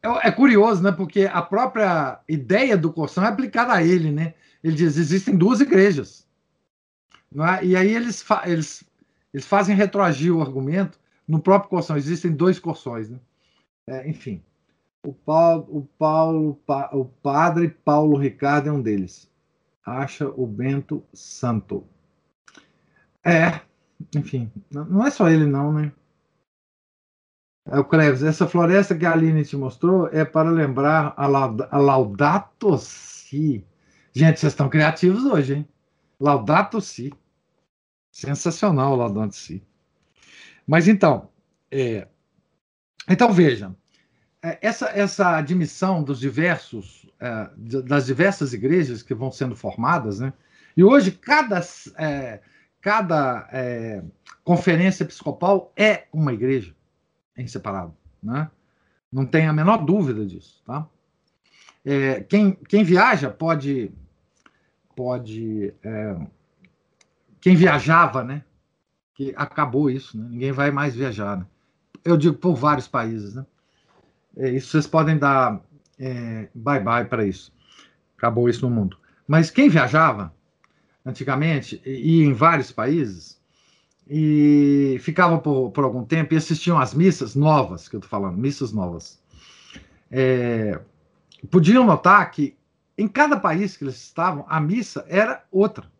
é, 0.00 0.28
é, 0.28 0.30
curioso, 0.30 0.80
né? 0.80 0.92
Porque 0.92 1.28
a 1.32 1.42
própria 1.42 2.20
ideia 2.28 2.76
do 2.76 2.92
Corção 2.92 3.24
é 3.24 3.28
aplicada 3.28 3.72
a 3.72 3.82
ele, 3.82 4.12
né? 4.12 4.34
Ele 4.62 4.76
diz: 4.76 4.96
existem 4.96 5.36
duas 5.36 5.60
igrejas. 5.60 6.24
É? 7.60 7.64
E 7.64 7.74
aí 7.74 7.92
eles, 7.92 8.24
eles, 8.44 8.84
eles 9.34 9.46
fazem 9.46 9.74
retroagir 9.74 10.32
o 10.32 10.40
argumento 10.40 11.00
no 11.26 11.40
próprio 11.40 11.70
Corção. 11.70 11.96
Existem 11.96 12.30
dois 12.30 12.60
Corções, 12.60 13.10
né? 13.10 13.18
É, 13.86 14.08
enfim. 14.08 14.42
O 15.04 15.12
Paulo, 15.12 15.66
o 15.68 15.82
Paulo, 15.98 16.60
o 16.92 17.04
padre 17.04 17.68
Paulo 17.68 18.16
Ricardo 18.16 18.68
é 18.68 18.72
um 18.72 18.80
deles. 18.80 19.30
Acha 19.84 20.28
o 20.28 20.46
Bento 20.46 21.02
Santo. 21.12 21.84
É, 23.24 23.60
enfim, 24.16 24.50
não 24.70 25.04
é 25.04 25.10
só 25.10 25.28
ele 25.28 25.46
não, 25.46 25.72
né? 25.72 25.92
É 27.66 27.78
o 27.78 27.84
Cleves, 27.84 28.22
essa 28.22 28.46
floresta 28.46 28.96
que 28.96 29.06
a 29.06 29.12
Aline 29.12 29.44
te 29.44 29.56
mostrou 29.56 30.08
é 30.08 30.24
para 30.24 30.50
lembrar 30.50 31.14
a, 31.16 31.26
Laud 31.26 31.62
a 31.70 31.78
Laudato 31.78 32.76
Si. 32.76 33.64
Gente, 34.12 34.40
vocês 34.40 34.52
estão 34.52 34.68
criativos 34.68 35.24
hoje, 35.24 35.54
hein? 35.54 35.68
Laudato 36.18 36.80
Si. 36.80 37.12
Sensacional 38.10 38.92
o 38.92 38.96
Laudato 38.96 39.34
Si. 39.34 39.62
Mas 40.66 40.88
então, 40.88 41.28
é, 41.70 42.08
então 43.08 43.32
veja, 43.32 43.74
é, 44.42 44.58
essa, 44.60 44.86
essa 44.90 45.36
admissão 45.36 46.02
dos 46.02 46.18
diversos, 46.18 47.08
é, 47.20 47.50
das 47.84 48.06
diversas 48.06 48.52
igrejas 48.52 49.02
que 49.02 49.14
vão 49.14 49.30
sendo 49.30 49.54
formadas, 49.54 50.18
né? 50.18 50.32
E 50.76 50.82
hoje 50.82 51.12
cada, 51.12 51.60
é, 51.96 52.40
cada 52.80 53.48
é, 53.52 54.02
conferência 54.42 55.04
episcopal 55.04 55.72
é 55.76 56.06
uma 56.12 56.32
igreja 56.32 56.74
em 57.36 57.46
separado, 57.46 57.96
né? 58.22 58.50
Não 59.12 59.26
tem 59.26 59.46
a 59.46 59.52
menor 59.52 59.84
dúvida 59.84 60.24
disso, 60.26 60.62
tá? 60.66 60.88
É, 61.84 62.20
quem, 62.22 62.52
quem 62.52 62.84
viaja 62.84 63.30
pode 63.30 63.92
pode 64.94 65.74
é, 65.82 66.16
quem 67.40 67.56
viajava, 67.56 68.24
né? 68.24 68.44
Que 69.14 69.34
acabou 69.36 69.90
isso, 69.90 70.18
né? 70.18 70.26
Ninguém 70.30 70.52
vai 70.52 70.70
mais 70.70 70.94
viajar, 70.94 71.36
né? 71.36 71.46
Eu 72.04 72.16
digo 72.16 72.36
por 72.36 72.54
vários 72.54 72.88
países, 72.88 73.34
né? 73.34 73.46
É, 74.36 74.50
isso 74.50 74.68
vocês 74.68 74.86
podem 74.86 75.18
dar 75.18 75.60
é, 75.98 76.48
bye-bye 76.54 77.06
para 77.06 77.26
isso. 77.26 77.52
Acabou 78.16 78.48
isso 78.48 78.68
no 78.68 78.74
mundo. 78.74 78.96
Mas 79.26 79.50
quem 79.50 79.68
viajava 79.68 80.32
antigamente, 81.04 81.82
ia 81.84 82.24
em 82.24 82.32
vários 82.32 82.70
países, 82.70 83.40
e 84.08 84.98
ficava 85.00 85.38
por, 85.38 85.70
por 85.70 85.84
algum 85.84 86.04
tempo 86.04 86.34
e 86.34 86.36
assistiam 86.36 86.78
às 86.78 86.94
missas 86.94 87.34
novas, 87.34 87.88
que 87.88 87.96
eu 87.96 87.98
estou 87.98 88.10
falando, 88.10 88.36
missas 88.36 88.72
novas. 88.72 89.20
É, 90.10 90.80
podiam 91.50 91.84
notar 91.84 92.30
que 92.30 92.56
em 92.96 93.08
cada 93.08 93.38
país 93.38 93.76
que 93.76 93.84
eles 93.84 93.96
estavam, 93.96 94.44
a 94.48 94.60
missa 94.60 95.04
era 95.08 95.44
outra, 95.50 95.90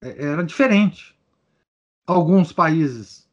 é, 0.00 0.26
era 0.26 0.42
diferente. 0.42 1.16
Alguns 2.06 2.52
países, 2.52 3.28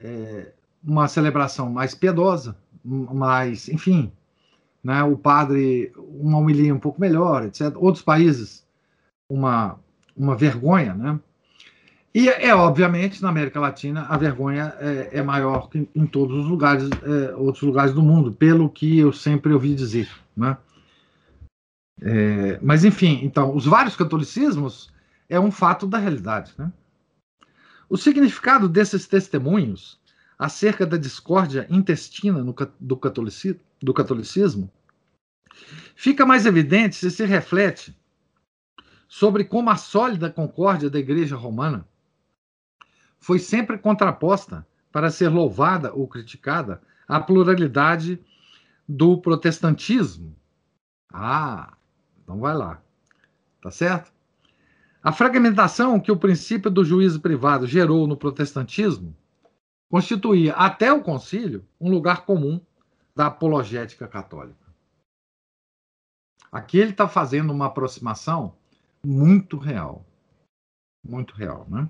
é, 0.00 0.52
uma 0.84 1.08
celebração 1.08 1.70
mais 1.70 1.94
piedosa, 1.94 2.56
mais, 2.84 3.68
enfim, 3.68 4.12
né, 4.82 5.02
o 5.02 5.16
padre, 5.16 5.92
uma 5.96 6.38
homilia 6.38 6.74
um 6.74 6.78
pouco 6.78 7.00
melhor, 7.00 7.44
etc. 7.44 7.74
Outros 7.76 8.02
países, 8.02 8.66
uma, 9.28 9.78
uma 10.16 10.36
vergonha, 10.36 10.94
né? 10.94 11.20
E 12.14 12.28
é 12.28 12.54
obviamente 12.54 13.22
na 13.22 13.28
América 13.28 13.60
Latina 13.60 14.06
a 14.08 14.16
vergonha 14.16 14.74
é, 14.80 15.18
é 15.18 15.22
maior 15.22 15.68
que 15.68 15.86
em 15.94 16.06
todos 16.06 16.38
os 16.38 16.46
lugares, 16.46 16.88
é, 17.02 17.34
outros 17.36 17.62
lugares 17.62 17.92
do 17.92 18.02
mundo, 18.02 18.32
pelo 18.32 18.70
que 18.70 18.98
eu 18.98 19.12
sempre 19.12 19.52
ouvi 19.52 19.74
dizer, 19.74 20.10
né? 20.36 20.56
É, 22.00 22.58
mas 22.62 22.84
enfim, 22.84 23.20
então 23.22 23.54
os 23.54 23.66
vários 23.66 23.94
catolicismos 23.94 24.90
é 25.28 25.38
um 25.38 25.50
fato 25.50 25.86
da 25.86 25.98
realidade, 25.98 26.52
né? 26.56 26.72
O 27.90 27.96
significado 27.96 28.68
desses 28.68 29.06
testemunhos 29.06 29.98
acerca 30.38 30.86
da 30.86 30.96
discórdia 30.96 31.66
intestina 31.68 32.44
no, 32.44 32.54
do, 32.78 32.96
catolicismo, 32.96 33.60
do 33.82 33.92
catolicismo 33.92 34.70
fica 35.96 36.24
mais 36.24 36.46
evidente 36.46 36.96
se 36.96 37.10
se 37.10 37.24
reflete 37.24 37.98
sobre 39.08 39.44
como 39.44 39.70
a 39.70 39.76
sólida 39.76 40.30
concórdia 40.30 40.88
da 40.88 40.98
Igreja 40.98 41.34
Romana 41.34 41.86
foi 43.18 43.38
sempre 43.38 43.78
contraposta 43.78 44.66
para 44.92 45.10
ser 45.10 45.28
louvada 45.28 45.92
ou 45.92 46.06
criticada 46.06 46.80
à 47.06 47.18
pluralidade 47.20 48.20
do 48.88 49.18
protestantismo. 49.18 50.36
Ah, 51.12 51.74
então 52.22 52.38
vai 52.38 52.54
lá. 52.54 52.80
Tá 53.60 53.70
certo? 53.70 54.12
A 55.02 55.12
fragmentação 55.12 55.98
que 55.98 56.12
o 56.12 56.16
princípio 56.16 56.70
do 56.70 56.84
juízo 56.84 57.20
privado 57.20 57.66
gerou 57.66 58.06
no 58.06 58.16
protestantismo 58.16 59.16
constituía, 59.90 60.54
até 60.54 60.92
o 60.92 61.02
concílio, 61.02 61.66
um 61.80 61.90
lugar 61.90 62.24
comum 62.24 62.60
da 63.14 63.26
apologética 63.26 64.06
católica. 64.06 64.68
Aqui 66.50 66.78
ele 66.78 66.90
está 66.90 67.08
fazendo 67.08 67.52
uma 67.52 67.66
aproximação 67.66 68.54
muito 69.04 69.58
real. 69.58 70.04
Muito 71.04 71.34
real, 71.34 71.66
né? 71.68 71.88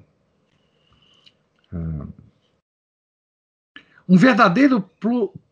Um 4.09 4.17
verdadeiro 4.17 4.81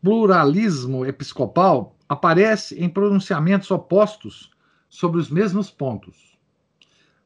pluralismo 0.00 1.04
episcopal 1.04 1.96
aparece 2.08 2.82
em 2.82 2.88
pronunciamentos 2.88 3.70
opostos 3.70 4.50
sobre 4.88 5.20
os 5.20 5.30
mesmos 5.30 5.70
pontos. 5.70 6.38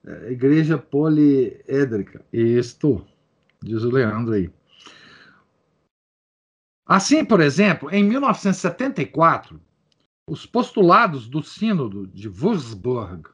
É, 0.05 0.33
igreja 0.33 0.77
poliédrica. 0.77 2.25
Isto, 2.33 3.07
diz 3.63 3.83
o 3.83 3.91
Leandro 3.91 4.33
aí. 4.33 4.51
Assim, 6.93 7.25
por 7.25 7.41
exemplo, 7.41 7.89
em 7.95 8.03
1974, 8.03 9.63
os 10.29 10.45
postulados 10.45 11.29
do 11.29 11.41
Sínodo 11.41 12.09
de 12.09 12.29
Würzburg 12.29 13.31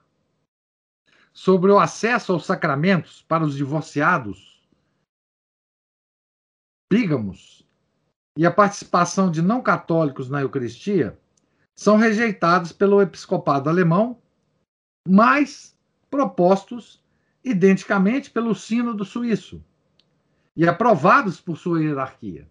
sobre 1.33 1.71
o 1.71 1.79
acesso 1.79 2.35
aos 2.35 2.45
sacramentos 2.45 3.23
para 3.23 3.43
os 3.43 3.57
divorciados, 3.57 4.63
bígamos 6.93 7.67
e 8.37 8.45
a 8.45 8.53
participação 8.53 9.31
de 9.31 9.41
não 9.41 9.63
católicos 9.63 10.29
na 10.29 10.43
Eucaristia 10.43 11.19
são 11.75 11.97
rejeitados 11.97 12.73
pelo 12.73 13.01
episcopado 13.01 13.71
alemão, 13.71 14.21
mas 15.09 15.75
propostos 16.11 17.03
identicamente 17.43 18.31
pelo 18.31 18.55
Sínodo 18.55 19.03
Suíço 19.03 19.65
e 20.55 20.69
aprovados 20.69 21.41
por 21.41 21.57
sua 21.57 21.83
hierarquia. 21.83 22.47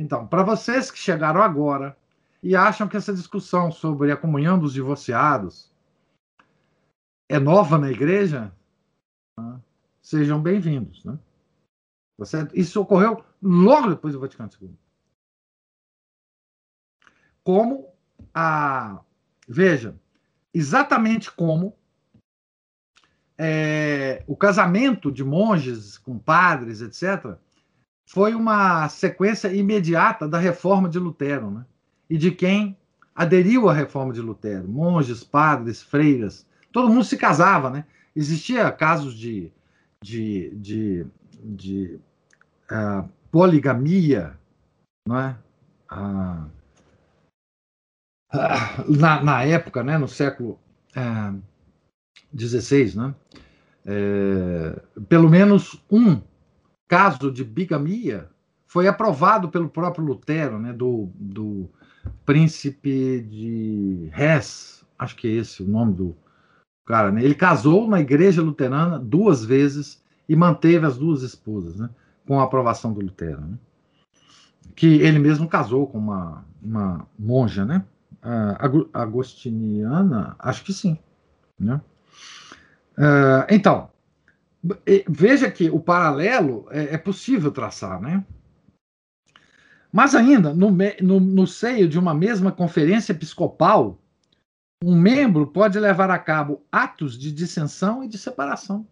Então, 0.00 0.26
para 0.26 0.42
vocês 0.42 0.90
que 0.90 0.98
chegaram 0.98 1.42
agora 1.42 1.94
e 2.42 2.56
acham 2.56 2.88
que 2.88 2.96
essa 2.96 3.12
discussão 3.12 3.70
sobre 3.70 4.10
a 4.10 4.16
comunhão 4.16 4.58
dos 4.58 4.72
divorciados 4.72 5.70
é 7.28 7.38
nova 7.38 7.76
na 7.76 7.90
igreja, 7.90 8.50
né? 9.38 9.60
sejam 10.00 10.40
bem-vindos. 10.40 11.04
Né? 11.04 11.18
Isso 12.54 12.80
ocorreu 12.80 13.22
logo 13.42 13.90
depois 13.90 14.14
do 14.14 14.20
Vaticano 14.20 14.48
II. 14.58 14.74
Como 17.44 17.92
a. 18.32 19.04
Veja, 19.46 20.00
exatamente 20.54 21.30
como 21.30 21.76
é, 23.36 24.24
o 24.26 24.34
casamento 24.34 25.12
de 25.12 25.22
monges 25.22 25.98
com 25.98 26.18
padres, 26.18 26.80
etc., 26.80 27.38
foi 28.10 28.34
uma 28.34 28.88
sequência 28.88 29.54
imediata 29.54 30.26
da 30.26 30.36
reforma 30.36 30.88
de 30.88 30.98
Lutero, 30.98 31.48
né? 31.48 31.64
E 32.08 32.18
de 32.18 32.32
quem 32.32 32.76
aderiu 33.14 33.68
à 33.68 33.72
reforma 33.72 34.12
de 34.12 34.20
Lutero, 34.20 34.66
monges, 34.66 35.22
padres, 35.22 35.80
freiras, 35.80 36.44
todo 36.72 36.88
mundo 36.88 37.04
se 37.04 37.16
casava, 37.16 37.70
né? 37.70 37.84
Existia 38.14 38.68
casos 38.72 39.14
de, 39.14 39.52
de, 40.02 40.50
de, 40.56 41.06
de 41.40 42.00
uh, 42.72 43.08
poligamia, 43.30 44.36
não 45.06 45.16
é? 45.16 45.36
Uh, 45.92 46.50
na, 48.88 49.22
na 49.22 49.44
época, 49.44 49.84
né, 49.84 49.96
no 49.96 50.08
século 50.08 50.58
XVI, 52.36 52.96
uh, 52.96 53.02
né, 53.02 53.14
é, 53.86 54.80
pelo 55.08 55.28
menos 55.30 55.80
um 55.88 56.20
caso 56.90 57.30
de 57.30 57.44
bigamia 57.44 58.28
foi 58.66 58.88
aprovado 58.88 59.48
pelo 59.48 59.68
próprio 59.68 60.04
Lutero, 60.04 60.58
né, 60.58 60.72
do, 60.72 61.08
do 61.14 61.70
príncipe 62.26 63.20
de 63.20 64.10
Hesse, 64.12 64.82
acho 64.98 65.14
que 65.14 65.28
é 65.28 65.30
esse 65.30 65.62
o 65.62 65.68
nome 65.68 65.94
do 65.94 66.16
cara, 66.84 67.12
né? 67.12 67.22
Ele 67.22 67.36
casou 67.36 67.86
na 67.86 68.00
igreja 68.00 68.42
luterana 68.42 68.98
duas 68.98 69.44
vezes 69.44 70.02
e 70.28 70.34
manteve 70.34 70.84
as 70.84 70.98
duas 70.98 71.22
esposas, 71.22 71.76
né? 71.76 71.88
Com 72.26 72.40
a 72.40 72.42
aprovação 72.42 72.92
do 72.92 73.00
Lutero, 73.00 73.40
né? 73.40 73.56
Que 74.74 75.00
ele 75.00 75.20
mesmo 75.20 75.48
casou 75.48 75.86
com 75.86 75.98
uma, 75.98 76.44
uma 76.60 77.06
monja, 77.16 77.64
né? 77.64 77.84
Agostiniana, 78.92 80.34
acho 80.40 80.64
que 80.64 80.72
sim, 80.72 80.98
né? 81.58 81.80
Uh, 82.98 83.46
então, 83.48 83.88
veja 85.08 85.50
que 85.50 85.70
o 85.70 85.80
paralelo 85.80 86.66
é, 86.70 86.94
é 86.94 86.98
possível 86.98 87.50
traçar, 87.50 88.00
né? 88.00 88.24
Mas 89.92 90.14
ainda, 90.14 90.54
no, 90.54 90.70
no, 91.02 91.18
no, 91.18 91.46
seio 91.46 91.88
de 91.88 91.98
uma 91.98 92.14
mesma 92.14 92.52
conferência 92.52 93.12
episcopal, 93.12 93.98
um 94.84 94.94
membro 94.94 95.46
pode 95.46 95.78
levar 95.80 96.10
a 96.10 96.18
cabo 96.18 96.64
atos 96.70 97.18
de 97.18 97.32
dissensão 97.32 98.04
e 98.04 98.08
de 98.08 98.16
separação. 98.16 98.86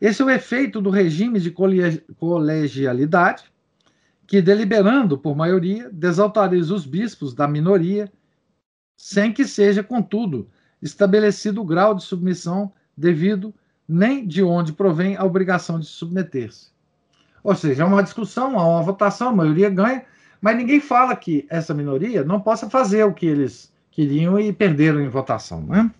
Esse 0.00 0.22
é 0.22 0.24
o 0.24 0.30
efeito 0.30 0.80
do 0.80 0.90
regime 0.90 1.40
de 1.40 1.50
colegialidade, 1.50 3.44
que, 4.24 4.40
deliberando 4.40 5.18
por 5.18 5.34
maioria, 5.34 5.90
desautoriza 5.90 6.72
os 6.72 6.86
bispos 6.86 7.34
da 7.34 7.48
minoria, 7.48 8.12
sem 8.96 9.32
que 9.32 9.44
seja, 9.44 9.82
contudo, 9.82 10.48
estabelecido 10.80 11.60
o 11.60 11.64
grau 11.64 11.94
de 11.94 12.04
submissão 12.04 12.72
devido 12.96 13.52
nem 13.88 14.26
de 14.26 14.42
onde 14.42 14.72
provém 14.72 15.16
a 15.16 15.24
obrigação 15.24 15.80
de 15.80 15.86
submeter-se. 15.86 16.68
Ou 17.42 17.54
seja, 17.54 17.82
é 17.82 17.86
uma 17.86 18.02
discussão, 18.02 18.58
há 18.58 18.66
uma 18.66 18.82
votação, 18.82 19.30
a 19.30 19.34
maioria 19.34 19.70
ganha, 19.70 20.04
mas 20.40 20.56
ninguém 20.56 20.80
fala 20.80 21.16
que 21.16 21.46
essa 21.48 21.72
minoria 21.72 22.22
não 22.22 22.40
possa 22.40 22.68
fazer 22.68 23.04
o 23.04 23.14
que 23.14 23.26
eles 23.26 23.72
queriam 23.90 24.38
e 24.38 24.52
perderam 24.52 25.00
em 25.00 25.08
votação. 25.08 25.62
Né? 25.62 25.90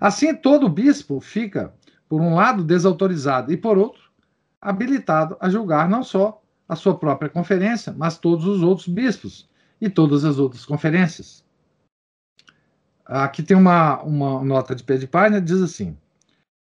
Assim, 0.00 0.34
todo 0.34 0.68
bispo 0.68 1.20
fica, 1.20 1.72
por 2.08 2.20
um 2.20 2.34
lado, 2.34 2.64
desautorizado 2.64 3.52
e, 3.52 3.56
por 3.56 3.76
outro, 3.76 4.02
habilitado 4.60 5.36
a 5.40 5.50
julgar 5.50 5.88
não 5.88 6.02
só 6.02 6.40
a 6.68 6.74
sua 6.74 6.96
própria 6.96 7.28
conferência, 7.28 7.94
mas 7.96 8.18
todos 8.18 8.46
os 8.46 8.62
outros 8.62 8.88
bispos 8.88 9.48
e 9.80 9.88
todas 9.88 10.24
as 10.24 10.38
outras 10.38 10.64
conferências. 10.64 11.44
Aqui 13.04 13.42
tem 13.42 13.56
uma, 13.56 14.02
uma 14.02 14.44
nota 14.44 14.74
de 14.74 14.82
pé 14.82 14.96
de 14.96 15.06
página, 15.06 15.40
diz 15.40 15.62
assim: 15.62 15.96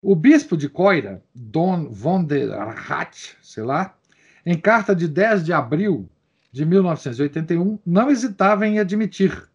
o 0.02 0.16
bispo 0.16 0.58
de 0.58 0.68
Coira, 0.68 1.24
Don 1.34 1.89
von 1.89 2.24
der 2.24 2.49
Rath, 2.49 3.38
sei 3.41 3.64
lá, 3.64 3.97
em 4.45 4.60
carta 4.60 4.95
de 4.95 5.08
10 5.08 5.45
de 5.45 5.54
abril 5.54 6.10
de 6.52 6.66
1981, 6.66 7.80
não 7.86 8.10
hesitava 8.10 8.68
em 8.68 8.80
admitir. 8.80 9.49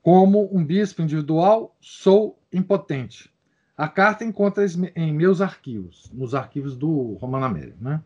Como 0.00 0.54
um 0.54 0.64
bispo 0.64 1.02
individual, 1.02 1.76
sou 1.80 2.38
impotente. 2.52 3.32
A 3.76 3.88
carta 3.88 4.24
encontra 4.24 4.64
em 4.94 5.12
meus 5.12 5.40
arquivos, 5.40 6.10
nos 6.12 6.34
arquivos 6.34 6.76
do 6.76 7.14
Romano 7.14 7.44
Américo, 7.44 7.82
né? 7.82 8.02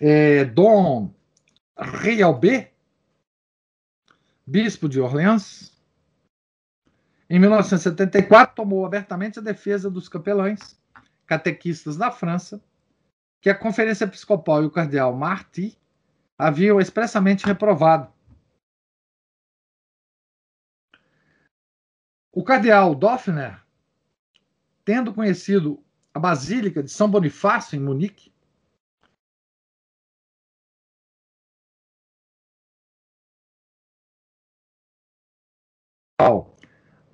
é, 0.00 0.44
Dom 0.44 1.14
Rialbé, 1.78 2.73
bispo 4.46 4.88
de 4.88 5.00
Orleans, 5.00 5.74
em 7.28 7.38
1974 7.38 8.54
tomou 8.54 8.84
abertamente 8.84 9.38
a 9.38 9.42
defesa 9.42 9.90
dos 9.90 10.08
capelães 10.08 10.78
catequistas 11.26 11.96
da 11.96 12.10
França, 12.10 12.62
que 13.40 13.48
a 13.48 13.54
Conferência 13.54 14.04
Episcopal 14.04 14.62
e 14.62 14.66
o 14.66 14.70
cardeal 14.70 15.14
Marty 15.14 15.78
haviam 16.36 16.80
expressamente 16.80 17.46
reprovado. 17.46 18.12
O 22.30 22.42
cardeal 22.42 22.94
Doffner, 22.94 23.62
tendo 24.84 25.14
conhecido 25.14 25.82
a 26.12 26.18
Basílica 26.18 26.82
de 26.82 26.90
São 26.90 27.08
Bonifácio, 27.08 27.76
em 27.76 27.80
Munique, 27.80 28.33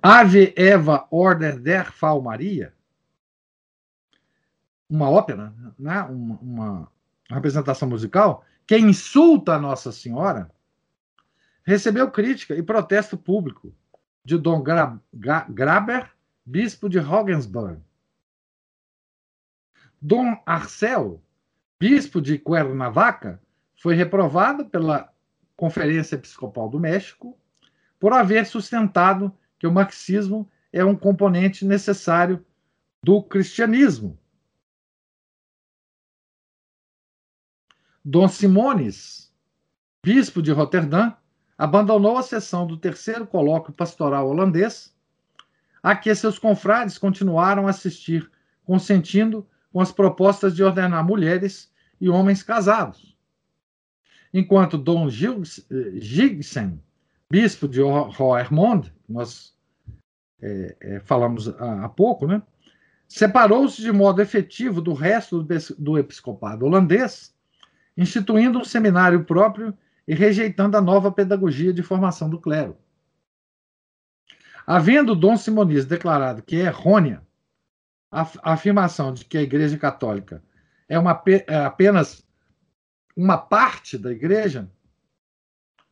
Ave 0.01 0.53
Eva 0.57 1.07
Order 1.11 1.59
der 1.59 1.91
Fall 1.91 2.21
Maria, 2.21 2.73
uma 4.89 5.09
ópera, 5.09 5.53
né? 5.77 6.01
uma, 6.03 6.39
uma 6.41 6.91
representação 7.29 7.87
musical, 7.87 8.43
que 8.65 8.77
insulta 8.77 9.53
a 9.53 9.59
Nossa 9.59 9.91
Senhora, 9.91 10.49
recebeu 11.63 12.09
crítica 12.11 12.55
e 12.55 12.63
protesto 12.63 13.17
público 13.17 13.73
de 14.23 14.37
Dom 14.37 14.61
Gra 14.61 14.99
Gra 15.13 15.45
Graber, 15.49 16.11
bispo 16.45 16.89
de 16.89 16.99
Regensburg. 16.99 17.81
Dom 20.01 20.41
Arcel, 20.45 21.21
bispo 21.79 22.21
de 22.21 22.37
Cuernavaca, 22.39 23.41
foi 23.75 23.95
reprovado 23.95 24.65
pela 24.65 25.13
Conferência 25.55 26.15
Episcopal 26.15 26.67
do 26.67 26.79
México 26.79 27.37
por 28.01 28.13
haver 28.13 28.47
sustentado 28.47 29.31
que 29.59 29.67
o 29.67 29.71
marxismo 29.71 30.49
é 30.73 30.83
um 30.83 30.95
componente 30.95 31.63
necessário 31.63 32.43
do 33.03 33.21
cristianismo. 33.21 34.17
Dom 38.03 38.27
Simones, 38.27 39.31
bispo 40.03 40.41
de 40.41 40.51
Roterdã, 40.51 41.13
abandonou 41.55 42.17
a 42.17 42.23
sessão 42.23 42.65
do 42.65 42.75
terceiro 42.75 43.27
colóquio 43.27 43.71
pastoral 43.71 44.27
holandês, 44.27 44.91
a 45.83 45.95
que 45.95 46.13
seus 46.15 46.39
confrades 46.39 46.97
continuaram 46.97 47.67
a 47.67 47.69
assistir, 47.69 48.31
consentindo 48.63 49.47
com 49.71 49.79
as 49.79 49.91
propostas 49.91 50.55
de 50.55 50.63
ordenar 50.63 51.05
mulheres 51.05 51.71
e 51.99 52.09
homens 52.09 52.41
casados. 52.41 53.15
Enquanto 54.33 54.75
Dom 54.75 55.07
Gigsen, 55.07 56.81
bispo 57.31 57.65
de 57.65 57.81
Roermond, 57.81 58.93
nós 59.07 59.55
é, 60.41 60.75
é, 60.81 60.99
falamos 60.99 61.47
há, 61.47 61.85
há, 61.85 61.89
pouco, 61.89 62.27
né? 62.27 62.43
separou-se 63.07 63.81
de 63.81 63.91
modo 63.91 64.21
efetivo 64.21 64.81
do 64.81 64.93
resto 64.93 65.41
do, 65.41 65.55
do 65.79 65.97
episcopado 65.97 66.65
holandês, 66.65 67.33
instituindo 67.97 68.59
um 68.59 68.65
seminário 68.65 69.23
próprio 69.23 69.73
e 70.05 70.13
rejeitando 70.13 70.75
a 70.75 70.81
nova 70.81 71.09
pedagogia 71.09 71.73
de 71.73 71.81
formação 71.81 72.29
do 72.29 72.39
clero. 72.39 72.77
Havendo 74.67 75.15
Dom 75.15 75.37
Simonis 75.37 75.85
declarado 75.85 76.43
que 76.43 76.57
é 76.57 76.65
errônea 76.65 77.25
a, 78.11 78.23
a 78.43 78.53
afirmação 78.53 79.13
de 79.13 79.23
que 79.23 79.37
a 79.37 79.41
Igreja 79.41 79.77
Católica 79.77 80.43
é, 80.87 80.99
uma, 80.99 81.21
é 81.47 81.55
apenas 81.55 82.25
uma 83.15 83.37
parte 83.37 83.97
da 83.97 84.11
Igreja, 84.11 84.69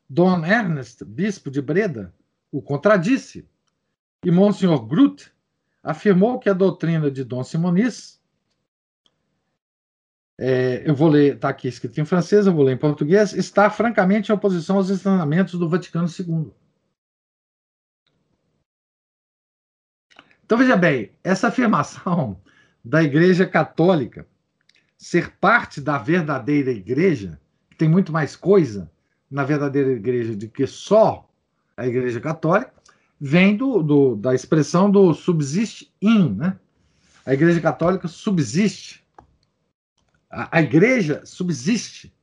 Dom 0.10 0.44
Ernest, 0.44 1.06
bispo 1.06 1.52
de 1.52 1.62
Breda, 1.62 2.12
o 2.52 2.62
contradisse. 2.62 3.48
E 4.26 4.32
Monsenhor 4.32 4.86
Groot 4.86 5.32
afirmou 5.84 6.40
que 6.40 6.50
a 6.50 6.54
doutrina 6.54 7.12
de 7.12 7.24
Dom 7.24 7.44
Simonis, 7.44 8.20
é, 10.38 10.90
eu 10.90 10.96
vou 10.96 11.10
ler, 11.10 11.36
está 11.36 11.50
aqui 11.50 11.68
escrito 11.68 12.02
em 12.02 12.06
francês, 12.06 12.48
eu 12.48 12.54
vou 12.54 12.64
ler 12.64 12.74
em 12.74 12.78
português, 12.78 13.34
está 13.34 13.70
francamente 13.70 14.32
em 14.32 14.36
oposição 14.36 14.78
aos 14.78 14.90
ensinamentos 14.90 15.60
do 15.60 15.70
Vaticano 15.70 16.08
II. 16.08 16.52
Então 20.44 20.58
veja 20.58 20.76
bem, 20.76 21.12
essa 21.24 21.50
afirmação 21.50 22.42
da 22.84 23.04
Igreja 23.04 23.46
Católica 23.46 24.28
ser 24.98 25.38
parte 25.38 25.80
da 25.80 25.98
verdadeira 25.98 26.72
Igreja, 26.72 27.40
que 27.70 27.78
tem 27.78 27.88
muito 27.88 28.12
mais 28.12 28.36
coisa 28.36 28.92
na 29.30 29.44
verdadeira 29.44 29.92
Igreja 29.92 30.36
do 30.36 30.48
que 30.48 30.66
só 30.66 31.30
a 31.78 31.88
Igreja 31.88 32.20
Católica, 32.20 32.74
vem 33.20 33.56
do, 33.56 33.84
do, 33.84 34.16
da 34.16 34.34
expressão 34.34 34.90
do 34.90 35.14
subsiste 35.14 35.94
in, 36.02 36.34
né? 36.36 36.58
A 37.26 37.34
Igreja 37.34 37.62
Católica 37.62 38.08
subsiste. 38.08 39.06
A, 40.30 40.58
a 40.58 40.62
Igreja 40.62 41.22
subsiste 41.26 42.14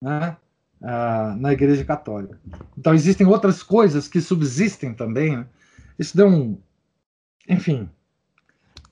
né? 0.00 0.36
Ah, 0.82 1.36
na 1.38 1.52
Igreja 1.52 1.84
Católica. 1.84 2.40
Então, 2.76 2.94
existem 2.94 3.26
outras 3.26 3.62
coisas 3.62 4.08
que 4.08 4.20
subsistem 4.20 4.94
também. 4.94 5.36
Né? 5.36 5.46
Isso 5.98 6.16
deu 6.16 6.26
um. 6.26 6.58
Enfim, 7.46 7.88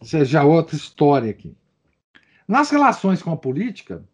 isso 0.02 0.16
é 0.16 0.42
outra 0.42 0.76
história 0.76 1.30
aqui. 1.30 1.56
Nas 2.46 2.70
relações 2.70 3.22
com 3.22 3.32
a 3.32 3.36
política, 3.36 4.04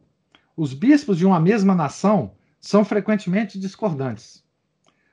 os 0.57 0.73
bispos 0.73 1.19
de 1.19 1.27
uma 1.27 1.41
mesma 1.41 1.75
nação 1.75 2.33
são 2.65 2.83
frequentemente 2.83 3.61
discordantes. 3.61 4.43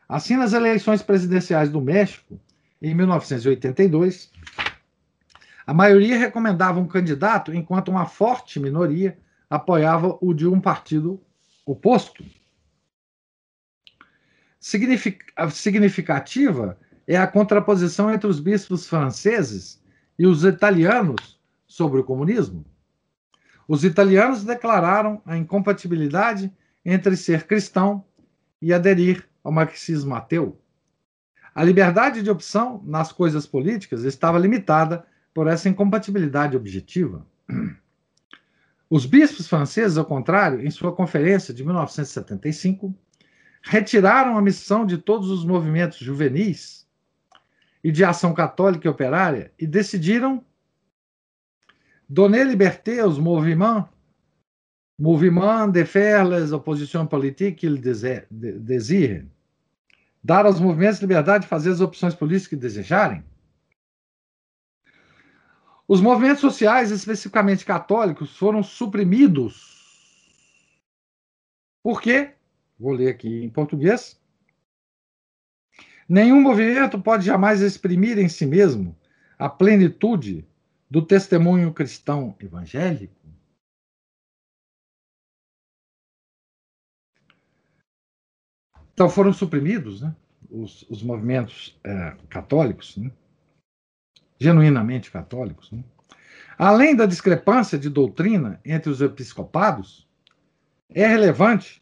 Assim, 0.08 0.38
nas 0.38 0.54
eleições 0.54 1.02
presidenciais 1.02 1.70
do 1.70 1.82
México, 1.82 2.40
em 2.82 2.96
1982, 2.96 4.32
A 5.66 5.74
maioria 5.74 6.18
recomendava 6.18 6.80
um 6.80 6.88
candidato, 6.88 7.54
enquanto 7.54 7.90
uma 7.90 8.06
forte 8.06 8.58
minoria 8.60 9.18
apoiava 9.50 10.18
o 10.22 10.34
de 10.34 10.48
um 10.48 10.60
partido 10.60 11.22
oposto. 11.66 12.26
Significativa 14.60 16.78
é 17.08 17.18
a 17.18 17.28
contraposição 17.28 18.12
entre 18.12 18.28
os 18.28 18.40
bispos 18.40 18.88
franceses 18.88 19.82
e 20.18 20.28
os 20.28 20.44
italianos 20.44 21.40
sobre 21.66 22.00
o 22.00 22.04
comunismo. 22.04 22.66
Os 23.68 23.84
italianos 23.84 24.44
declararam 24.44 25.22
a 25.26 25.38
incompatibilidade 25.38 26.52
entre 26.86 27.16
ser 27.16 27.46
cristão 27.46 28.04
e 28.62 28.74
aderir 28.74 29.28
ao 29.44 29.52
marxismo 29.52 30.16
ateu. 30.16 30.60
A 31.54 31.64
liberdade 31.64 32.22
de 32.22 32.30
opção 32.30 32.82
nas 32.86 33.12
coisas 33.12 33.46
políticas 33.46 34.04
estava 34.04 34.40
limitada 34.40 35.06
por 35.34 35.48
essa 35.48 35.68
incompatibilidade 35.68 36.56
objetiva. 36.56 37.26
Os 38.90 39.06
bispos 39.06 39.48
franceses, 39.48 39.98
ao 39.98 40.06
contrário, 40.06 40.66
em 40.66 40.70
sua 40.70 40.94
conferência 40.94 41.54
de 41.54 41.64
1975, 41.64 42.94
retiraram 43.62 44.38
a 44.38 44.42
missão 44.42 44.86
de 44.86 44.98
todos 44.98 45.30
os 45.30 45.46
movimentos 45.46 45.98
juvenis 45.98 46.88
e 47.84 47.92
de 47.92 48.04
ação 48.04 48.34
católica 48.34 48.88
e 48.88 48.92
operária 48.92 49.52
e 49.58 49.66
decidiram 49.66 50.44
donner 52.08 52.46
liberté 52.46 53.00
aos 53.00 53.18
mouvements, 53.18 53.86
mouvements 55.02 55.68
de 55.68 55.84
faire 55.84 56.24
les 56.26 56.54
oppositions 56.54 57.08
politiques 57.08 57.58
qu'ils 57.58 57.82
désirent, 57.82 59.26
dar 60.24 60.46
aos 60.46 60.60
movimentos 60.60 61.02
liberdade 61.02 61.46
de 61.46 61.50
fazer 61.50 61.72
as 61.72 61.82
opções 61.82 62.14
políticas 62.14 62.50
que 62.50 62.56
desejarem. 62.56 63.24
Os 65.88 66.00
movimentos 66.00 66.40
sociais, 66.40 66.92
especificamente 66.92 67.66
católicos, 67.66 68.38
foram 68.38 68.62
suprimidos. 68.62 69.82
Por 71.82 72.00
quê? 72.00 72.36
Vou 72.80 72.94
ler 72.94 73.10
aqui 73.10 73.44
em 73.44 73.50
português. 73.50 74.22
Nenhum 76.08 76.42
movimento 76.42 77.02
pode 77.02 77.26
jamais 77.26 77.62
exprimir 77.62 78.20
em 78.20 78.30
si 78.30 78.46
mesmo 78.46 78.96
a 79.40 79.50
plenitude 79.50 80.48
do 80.88 81.02
testemunho 81.02 81.74
cristão 81.74 82.36
evangélico. 82.40 83.31
Então 88.94 89.10
foram 89.10 89.34
suprimidos 89.34 90.02
né, 90.02 90.16
os, 90.50 90.86
os 90.90 91.02
movimentos 91.04 91.80
é, 91.84 92.16
católicos, 92.30 92.98
né, 92.98 93.12
genuinamente 94.40 95.12
católicos. 95.12 95.72
Né. 95.72 95.84
Além 96.58 96.96
da 96.96 97.06
discrepância 97.06 97.78
de 97.78 97.90
doutrina 97.90 98.60
entre 98.64 98.90
os 98.90 99.02
episcopados, 99.02 100.08
é 100.90 101.08
relevante 101.08 101.82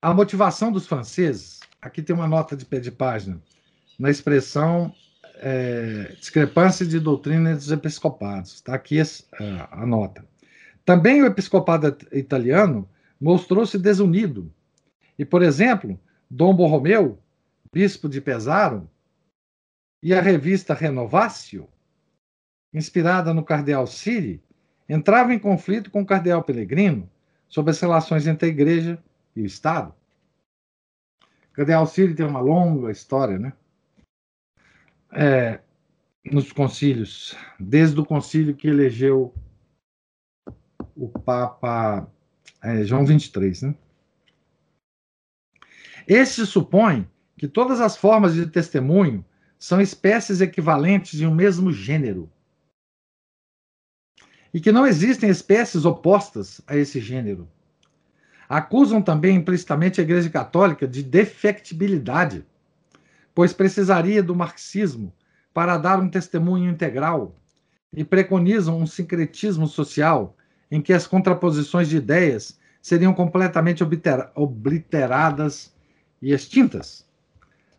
a 0.00 0.14
motivação 0.14 0.70
dos 0.70 0.86
franceses, 0.86 1.60
aqui 1.80 2.02
tem 2.02 2.14
uma 2.14 2.28
nota 2.28 2.56
de 2.56 2.64
pé 2.64 2.78
de 2.78 2.92
página, 2.92 3.42
na 3.98 4.10
expressão 4.10 4.94
é, 5.36 6.14
discrepância 6.18 6.86
de 6.86 7.00
doutrina 7.00 7.54
dos 7.54 7.70
episcopados. 7.70 8.54
Está 8.54 8.74
aqui 8.74 9.00
a, 9.00 9.82
a 9.82 9.86
nota. 9.86 10.24
Também 10.84 11.22
o 11.22 11.26
episcopado 11.26 11.96
italiano 12.12 12.88
mostrou-se 13.20 13.78
desunido. 13.78 14.52
E, 15.18 15.24
por 15.24 15.42
exemplo, 15.42 15.98
Dom 16.30 16.54
Borromeu, 16.54 17.18
bispo 17.72 18.08
de 18.08 18.20
Pesaro, 18.20 18.88
e 20.02 20.14
a 20.14 20.20
revista 20.20 20.74
Renovatio, 20.74 21.68
inspirada 22.72 23.32
no 23.32 23.44
cardeal 23.44 23.86
Siri, 23.86 24.42
entrava 24.88 25.34
em 25.34 25.38
conflito 25.38 25.90
com 25.90 26.02
o 26.02 26.06
cardeal 26.06 26.44
Pellegrino 26.44 27.10
sobre 27.48 27.70
as 27.70 27.80
relações 27.80 28.26
entre 28.26 28.46
a 28.46 28.52
igreja 28.52 29.02
e 29.34 29.42
o 29.42 29.46
Estado. 29.46 29.94
Cardeal 31.52 31.86
Siri 31.86 32.14
tem 32.14 32.26
uma 32.26 32.40
longa 32.40 32.90
história, 32.90 33.38
né? 33.38 33.52
É, 35.10 35.60
nos 36.24 36.52
concílios, 36.52 37.34
desde 37.58 37.98
o 37.98 38.04
concílio 38.04 38.54
que 38.54 38.68
elegeu 38.68 39.34
o 40.94 41.08
Papa 41.08 42.10
é, 42.66 42.84
João 42.84 43.06
23, 43.06 43.62
né? 43.62 43.74
Este 46.08 46.44
supõe 46.44 47.08
que 47.36 47.46
todas 47.46 47.80
as 47.80 47.96
formas 47.96 48.34
de 48.34 48.46
testemunho 48.46 49.24
são 49.58 49.80
espécies 49.80 50.40
equivalentes 50.40 51.18
de 51.18 51.26
um 51.26 51.34
mesmo 51.34 51.72
gênero. 51.72 52.28
E 54.52 54.60
que 54.60 54.72
não 54.72 54.86
existem 54.86 55.30
espécies 55.30 55.84
opostas 55.84 56.60
a 56.66 56.76
esse 56.76 57.00
gênero. 57.00 57.48
Acusam 58.48 59.00
também 59.00 59.36
implicitamente 59.36 60.00
a 60.00 60.04
Igreja 60.04 60.30
Católica 60.30 60.88
de 60.88 61.02
defectibilidade, 61.02 62.44
pois 63.34 63.52
precisaria 63.52 64.22
do 64.22 64.34
marxismo 64.34 65.12
para 65.52 65.78
dar 65.78 66.00
um 66.00 66.08
testemunho 66.08 66.70
integral, 66.70 67.36
e 67.92 68.04
preconizam 68.04 68.78
um 68.78 68.86
sincretismo 68.86 69.66
social 69.66 70.36
em 70.70 70.80
que 70.80 70.92
as 70.92 71.06
contraposições 71.06 71.88
de 71.88 71.96
ideias 71.96 72.58
seriam 72.82 73.12
completamente 73.12 73.82
obliteradas 74.34 75.74
e 76.20 76.32
extintas. 76.32 77.06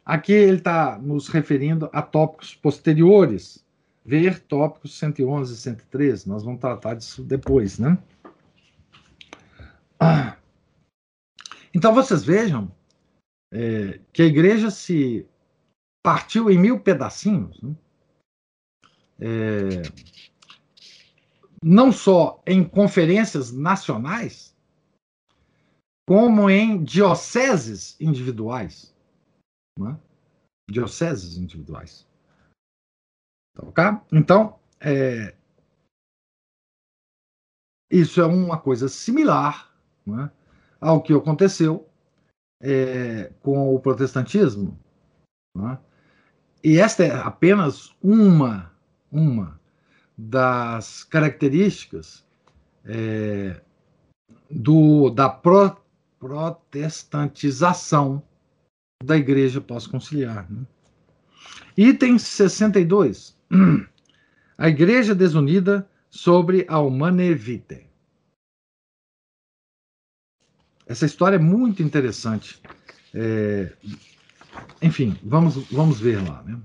Aqui 0.05 0.31
ele 0.31 0.57
está 0.57 0.97
nos 0.97 1.27
referindo 1.27 1.89
a 1.91 2.01
tópicos 2.01 2.55
posteriores. 2.55 3.65
Ver 4.05 4.39
tópicos 4.39 4.97
111 4.97 5.53
e 5.53 5.57
113. 5.57 6.29
Nós 6.29 6.43
vamos 6.43 6.61
tratar 6.61 6.93
disso 6.93 7.23
depois, 7.23 7.77
né? 7.77 7.97
Ah. 9.99 10.37
Então 11.73 11.93
vocês 11.93 12.23
vejam 12.23 12.71
é, 13.51 13.99
que 14.13 14.21
a 14.21 14.25
igreja 14.25 14.69
se 14.69 15.25
partiu 16.01 16.49
em 16.49 16.57
mil 16.57 16.79
pedacinhos, 16.79 17.61
né? 17.61 17.75
é, 19.19 19.81
não 21.63 21.91
só 21.91 22.41
em 22.45 22.67
conferências 22.67 23.51
nacionais, 23.51 24.55
como 26.07 26.49
em 26.49 26.83
dioceses 26.83 27.99
individuais. 27.99 28.95
Né? 29.77 29.99
Dioceses 30.69 31.37
individuais. 31.37 32.07
Tá, 33.73 34.05
Então, 34.11 34.59
é, 34.79 35.35
isso 37.91 38.21
é 38.21 38.25
uma 38.25 38.59
coisa 38.59 38.87
similar 38.87 39.75
né? 40.05 40.31
ao 40.79 41.01
que 41.01 41.13
aconteceu 41.13 41.87
é, 42.61 43.33
com 43.41 43.73
o 43.73 43.79
protestantismo. 43.79 44.77
Né? 45.55 45.79
E 46.63 46.79
esta 46.79 47.03
é 47.03 47.13
apenas 47.13 47.95
uma, 48.01 48.71
uma 49.11 49.59
das 50.17 51.03
características 51.03 52.25
é, 52.85 53.61
do, 54.49 55.09
da 55.09 55.29
pro, 55.29 55.77
protestantização 56.19 58.23
da 59.03 59.15
igreja 59.15 59.61
pós-conciliar. 59.61 60.51
Né? 60.51 60.65
Item 61.77 62.17
62. 62.17 63.37
A 64.57 64.69
igreja 64.69 65.13
desunida 65.13 65.87
sobre 66.09 66.65
a 66.67 66.79
Humane 66.79 67.35
Vitae. 67.35 67.85
Essa 70.87 71.05
história 71.05 71.35
é 71.35 71.39
muito 71.39 71.83
interessante. 71.83 72.59
É, 73.13 73.71
enfim, 74.81 75.15
vamos, 75.21 75.57
vamos 75.71 75.99
ver 75.99 76.27
lá. 76.27 76.41
Né? 76.41 76.59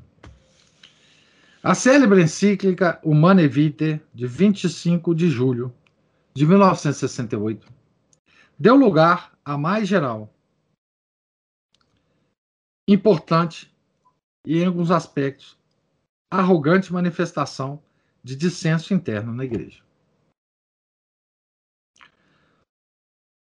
A 1.64 1.76
célebre 1.76 2.20
encíclica 2.20 3.00
Humane 3.04 3.46
Vitae, 3.46 4.04
de 4.12 4.26
25 4.26 5.14
de 5.14 5.30
julho 5.30 5.72
de 6.34 6.44
1968, 6.44 7.72
deu 8.58 8.74
lugar 8.74 9.38
à 9.44 9.56
mais 9.56 9.86
geral, 9.86 10.34
importante 12.88 13.72
e, 14.44 14.58
em 14.58 14.66
alguns 14.66 14.90
aspectos, 14.90 15.56
arrogante 16.28 16.92
manifestação 16.92 17.80
de 18.24 18.34
dissenso 18.34 18.92
interno 18.92 19.32
na 19.32 19.44
igreja. 19.44 19.84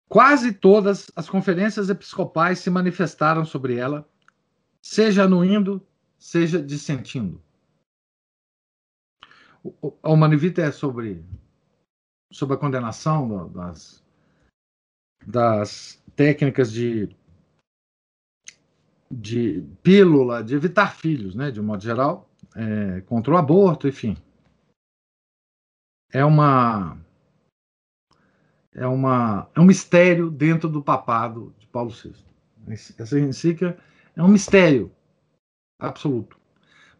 Quase 0.08 0.52
todas 0.52 1.12
as 1.14 1.30
conferências 1.30 1.88
episcopais 1.88 2.58
se 2.58 2.70
manifestaram 2.70 3.44
sobre 3.44 3.76
ela, 3.76 4.04
seja 4.82 5.26
anuindo, 5.26 5.86
seja 6.18 6.60
dissentindo. 6.60 7.40
O 9.62 10.16
Manivita 10.16 10.62
é 10.62 10.72
sobre, 10.72 11.22
sobre 12.32 12.54
a 12.54 12.58
condenação 12.58 13.50
das, 13.52 14.02
das 15.26 16.02
técnicas 16.16 16.72
de, 16.72 17.14
de 19.10 19.62
pílula, 19.82 20.42
de 20.42 20.54
evitar 20.54 20.94
filhos, 20.94 21.34
né, 21.34 21.50
de 21.50 21.60
um 21.60 21.64
modo 21.64 21.82
geral, 21.82 22.28
é, 22.56 23.02
contra 23.02 23.34
o 23.34 23.36
aborto, 23.36 23.86
enfim. 23.86 24.16
É 26.12 26.24
uma 26.24 26.98
é 28.72 28.86
uma 28.86 29.48
é 29.54 29.60
um 29.60 29.64
mistério 29.64 30.30
dentro 30.30 30.68
do 30.68 30.82
papado 30.82 31.54
de 31.58 31.66
Paulo 31.66 31.90
VI. 31.90 32.14
Essa 32.98 33.18
encíclica 33.18 33.78
é 34.16 34.22
um 34.22 34.28
mistério 34.28 34.90
absoluto. 35.78 36.39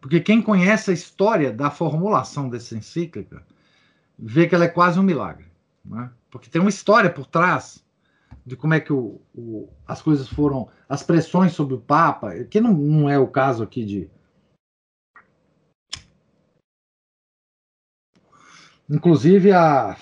Porque 0.01 0.19
quem 0.19 0.41
conhece 0.41 0.89
a 0.89 0.93
história 0.93 1.53
da 1.53 1.69
formulação 1.69 2.49
dessa 2.49 2.75
encíclica 2.75 3.45
vê 4.17 4.47
que 4.47 4.55
ela 4.55 4.65
é 4.65 4.67
quase 4.67 4.99
um 4.99 5.03
milagre. 5.03 5.45
Né? 5.85 6.11
Porque 6.31 6.49
tem 6.49 6.59
uma 6.59 6.71
história 6.71 7.09
por 7.09 7.27
trás 7.27 7.85
de 8.43 8.55
como 8.55 8.73
é 8.73 8.79
que 8.79 8.91
o, 8.91 9.21
o, 9.33 9.69
as 9.87 10.01
coisas 10.01 10.27
foram, 10.27 10.67
as 10.89 11.03
pressões 11.03 11.53
sobre 11.53 11.75
o 11.75 11.79
Papa, 11.79 12.43
que 12.45 12.59
não, 12.59 12.73
não 12.73 13.09
é 13.09 13.19
o 13.19 13.27
caso 13.27 13.61
aqui 13.61 13.85
de. 13.85 14.09
Inclusive 18.89 19.53
a, 19.53 19.95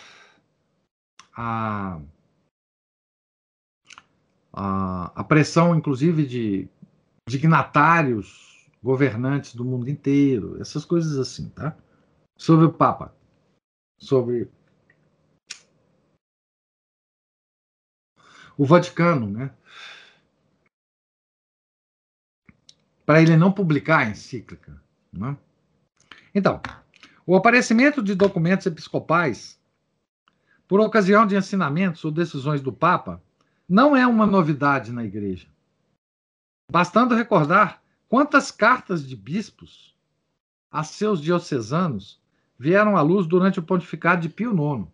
a, 1.36 2.00
a, 4.54 5.24
pressão, 5.24 5.76
inclusive, 5.76 6.26
de 6.26 6.68
dignatários, 7.28 8.59
governantes 8.82 9.54
do 9.54 9.66
mundo 9.66 9.90
inteiro, 9.90 10.60
essas 10.62 10.86
coisas 10.86 11.18
assim, 11.18 11.50
tá? 11.50 11.76
Sobre 12.38 12.66
o 12.66 12.74
Papa, 12.74 13.14
sobre 13.98 14.50
o 18.58 18.66
Vaticano, 18.66 19.30
né? 19.30 19.54
Para 23.06 23.22
ele 23.22 23.36
não 23.36 23.52
publicar 23.52 24.00
a 24.00 24.10
encíclica. 24.10 24.82
Né? 25.12 25.36
Então, 26.34 26.62
o 27.26 27.36
aparecimento 27.36 28.04
de 28.04 28.14
documentos 28.14 28.66
episcopais 28.66 29.60
por 30.68 30.80
ocasião 30.80 31.26
de 31.26 31.36
ensinamentos 31.36 32.06
ou 32.06 32.12
decisões 32.12 32.62
do 32.62 32.72
Papa 32.72 33.22
não 33.68 33.96
é 33.96 34.06
uma 34.06 34.26
novidade 34.26 34.92
na 34.92 35.04
Igreja. 35.04 35.48
Bastando 36.72 37.16
recordar 37.16 37.82
quantas 38.10 38.50
cartas 38.50 39.08
de 39.08 39.16
bispos 39.16 39.96
a 40.72 40.84
seus 40.84 41.22
diocesanos 41.22 42.20
vieram 42.58 42.98
à 42.98 43.02
luz 43.02 43.28
durante 43.28 43.60
o 43.60 43.64
pontificado 43.64 44.24
de 44.24 44.30
Pio 44.30 44.52
IX. 44.52 44.88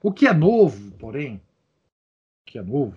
O 0.00 0.12
que 0.12 0.26
é 0.26 0.32
novo, 0.32 0.92
porém, 0.92 1.42
que 2.46 2.58
é 2.58 2.62
novo, 2.62 2.96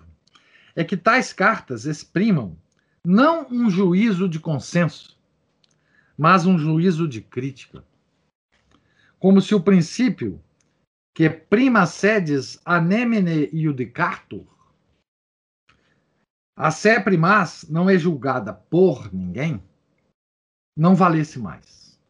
é 0.74 0.84
que 0.84 0.96
tais 0.96 1.32
cartas 1.32 1.84
exprimam 1.84 2.56
não 3.04 3.46
um 3.50 3.68
juízo 3.68 4.28
de 4.28 4.40
consenso, 4.40 5.18
mas 6.16 6.46
um 6.46 6.58
juízo 6.58 7.06
de 7.06 7.20
crítica. 7.20 7.84
Como 9.18 9.40
se 9.40 9.54
o 9.54 9.60
princípio 9.60 10.42
que 11.14 11.30
prima 11.30 11.86
sedes 11.86 12.60
anemine 12.64 13.48
iudicatur, 13.52 14.46
a 16.56 16.70
sé 16.70 16.98
primaz 16.98 17.66
não 17.68 17.90
é 17.90 17.98
julgada 17.98 18.54
por 18.54 19.12
ninguém, 19.12 19.62
não 20.74 20.94
valesse 20.94 21.38
mais. 21.38 22.00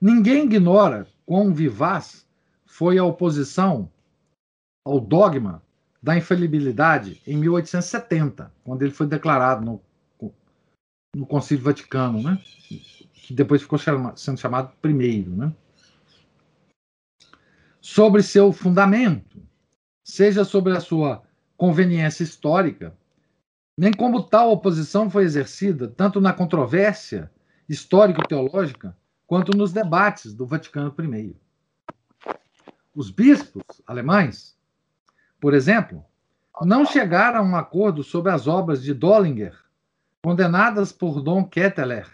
Ninguém 0.00 0.44
ignora 0.44 1.06
quão 1.24 1.54
vivaz 1.54 2.26
foi 2.64 2.98
a 2.98 3.04
oposição 3.04 3.90
ao 4.84 5.00
dogma 5.00 5.62
da 6.02 6.16
infalibilidade 6.16 7.22
em 7.26 7.36
1870, 7.36 8.52
quando 8.64 8.82
ele 8.82 8.92
foi 8.92 9.06
declarado 9.06 9.64
no, 9.64 10.32
no 11.14 11.26
Concílio 11.26 11.64
Vaticano, 11.64 12.22
né? 12.22 12.40
que 13.14 13.34
depois 13.34 13.62
ficou 13.62 13.78
chama, 13.78 14.16
sendo 14.16 14.38
chamado 14.38 14.72
primeiro. 14.80 15.34
Né? 15.34 15.52
Sobre 17.80 18.22
seu 18.22 18.52
fundamento, 18.52 19.42
seja 20.04 20.44
sobre 20.44 20.76
a 20.76 20.80
sua 20.80 21.22
conveniência 21.56 22.22
histórica, 22.22 22.96
nem 23.76 23.92
como 23.92 24.22
tal 24.22 24.50
oposição 24.50 25.10
foi 25.10 25.24
exercida, 25.24 25.88
tanto 25.88 26.20
na 26.20 26.32
controvérsia 26.32 27.30
histórico-teológica, 27.68 28.96
quanto 29.26 29.56
nos 29.56 29.72
debates 29.72 30.32
do 30.32 30.46
Vaticano 30.46 30.94
I. 30.98 31.36
Os 32.94 33.10
bispos 33.10 33.82
alemães 33.86 34.56
por 35.40 35.54
exemplo, 35.54 36.04
não 36.62 36.84
chegaram 36.84 37.40
a 37.40 37.42
um 37.42 37.56
acordo 37.56 38.02
sobre 38.02 38.32
as 38.32 38.46
obras 38.46 38.82
de 38.82 38.94
Dollinger, 38.94 39.56
condenadas 40.22 40.92
por 40.92 41.22
Dom 41.22 41.44
Ketteler, 41.44 42.10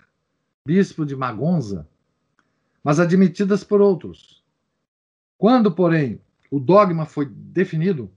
bispo 0.67 1.07
de 1.07 1.17
Magonza, 1.17 1.89
mas 2.83 2.99
admitidas 2.99 3.63
por 3.63 3.81
outros. 3.81 4.45
Quando, 5.39 5.73
porém, 5.73 6.21
o 6.51 6.59
dogma 6.59 7.07
foi 7.07 7.27
definido, 7.27 8.13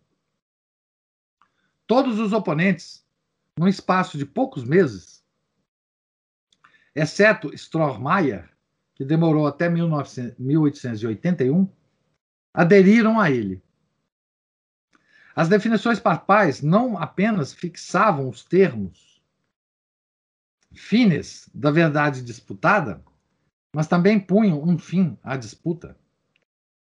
todos 1.86 2.20
os 2.20 2.34
oponentes, 2.34 3.05
num 3.58 3.68
espaço 3.68 4.18
de 4.18 4.26
poucos 4.26 4.64
meses, 4.64 5.24
exceto 6.93 7.53
Strohmayer, 7.53 8.49
que 8.93 9.06
demorou 9.06 9.47
até 9.47 9.70
1900, 9.70 10.38
1881, 10.38 11.70
aderiram 12.53 13.20
a 13.20 13.32
ele. 13.32 13.62
As 15.36 15.49
definições 15.49 15.99
papais 15.99 16.62
não 16.62 16.97
apenas 16.97 17.53
fixavam 17.53 18.30
os 18.30 18.43
termos 18.43 19.22
fines 20.74 21.49
da 21.53 21.72
verdade 21.72 22.22
disputada, 22.22 23.03
mas 23.74 23.88
também 23.88 24.20
punham 24.20 24.64
um 24.64 24.78
fim 24.78 25.18
à 25.22 25.36
disputa, 25.36 25.97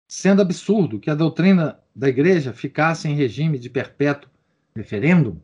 sendo 0.09 0.43
absurdo 0.43 1.01
que 1.01 1.11
a 1.11 1.15
doutrina 1.15 1.81
da 1.95 2.09
Igreja 2.09 2.53
ficasse 2.53 3.09
em 3.09 3.15
regime 3.15 3.59
de 3.59 3.71
perpétuo 3.71 4.31
referêndum. 4.75 5.41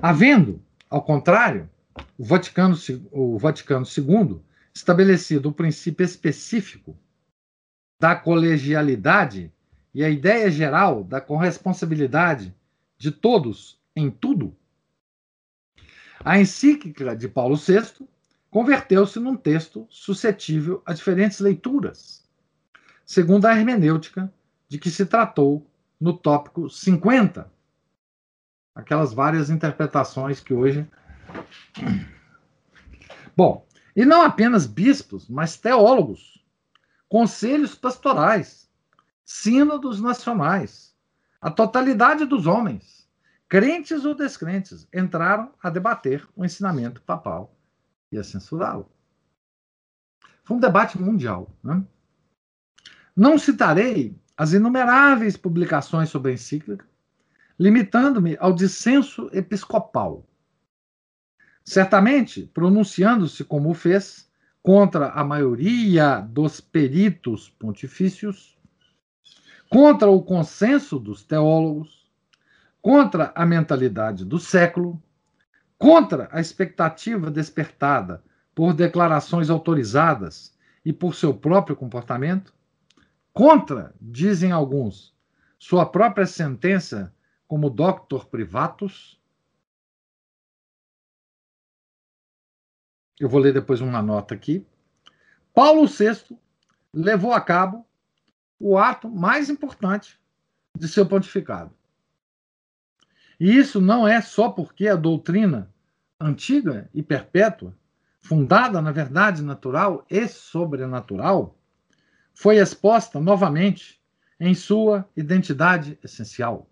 Havendo, 0.00 0.62
ao 0.88 1.02
contrário, 1.02 1.68
o 2.16 2.24
Vaticano, 2.24 2.76
o 3.10 3.38
Vaticano 3.38 3.84
II 3.84 4.40
estabelecido 4.74 5.48
o 5.48 5.52
princípio 5.52 6.04
específico 6.04 6.96
da 8.00 8.14
colegialidade 8.14 9.52
e 9.92 10.04
a 10.04 10.08
ideia 10.08 10.50
geral 10.50 11.02
da 11.02 11.20
corresponsabilidade 11.20 12.54
de 12.96 13.10
todos 13.10 13.80
em 13.96 14.10
tudo, 14.10 14.56
a 16.24 16.38
encíclica 16.38 17.16
de 17.16 17.28
Paulo 17.28 17.56
VI 17.56 18.06
converteu-se 18.50 19.18
num 19.20 19.36
texto 19.36 19.86
suscetível 19.88 20.82
a 20.84 20.92
diferentes 20.92 21.38
leituras, 21.38 22.24
segundo 23.04 23.46
a 23.46 23.56
hermenêutica 23.56 24.32
de 24.68 24.78
que 24.78 24.90
se 24.90 25.06
tratou 25.06 25.66
no 26.00 26.12
tópico 26.12 26.68
50. 26.68 27.50
Aquelas 28.78 29.12
várias 29.12 29.50
interpretações 29.50 30.38
que 30.38 30.54
hoje. 30.54 30.88
Bom, 33.36 33.66
e 33.96 34.04
não 34.04 34.22
apenas 34.22 34.66
bispos, 34.66 35.28
mas 35.28 35.56
teólogos, 35.56 36.40
conselhos 37.08 37.74
pastorais, 37.74 38.70
sínodos 39.24 40.00
nacionais. 40.00 40.94
A 41.40 41.50
totalidade 41.50 42.24
dos 42.24 42.46
homens, 42.46 43.10
crentes 43.48 44.04
ou 44.04 44.14
descrentes, 44.14 44.86
entraram 44.94 45.52
a 45.60 45.70
debater 45.70 46.24
o 46.36 46.44
ensinamento 46.44 47.02
papal 47.02 47.56
e 48.12 48.16
a 48.16 48.22
censurá-lo. 48.22 48.88
Foi 50.44 50.56
um 50.56 50.60
debate 50.60 50.96
mundial. 51.00 51.50
Né? 51.64 51.84
Não 53.16 53.36
citarei 53.38 54.16
as 54.36 54.52
inumeráveis 54.52 55.36
publicações 55.36 56.10
sobre 56.10 56.30
a 56.30 56.34
encíclica, 56.34 56.86
limitando-me 57.58 58.36
ao 58.38 58.52
dissenso 58.52 59.28
episcopal. 59.32 60.24
Certamente, 61.64 62.48
pronunciando-se 62.54 63.44
como 63.44 63.74
fez 63.74 64.30
contra 64.62 65.10
a 65.10 65.24
maioria 65.24 66.20
dos 66.20 66.60
peritos 66.60 67.50
pontifícios, 67.50 68.56
contra 69.68 70.08
o 70.08 70.22
consenso 70.22 70.98
dos 70.98 71.22
teólogos, 71.22 72.08
contra 72.80 73.32
a 73.34 73.44
mentalidade 73.44 74.24
do 74.24 74.38
século, 74.38 75.02
contra 75.76 76.28
a 76.32 76.40
expectativa 76.40 77.30
despertada 77.30 78.22
por 78.54 78.72
declarações 78.72 79.50
autorizadas 79.50 80.56
e 80.84 80.92
por 80.92 81.14
seu 81.14 81.34
próprio 81.34 81.76
comportamento, 81.76 82.52
contra, 83.32 83.94
dizem 84.00 84.50
alguns, 84.50 85.14
sua 85.58 85.84
própria 85.86 86.26
sentença 86.26 87.12
como 87.48 87.68
doctor 87.68 88.26
privatus. 88.26 89.20
Eu 93.18 93.28
vou 93.28 93.40
ler 93.40 93.52
depois 93.52 93.80
uma 93.80 94.00
nota 94.00 94.34
aqui. 94.34 94.64
Paulo 95.52 95.88
VI 95.88 96.38
levou 96.92 97.32
a 97.32 97.40
cabo 97.40 97.84
o 98.60 98.78
ato 98.78 99.08
mais 99.08 99.50
importante 99.50 100.20
de 100.76 100.86
seu 100.86 101.04
pontificado. 101.04 101.74
E 103.40 103.56
isso 103.56 103.80
não 103.80 104.06
é 104.06 104.20
só 104.20 104.50
porque 104.50 104.86
a 104.86 104.94
doutrina 104.94 105.74
antiga 106.20 106.88
e 106.94 107.02
perpétua 107.02 107.74
fundada 108.28 108.82
na 108.82 108.92
verdade 108.92 109.42
natural 109.42 110.04
e 110.10 110.28
sobrenatural, 110.28 111.56
foi 112.34 112.58
exposta 112.58 113.18
novamente 113.18 113.98
em 114.38 114.54
sua 114.54 115.08
identidade 115.16 115.98
essencial. 116.04 116.68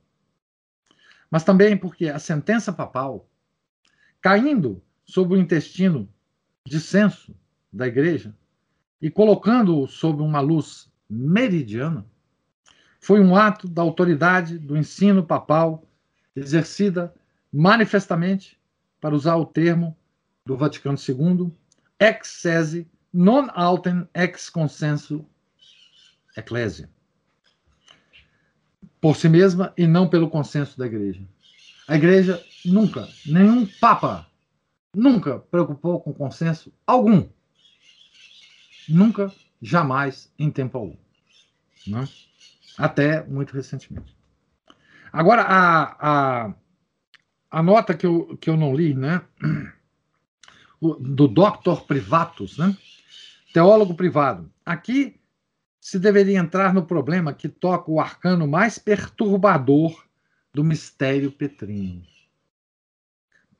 Mas 1.31 1.45
também 1.45 1.77
porque 1.77 2.09
a 2.09 2.19
sentença 2.19 2.73
papal, 2.73 3.29
caindo 4.21 4.83
sobre 5.05 5.37
o 5.37 5.41
intestino 5.41 6.09
dissenso 6.65 7.37
da 7.73 7.87
igreja 7.87 8.35
e 9.01 9.11
colocando-o 9.11 9.87
sob 9.87 10.23
uma 10.23 10.41
luz 10.41 10.91
meridiana, 11.09 12.07
foi 13.01 13.21
um 13.21 13.37
ato 13.37 13.69
da 13.69 13.83
autoridade 13.83 14.59
do 14.59 14.77
ensino 14.77 15.25
papal 15.25 15.87
exercida 16.35 17.15
manifestamente, 17.53 18.59
para 19.01 19.15
usar 19.15 19.37
o 19.37 19.47
termo 19.47 19.97
do 20.45 20.57
Vaticano 20.57 20.99
II, 20.99 21.53
ex 21.99 22.29
sese 22.29 22.89
non 23.13 23.49
autem 23.55 24.09
ex 24.15 24.51
consenso 24.51 25.25
ecclesia. 26.37 26.91
Por 29.07 29.15
si 29.15 29.29
mesma 29.29 29.73
e 29.79 29.87
não 29.87 30.09
pelo 30.09 30.29
consenso 30.29 30.77
da 30.77 30.85
igreja. 30.85 31.23
A 31.87 31.95
igreja 31.95 32.45
nunca, 32.65 33.09
nenhum 33.25 33.65
papa, 33.65 34.27
nunca 34.93 35.39
preocupou 35.39 36.01
com 36.01 36.13
consenso 36.13 36.73
algum. 36.85 37.25
Nunca, 38.89 39.33
jamais, 39.63 40.29
em 40.37 40.51
tempo 40.51 40.77
algum. 40.77 40.97
Né? 41.87 42.09
Até 42.77 43.23
muito 43.23 43.55
recentemente. 43.55 44.13
Agora, 45.13 45.43
a, 45.43 46.47
a, 46.49 46.55
a 47.49 47.63
nota 47.63 47.95
que 47.95 48.07
eu, 48.07 48.37
que 48.39 48.51
eu 48.51 48.57
não 48.57 48.75
li, 48.75 48.93
né? 48.93 49.23
Do 50.83 51.29
Dr. 51.29 51.83
Privatus, 51.87 52.59
né? 52.59 52.77
Teólogo 53.53 53.95
privado. 53.95 54.51
Aqui 54.65 55.21
se 55.87 56.01
deveria 56.01 56.41
entrar 56.41 56.75
no 56.75 56.85
problema 56.85 57.33
que 57.33 57.49
toca 57.49 57.93
o 57.93 58.01
arcano 58.01 58.45
mais 58.45 58.77
perturbador 58.77 60.05
do 60.53 60.65
mistério 60.65 61.31
petrino. 61.31 62.05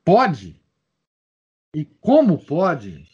Pode, 0.05 0.61
e 1.73 1.85
como 1.85 2.45
pode, 2.45 3.09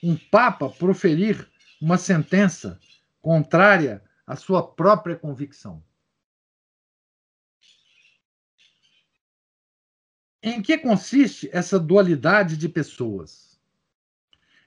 um 0.00 0.16
Papa 0.16 0.70
proferir 0.70 1.50
uma 1.80 1.98
sentença 1.98 2.78
contrária 3.20 4.00
à 4.24 4.36
sua 4.36 4.64
própria 4.64 5.16
convicção? 5.16 5.82
Em 10.40 10.62
que 10.62 10.78
consiste 10.78 11.50
essa 11.52 11.80
dualidade 11.80 12.56
de 12.56 12.68
pessoas? 12.68 13.60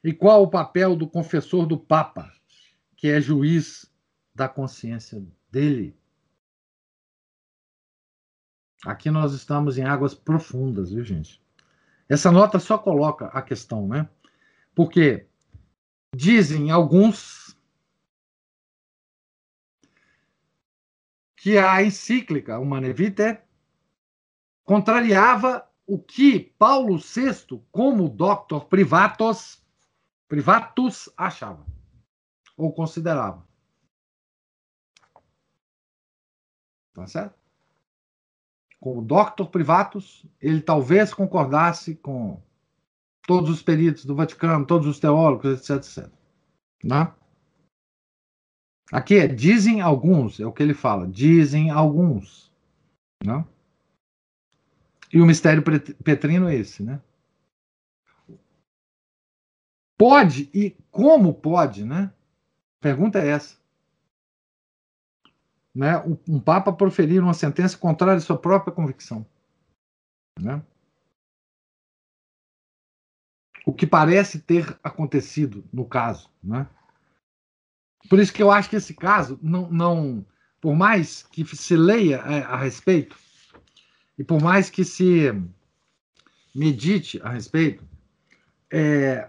E 0.04 0.12
qual 0.12 0.44
o 0.44 0.50
papel 0.50 0.98
do 0.98 1.08
confessor 1.08 1.66
do 1.66 1.78
Papa, 1.78 2.36
que 3.06 3.12
é 3.12 3.22
juiz 3.22 3.86
da 4.34 4.50
consciência 4.50 5.24
dele? 5.52 5.96
Aqui 8.84 9.12
nós 9.12 9.32
estamos 9.32 9.78
em 9.78 9.84
águas 9.84 10.16
profundas, 10.16 10.90
viu, 10.90 11.04
gente? 11.04 11.40
Essa 12.10 12.32
nota 12.32 12.58
só 12.58 12.80
coloca 12.80 13.28
a 13.28 13.44
questão, 13.44 13.88
né? 13.88 14.10
Porque 14.74 15.28
dizem 16.16 16.72
alguns 16.72 17.56
que 21.38 21.60
a 21.60 21.84
encíclica 21.84 22.58
Humane 22.58 22.92
Vitae 22.92 23.40
contrariava 24.64 25.70
o 25.86 26.00
que 26.00 26.40
Paulo 26.58 26.98
VI, 26.98 27.62
como 27.72 28.10
doctor 28.10 28.66
privatus, 28.66 29.64
privatus 30.28 31.08
achava 31.16 31.75
ou 32.58 32.74
considerava. 32.74 33.46
Tá 36.94 37.06
certo? 37.08 37.36
Como 38.80 39.02
doctor 39.02 39.50
privatus, 39.50 40.26
ele 40.40 40.62
talvez 40.62 41.14
concordasse 41.14 41.96
com 41.96 42.42
todos 43.26 43.50
os 43.50 43.62
peritos 43.62 44.06
do 44.06 44.16
Vaticano, 44.16 44.66
todos 44.66 44.88
os 44.88 45.00
teólogos, 45.00 45.60
etc, 45.60 45.78
etc. 45.78 46.14
Né? 46.84 47.12
Aqui 48.92 49.16
é 49.16 49.28
dizem 49.28 49.82
alguns, 49.82 50.40
é 50.40 50.46
o 50.46 50.54
que 50.54 50.62
ele 50.62 50.74
fala, 50.74 51.08
dizem 51.08 51.72
alguns. 51.72 52.54
Né? 53.26 53.44
E 55.12 55.20
o 55.20 55.26
mistério 55.26 55.64
petrino 56.04 56.48
é 56.48 56.56
esse, 56.56 56.84
né? 56.84 57.02
Pode 59.98 60.50
e 60.54 60.76
como 60.92 61.34
pode, 61.34 61.86
né? 61.86 62.14
Pergunta 62.86 63.18
é 63.18 63.30
essa. 63.30 63.58
Né? 65.74 65.98
Um 66.30 66.40
papa 66.40 66.72
proferir 66.72 67.20
uma 67.20 67.34
sentença 67.34 67.76
contrária 67.76 68.18
à 68.18 68.22
sua 68.22 68.38
própria 68.38 68.72
convicção, 68.72 69.26
né? 70.40 70.62
O 73.66 73.74
que 73.74 73.88
parece 73.88 74.40
ter 74.40 74.80
acontecido 74.84 75.68
no 75.74 75.84
caso, 75.84 76.30
né? 76.44 76.70
Por 78.08 78.20
isso 78.20 78.32
que 78.32 78.44
eu 78.44 78.52
acho 78.52 78.70
que 78.70 78.76
esse 78.76 78.94
caso 78.94 79.40
não, 79.42 79.68
não 79.72 80.26
por 80.62 80.76
mais 80.76 81.24
que 81.24 81.44
se 81.56 81.76
leia 81.76 82.22
a, 82.22 82.54
a 82.54 82.58
respeito, 82.58 83.18
e 84.16 84.24
por 84.24 84.40
mais 84.40 84.70
que 84.70 84.84
se 84.84 85.32
medite 86.54 87.20
a 87.24 87.30
respeito, 87.30 87.84
é, 88.70 89.28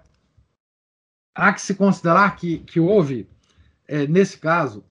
há 1.34 1.54
que 1.54 1.62
se 1.62 1.74
considerar 1.74 2.36
que, 2.36 2.58
que 2.58 2.78
houve, 2.78 3.26
é, 3.88 4.06
nesse 4.06 4.38
caso, 4.38 4.84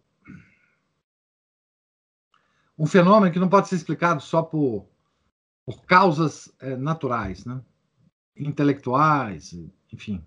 um 2.77 2.85
fenômeno 2.85 3.31
que 3.31 3.39
não 3.39 3.49
pode 3.49 3.67
ser 3.67 3.75
explicado 3.75 4.21
só 4.21 4.41
por, 4.41 4.87
por 5.65 5.85
causas 5.85 6.53
é, 6.59 6.75
naturais, 6.75 7.45
né? 7.45 7.61
intelectuais, 8.35 9.57
enfim. 9.91 10.23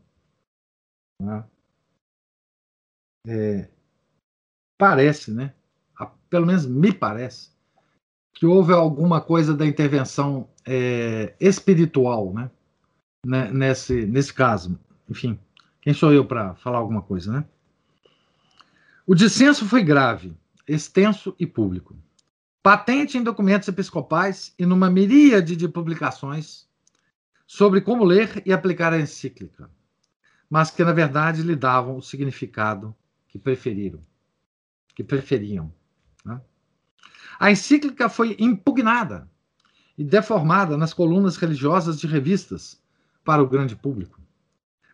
Né? 1.21 1.45
É, 3.27 3.71
parece, 4.79 5.33
né? 5.33 5.55
Pelo 6.31 6.47
menos 6.47 6.67
me 6.67 6.93
parece, 6.93 7.51
que 8.33 8.47
houve 8.47 8.73
alguma 8.73 9.21
coisa 9.21 9.55
da 9.55 9.67
intervenção 9.67 10.49
é, 10.65 11.35
espiritual, 11.41 12.33
né? 12.33 12.51
Nesse, 13.27 14.07
nesse 14.07 14.33
caso. 14.33 14.79
Enfim, 15.09 15.39
quem 15.81 15.93
sou 15.93 16.13
eu 16.13 16.25
para 16.25 16.55
falar 16.57 16.79
alguma 16.79 17.03
coisa, 17.03 17.33
né? 17.33 17.49
O 19.11 19.15
dissenso 19.15 19.65
foi 19.65 19.83
grave, 19.83 20.37
extenso 20.67 21.35
e 21.39 21.47
público. 21.47 21.97
Patente 22.63 23.17
em 23.17 23.23
documentos 23.23 23.67
episcopais 23.67 24.53
e 24.59 24.67
numa 24.67 24.91
miríade 24.91 25.57
de 25.57 25.67
publicações 25.67 26.69
sobre 27.47 27.81
como 27.81 28.05
ler 28.05 28.43
e 28.45 28.53
aplicar 28.53 28.93
a 28.93 29.01
encíclica, 29.01 29.71
mas 30.51 30.71
que 30.71 30.85
na 30.85 30.93
verdade 30.93 31.41
lhe 31.41 31.57
davam 31.57 31.97
o 31.97 32.03
significado 32.03 32.95
que 33.29 33.39
preferiram, 33.39 34.05
que 34.95 35.03
preferiam. 35.03 35.73
Né? 36.23 36.39
A 37.41 37.51
encíclica 37.51 38.11
foi 38.11 38.37
impugnada 38.39 39.27
e 39.97 40.05
deformada 40.05 40.77
nas 40.77 40.93
colunas 40.93 41.39
religiosas 41.39 41.99
de 41.99 42.07
revistas 42.07 42.79
para 43.25 43.43
o 43.43 43.49
grande 43.49 43.75
público. 43.75 44.21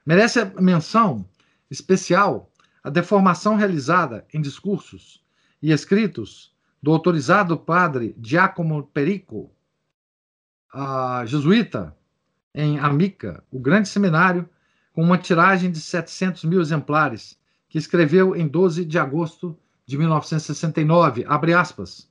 Merece 0.07 0.39
a 0.39 0.45
menção 0.61 1.29
especial 1.69 2.54
a 2.85 2.91
deformação 2.91 3.57
realizada 3.57 4.27
em 4.33 4.43
discursos 4.43 5.25
e 5.63 5.73
escritos 5.73 6.55
do 6.83 6.93
autorizado 6.93 7.57
padre 7.57 8.15
Giacomo 8.23 8.83
Perico, 8.83 9.51
jesuíta, 11.25 11.97
em 12.55 12.79
Amica, 12.79 13.43
o 13.51 13.59
grande 13.59 13.89
seminário, 13.89 14.47
com 14.93 15.03
uma 15.03 15.17
tiragem 15.17 15.73
de 15.73 15.81
700 15.81 16.45
mil 16.45 16.61
exemplares, 16.61 17.39
que 17.71 17.79
escreveu 17.79 18.37
em 18.37 18.47
12 18.47 18.85
de 18.85 18.99
agosto 18.99 19.59
de 19.87 19.97
1969, 19.97 21.25
abre 21.27 21.55
aspas, 21.55 22.09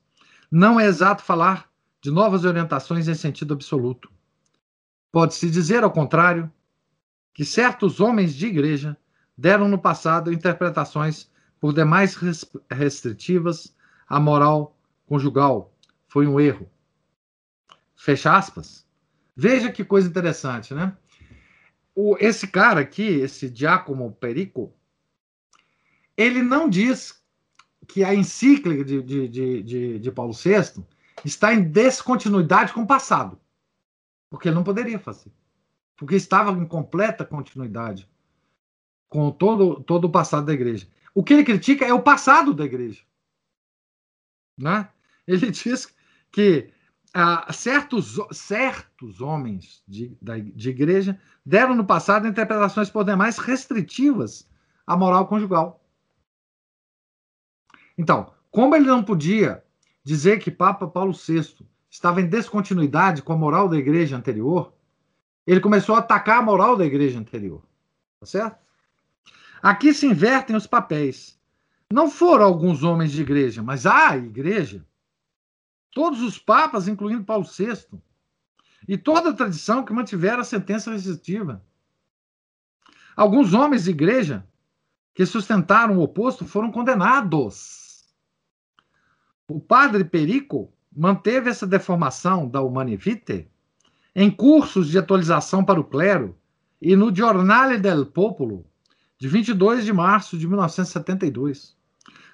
não 0.50 0.78
é 0.78 0.86
exato 0.86 1.22
falar 1.22 1.70
de 2.02 2.10
novas 2.10 2.44
orientações 2.44 3.06
em 3.06 3.14
sentido 3.14 3.54
absoluto. 3.54 4.10
Pode-se 5.12 5.48
dizer, 5.48 5.84
ao 5.84 5.90
contrário, 5.90 6.52
que 7.32 7.44
certos 7.44 8.00
homens 8.00 8.34
de 8.34 8.46
igreja 8.46 8.96
deram 9.36 9.68
no 9.68 9.78
passado 9.78 10.32
interpretações 10.32 11.30
por 11.60 11.72
demais 11.72 12.16
restritivas 12.70 13.74
à 14.08 14.20
moral 14.20 14.76
conjugal. 15.06 15.72
Foi 16.06 16.26
um 16.26 16.38
erro. 16.38 16.70
Fecha 17.94 18.36
aspas. 18.36 18.86
Veja 19.36 19.72
que 19.72 19.84
coisa 19.84 20.08
interessante, 20.08 20.74
né? 20.74 20.96
O, 21.94 22.16
esse 22.18 22.46
cara 22.46 22.80
aqui, 22.80 23.02
esse 23.02 23.52
Giacomo 23.54 24.12
Perico, 24.12 24.72
ele 26.16 26.42
não 26.42 26.68
diz 26.68 27.22
que 27.86 28.04
a 28.04 28.14
encíclica 28.14 28.84
de, 28.84 29.02
de, 29.02 29.62
de, 29.62 29.98
de, 29.98 30.12
Paulo 30.12 30.32
VI 30.32 30.82
está 31.24 31.52
em 31.52 31.62
descontinuidade 31.62 32.72
com 32.72 32.82
o 32.82 32.86
passado. 32.86 33.40
Porque 34.30 34.48
ele 34.48 34.54
não 34.54 34.64
poderia 34.64 34.98
fazer. 34.98 35.30
porque 35.96 36.16
estava 36.16 36.50
em 36.52 36.66
completa 36.66 37.24
continuidade 37.24 38.08
com 39.08 39.30
todo, 39.30 39.82
todo 39.82 40.06
o 40.06 40.10
passado 40.10 40.46
da 40.46 40.52
igreja. 40.52 40.86
O 41.14 41.22
que 41.22 41.32
ele 41.32 41.44
critica 41.44 41.84
é 41.84 41.92
o 41.92 42.02
passado 42.02 42.52
da 42.52 42.64
igreja. 42.64 43.02
Né? 44.58 44.88
Ele 45.26 45.50
diz 45.52 45.94
que 46.32 46.72
ah, 47.12 47.52
certos, 47.52 48.18
certos 48.32 49.20
homens 49.20 49.82
de, 49.86 50.16
da, 50.20 50.36
de 50.36 50.70
igreja 50.70 51.20
deram 51.46 51.74
no 51.74 51.84
passado 51.84 52.26
interpretações 52.26 52.90
por 52.90 53.04
demais 53.04 53.38
restritivas 53.38 54.48
à 54.86 54.96
moral 54.96 55.28
conjugal. 55.28 55.80
Então, 57.96 58.32
como 58.50 58.74
ele 58.74 58.86
não 58.86 59.04
podia 59.04 59.64
dizer 60.02 60.38
que 60.38 60.50
Papa 60.50 60.86
Paulo 60.88 61.12
VI 61.12 61.66
estava 61.88 62.20
em 62.20 62.28
descontinuidade 62.28 63.22
com 63.22 63.32
a 63.32 63.36
moral 63.36 63.68
da 63.68 63.76
igreja 63.76 64.16
anterior, 64.16 64.74
ele 65.46 65.60
começou 65.60 65.94
a 65.94 65.98
atacar 65.98 66.38
a 66.38 66.42
moral 66.42 66.76
da 66.76 66.84
igreja 66.84 67.18
anterior. 67.18 67.62
Tá 68.18 68.26
certo? 68.26 68.63
Aqui 69.64 69.94
se 69.94 70.06
invertem 70.06 70.54
os 70.54 70.66
papéis. 70.66 71.40
Não 71.90 72.10
foram 72.10 72.44
alguns 72.44 72.82
homens 72.82 73.10
de 73.10 73.22
igreja, 73.22 73.62
mas 73.62 73.86
a 73.86 74.14
igreja. 74.14 74.84
Todos 75.90 76.20
os 76.20 76.36
papas, 76.36 76.86
incluindo 76.86 77.24
Paulo 77.24 77.46
VI. 77.46 77.98
E 78.86 78.98
toda 78.98 79.30
a 79.30 79.32
tradição 79.32 79.82
que 79.82 79.94
mantiveram 79.94 80.40
a 80.40 80.44
sentença 80.44 80.92
restritiva. 80.92 81.64
Alguns 83.16 83.54
homens 83.54 83.84
de 83.84 83.90
igreja 83.90 84.46
que 85.14 85.24
sustentaram 85.24 85.96
o 85.96 86.02
oposto 86.02 86.44
foram 86.44 86.70
condenados. 86.70 88.04
O 89.48 89.58
padre 89.58 90.04
Perico 90.04 90.74
manteve 90.94 91.48
essa 91.48 91.66
deformação 91.66 92.46
da 92.46 92.60
Humane 92.60 92.98
Vitae 92.98 93.48
em 94.14 94.30
cursos 94.30 94.90
de 94.90 94.98
atualização 94.98 95.64
para 95.64 95.80
o 95.80 95.84
clero 95.84 96.36
e 96.82 96.94
no 96.94 97.14
Giornale 97.16 97.78
del 97.78 98.04
Popolo, 98.04 98.66
de 99.18 99.28
22 99.28 99.84
de 99.84 99.92
março 99.92 100.36
de 100.36 100.46
1972. 100.46 101.76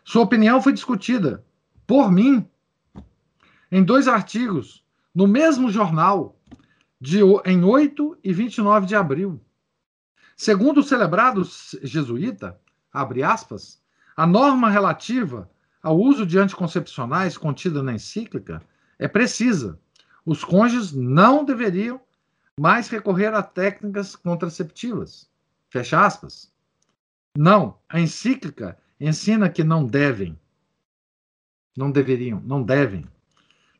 Sua 0.04 0.22
opinião 0.22 0.62
foi 0.62 0.72
discutida 0.72 1.44
por 1.86 2.10
mim 2.10 2.46
em 3.70 3.82
dois 3.84 4.08
artigos 4.08 4.84
no 5.14 5.26
mesmo 5.26 5.70
jornal, 5.70 6.36
de, 7.00 7.20
em 7.44 7.64
8 7.64 8.18
e 8.22 8.32
29 8.32 8.86
de 8.86 8.94
abril. 8.94 9.40
Segundo 10.36 10.78
o 10.78 10.82
celebrado 10.82 11.42
jesuíta, 11.82 12.58
abre 12.92 13.22
aspas, 13.22 13.80
a 14.16 14.26
norma 14.26 14.70
relativa 14.70 15.50
ao 15.82 15.98
uso 15.98 16.26
de 16.26 16.38
anticoncepcionais 16.38 17.36
contida 17.36 17.82
na 17.82 17.94
encíclica 17.94 18.62
é 18.98 19.08
precisa. 19.08 19.78
Os 20.24 20.44
cônjuges 20.44 20.92
não 20.92 21.44
deveriam 21.44 22.00
mais 22.58 22.88
recorrer 22.88 23.32
a 23.32 23.42
técnicas 23.42 24.14
contraceptivas. 24.14 25.28
Fecha 25.70 26.04
aspas. 26.04 26.52
Não, 27.36 27.78
a 27.88 28.00
encíclica 28.00 28.78
ensina 28.98 29.48
que 29.48 29.62
não 29.62 29.86
devem. 29.86 30.38
Não 31.76 31.90
deveriam, 31.90 32.40
não 32.40 32.62
devem. 32.62 33.06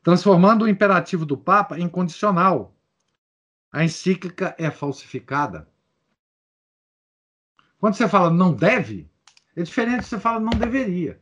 Transformando 0.02 0.64
o 0.64 0.68
imperativo 0.68 1.26
do 1.26 1.36
Papa 1.36 1.78
em 1.78 1.88
condicional. 1.88 2.74
A 3.72 3.84
encíclica 3.84 4.54
é 4.58 4.70
falsificada. 4.70 5.68
Quando 7.78 7.94
você 7.94 8.08
fala 8.08 8.30
não 8.30 8.52
deve, 8.54 9.10
é 9.56 9.62
diferente 9.62 10.00
de 10.00 10.06
você 10.06 10.20
fala 10.20 10.38
não 10.40 10.50
deveria. 10.50 11.20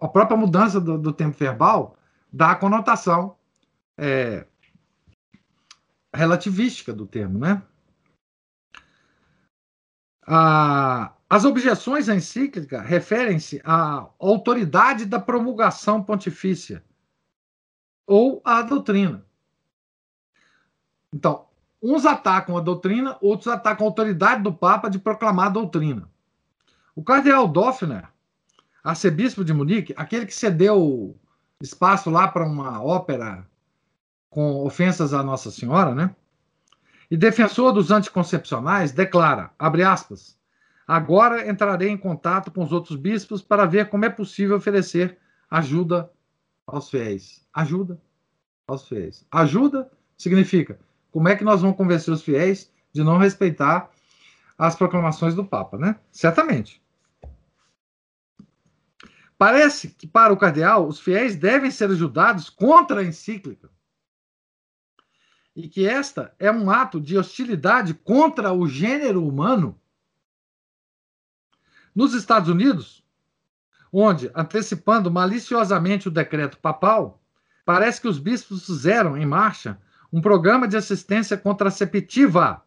A 0.00 0.08
própria 0.08 0.36
mudança 0.36 0.80
do, 0.80 0.98
do 0.98 1.12
tempo 1.12 1.36
verbal 1.36 1.98
dá 2.32 2.52
a 2.52 2.56
conotação 2.56 3.36
é, 3.96 4.46
relativística 6.12 6.92
do 6.92 7.06
termo, 7.06 7.38
né? 7.38 7.62
As 10.26 11.44
objeções 11.44 12.08
à 12.08 12.14
encíclica 12.14 12.80
referem-se 12.80 13.60
à 13.64 14.08
autoridade 14.18 15.04
da 15.06 15.20
promulgação 15.20 16.02
pontifícia 16.02 16.82
ou 18.06 18.42
à 18.44 18.62
doutrina. 18.62 19.24
Então, 21.12 21.46
uns 21.82 22.04
atacam 22.04 22.56
a 22.56 22.60
doutrina, 22.60 23.16
outros 23.20 23.48
atacam 23.48 23.86
a 23.86 23.88
autoridade 23.88 24.42
do 24.42 24.52
Papa 24.52 24.90
de 24.90 24.98
proclamar 24.98 25.46
a 25.46 25.50
doutrina. 25.50 26.10
O 26.94 27.02
cardeal 27.02 27.46
Doffner, 27.46 28.08
arcebispo 28.82 29.44
de 29.44 29.52
Munique, 29.52 29.94
aquele 29.96 30.26
que 30.26 30.34
cedeu 30.34 31.16
espaço 31.60 32.10
lá 32.10 32.28
para 32.28 32.44
uma 32.44 32.82
ópera 32.82 33.46
com 34.28 34.64
ofensas 34.64 35.14
à 35.14 35.22
Nossa 35.22 35.50
Senhora, 35.50 35.94
né? 35.94 36.14
E 37.10 37.16
defensor 37.16 37.72
dos 37.72 37.90
anticoncepcionais, 37.90 38.92
declara, 38.92 39.50
abre 39.58 39.82
aspas, 39.82 40.36
agora 40.86 41.48
entrarei 41.48 41.88
em 41.88 41.96
contato 41.96 42.50
com 42.50 42.62
os 42.62 42.72
outros 42.72 42.96
bispos 42.96 43.42
para 43.42 43.66
ver 43.66 43.88
como 43.88 44.04
é 44.04 44.10
possível 44.10 44.56
oferecer 44.56 45.18
ajuda 45.50 46.10
aos 46.66 46.90
fiéis. 46.90 47.46
Ajuda 47.54 48.00
aos 48.66 48.88
fiéis. 48.88 49.24
Ajuda 49.30 49.90
significa 50.16 50.78
como 51.12 51.28
é 51.28 51.36
que 51.36 51.44
nós 51.44 51.62
vamos 51.62 51.76
convencer 51.76 52.12
os 52.12 52.22
fiéis 52.22 52.70
de 52.92 53.02
não 53.04 53.18
respeitar 53.18 53.90
as 54.58 54.74
proclamações 54.74 55.34
do 55.34 55.44
Papa, 55.44 55.76
né? 55.76 55.96
Certamente. 56.10 56.82
Parece 59.38 59.88
que 59.88 60.06
para 60.06 60.32
o 60.32 60.36
cardeal 60.36 60.88
os 60.88 60.98
fiéis 60.98 61.36
devem 61.36 61.70
ser 61.70 61.90
ajudados 61.90 62.48
contra 62.48 63.00
a 63.00 63.04
encíclica 63.04 63.70
e 65.56 65.68
que 65.68 65.88
esta 65.88 66.34
é 66.38 66.52
um 66.52 66.70
ato 66.70 67.00
de 67.00 67.16
hostilidade 67.16 67.94
contra 67.94 68.52
o 68.52 68.68
gênero 68.68 69.26
humano. 69.26 69.80
Nos 71.94 72.12
Estados 72.12 72.50
Unidos, 72.50 73.02
onde, 73.90 74.30
antecipando 74.34 75.10
maliciosamente 75.10 76.08
o 76.08 76.10
decreto 76.10 76.58
papal, 76.58 77.22
parece 77.64 78.02
que 78.02 78.06
os 78.06 78.18
bispos 78.18 78.66
fizeram 78.66 79.16
em 79.16 79.24
marcha 79.24 79.80
um 80.12 80.20
programa 80.20 80.68
de 80.68 80.76
assistência 80.76 81.38
contraceptiva. 81.38 82.62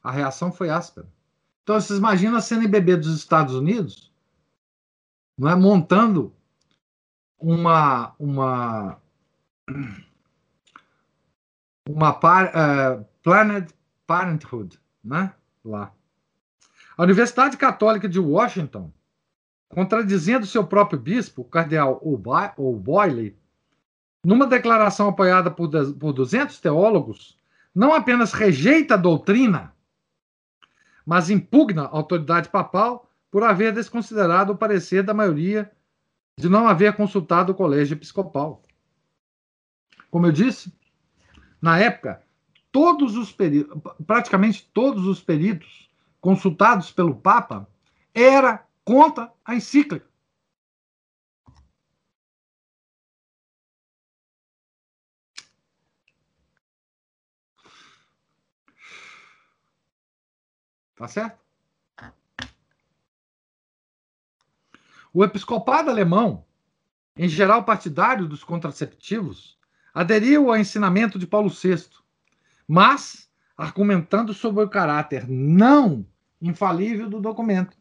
A 0.00 0.12
reação 0.12 0.52
foi 0.52 0.70
áspera. 0.70 1.12
Então, 1.64 1.80
vocês 1.80 1.98
imaginam 1.98 2.36
a 2.36 2.40
CNBB 2.40 2.96
dos 2.96 3.16
Estados 3.16 3.54
Unidos 3.54 4.14
não 5.36 5.48
é, 5.48 5.56
montando 5.56 6.32
uma, 7.36 8.14
uma, 8.20 9.00
uma 11.88 12.12
par, 12.12 12.46
uh, 12.46 13.04
Planet 13.22 13.70
Parenthood, 14.06 14.78
né? 15.02 15.32
Lá. 15.64 15.92
A 16.96 17.02
Universidade 17.02 17.56
Católica 17.56 18.08
de 18.08 18.20
Washington, 18.20 18.92
contradizendo 19.68 20.46
seu 20.46 20.66
próprio 20.66 20.98
bispo, 20.98 21.42
o 21.42 21.44
cardeal 21.44 22.00
O'Boyle, 22.02 23.36
numa 24.24 24.46
declaração 24.46 25.08
apoiada 25.08 25.50
por, 25.50 25.70
por 25.98 26.12
200 26.12 26.60
teólogos, 26.60 27.36
não 27.74 27.92
apenas 27.92 28.32
rejeita 28.32 28.94
a 28.94 28.98
doutrina, 28.98 29.74
mas 31.04 31.28
impugna 31.28 31.84
a 31.84 31.90
autoridade 31.96 32.48
papal 32.48 33.10
por 33.30 33.42
haver 33.42 33.72
desconsiderado 33.72 34.52
o 34.52 34.56
parecer 34.56 35.02
da 35.02 35.12
maioria 35.12 35.70
de 36.38 36.48
não 36.48 36.68
haver 36.68 36.94
consultado 36.94 37.52
o 37.52 37.54
colégio 37.54 37.94
episcopal. 37.94 38.62
Como 40.14 40.28
eu 40.28 40.30
disse, 40.30 40.72
na 41.60 41.76
época, 41.76 42.24
todos 42.70 43.16
os 43.16 43.32
peritos, 43.32 43.82
praticamente 44.06 44.64
todos 44.72 45.08
os 45.08 45.20
peritos 45.20 45.90
consultados 46.20 46.92
pelo 46.92 47.16
Papa 47.16 47.68
era 48.14 48.64
contra 48.84 49.32
a 49.44 49.56
encíclica. 49.56 50.08
Tá 60.94 61.08
certo? 61.08 61.40
O 65.12 65.24
episcopado 65.24 65.90
alemão, 65.90 66.46
em 67.16 67.28
geral 67.28 67.64
partidário 67.64 68.28
dos 68.28 68.44
contraceptivos, 68.44 69.58
aderiu 69.94 70.50
ao 70.50 70.58
ensinamento 70.58 71.18
de 71.18 71.26
Paulo 71.26 71.48
VI, 71.48 71.86
mas 72.66 73.30
argumentando 73.56 74.34
sobre 74.34 74.64
o 74.64 74.68
caráter 74.68 75.28
não 75.28 76.04
infalível 76.42 77.08
do 77.08 77.20
documento. 77.20 77.76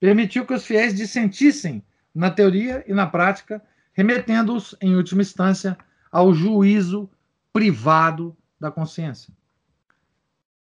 Permitiu 0.00 0.44
que 0.44 0.52
os 0.52 0.66
fiéis 0.66 0.92
dissentissem 0.92 1.82
na 2.12 2.30
teoria 2.30 2.84
e 2.88 2.92
na 2.92 3.06
prática, 3.06 3.62
remetendo-os, 3.92 4.74
em 4.80 4.96
última 4.96 5.22
instância, 5.22 5.78
ao 6.10 6.34
juízo 6.34 7.08
privado 7.52 8.36
da 8.58 8.70
consciência. 8.70 9.32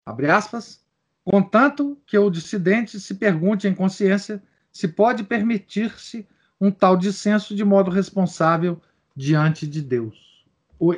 Abre 0.06 0.30
aspas. 0.30 0.82
Contanto 1.22 1.98
que 2.06 2.16
o 2.16 2.30
dissidente 2.30 2.98
se 2.98 3.14
pergunte 3.14 3.68
em 3.68 3.74
consciência 3.74 4.42
se 4.72 4.88
pode 4.88 5.24
permitir-se 5.24 6.26
um 6.58 6.70
tal 6.70 6.96
dissenso 6.96 7.54
de 7.54 7.64
modo 7.64 7.90
responsável 7.90 8.80
diante 9.14 9.66
de 9.66 9.82
Deus 9.82 10.27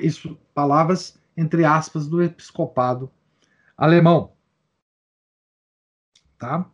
isso, 0.00 0.36
palavras 0.54 1.20
entre 1.36 1.64
aspas, 1.64 2.06
do 2.06 2.22
episcopado 2.22 3.10
alemão. 3.76 4.34
Tá? 6.38 6.70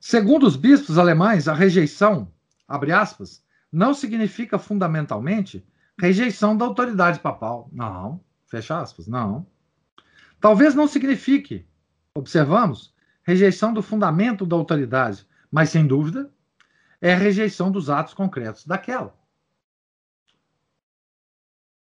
Segundo 0.00 0.46
os 0.46 0.56
bispos 0.56 0.98
alemães, 0.98 1.48
a 1.48 1.54
rejeição, 1.54 2.32
abre 2.66 2.92
aspas, 2.92 3.44
não 3.70 3.94
significa 3.94 4.58
fundamentalmente 4.58 5.66
rejeição 5.98 6.56
da 6.56 6.64
autoridade 6.64 7.20
papal. 7.20 7.68
Não, 7.72 8.20
fecha 8.46 8.80
aspas, 8.80 9.06
não. 9.06 9.46
Talvez 10.40 10.74
não 10.74 10.88
signifique, 10.88 11.66
observamos, 12.14 12.94
rejeição 13.22 13.72
do 13.72 13.82
fundamento 13.82 14.44
da 14.44 14.56
autoridade, 14.56 15.26
mas 15.50 15.70
sem 15.70 15.86
dúvida 15.86 16.32
é 17.00 17.14
rejeição 17.14 17.70
dos 17.70 17.90
atos 17.90 18.14
concretos 18.14 18.66
daquela. 18.66 19.14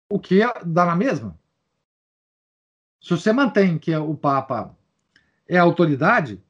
O 0.09 0.19
que 0.19 0.41
dá 0.65 0.87
na 0.87 0.97
mesma? 0.97 1.39
Se 3.01 3.11
você 3.11 3.33
mantém 3.33 3.79
que 3.79 3.95
o 3.95 4.15
Papa 4.15 4.77
é 5.47 5.59
autoridade 5.59 6.43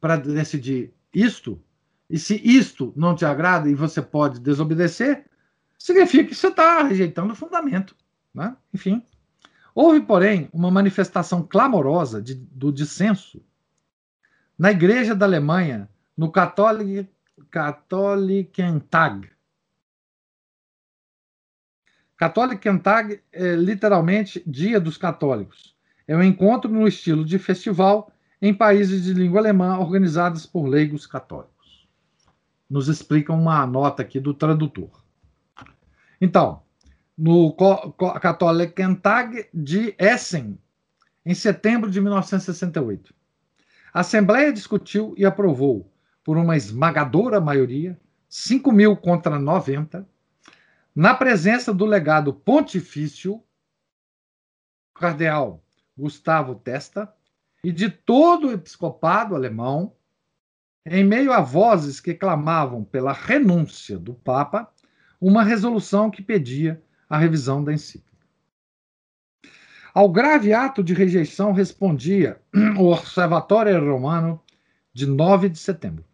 para 0.00 0.16
decidir 0.16 0.92
isto, 1.14 1.62
e 2.08 2.18
se 2.18 2.40
isto 2.44 2.92
não 2.96 3.14
te 3.14 3.24
agrada 3.24 3.68
e 3.68 3.74
você 3.74 4.02
pode 4.02 4.40
desobedecer, 4.40 5.24
significa 5.78 6.28
que 6.28 6.34
você 6.34 6.48
está 6.48 6.82
rejeitando 6.82 7.32
o 7.32 7.36
fundamento. 7.36 7.96
Né? 8.34 8.56
Enfim. 8.72 9.02
Houve, 9.74 10.00
porém, 10.00 10.48
uma 10.52 10.70
manifestação 10.70 11.42
clamorosa 11.42 12.20
de, 12.22 12.34
do 12.34 12.72
dissenso 12.72 13.42
na 14.58 14.70
Igreja 14.70 15.14
da 15.14 15.26
Alemanha, 15.26 15.88
no 16.16 16.30
Catholic, 16.30 17.08
Catholicentag 22.16 23.20
é 23.32 23.54
literalmente 23.54 24.42
Dia 24.46 24.80
dos 24.80 24.96
Católicos. 24.96 25.76
É 26.08 26.16
um 26.16 26.22
encontro 26.22 26.70
no 26.70 26.88
estilo 26.88 27.24
de 27.24 27.38
festival 27.38 28.10
em 28.40 28.54
países 28.54 29.04
de 29.04 29.12
língua 29.12 29.40
alemã 29.40 29.78
organizados 29.78 30.46
por 30.46 30.66
leigos 30.66 31.06
católicos. 31.06 31.88
Nos 32.68 32.88
explica 32.88 33.32
uma 33.32 33.66
nota 33.66 34.02
aqui 34.02 34.18
do 34.18 34.32
tradutor. 34.32 34.90
Então, 36.20 36.62
no 37.16 37.54
Catholicentag 38.20 39.48
de 39.52 39.94
Essen, 39.98 40.58
em 41.24 41.34
setembro 41.34 41.90
de 41.90 42.00
1968, 42.00 43.14
a 43.92 44.00
Assembleia 44.00 44.52
discutiu 44.52 45.14
e 45.16 45.24
aprovou, 45.24 45.90
por 46.24 46.36
uma 46.36 46.56
esmagadora 46.56 47.40
maioria, 47.40 47.98
5 48.28 48.72
mil 48.72 48.96
contra 48.96 49.38
90, 49.38 50.06
na 50.96 51.14
presença 51.14 51.74
do 51.74 51.84
legado 51.84 52.32
pontifício, 52.32 53.42
cardeal 54.94 55.62
Gustavo 55.94 56.54
Testa, 56.54 57.12
e 57.62 57.70
de 57.70 57.90
todo 57.90 58.48
o 58.48 58.52
episcopado 58.52 59.34
alemão, 59.34 59.94
em 60.86 61.04
meio 61.04 61.34
a 61.34 61.40
vozes 61.40 62.00
que 62.00 62.14
clamavam 62.14 62.82
pela 62.82 63.12
renúncia 63.12 63.98
do 63.98 64.14
Papa, 64.14 64.72
uma 65.20 65.42
resolução 65.42 66.10
que 66.10 66.22
pedia 66.22 66.82
a 67.10 67.18
revisão 67.18 67.62
da 67.62 67.74
encíclica. 67.74 68.26
Ao 69.92 70.08
grave 70.08 70.54
ato 70.54 70.82
de 70.82 70.94
rejeição 70.94 71.52
respondia 71.52 72.40
o 72.78 72.90
Observatório 72.92 73.78
Romano 73.84 74.42
de 74.94 75.04
9 75.04 75.50
de 75.50 75.58
setembro, 75.58 76.06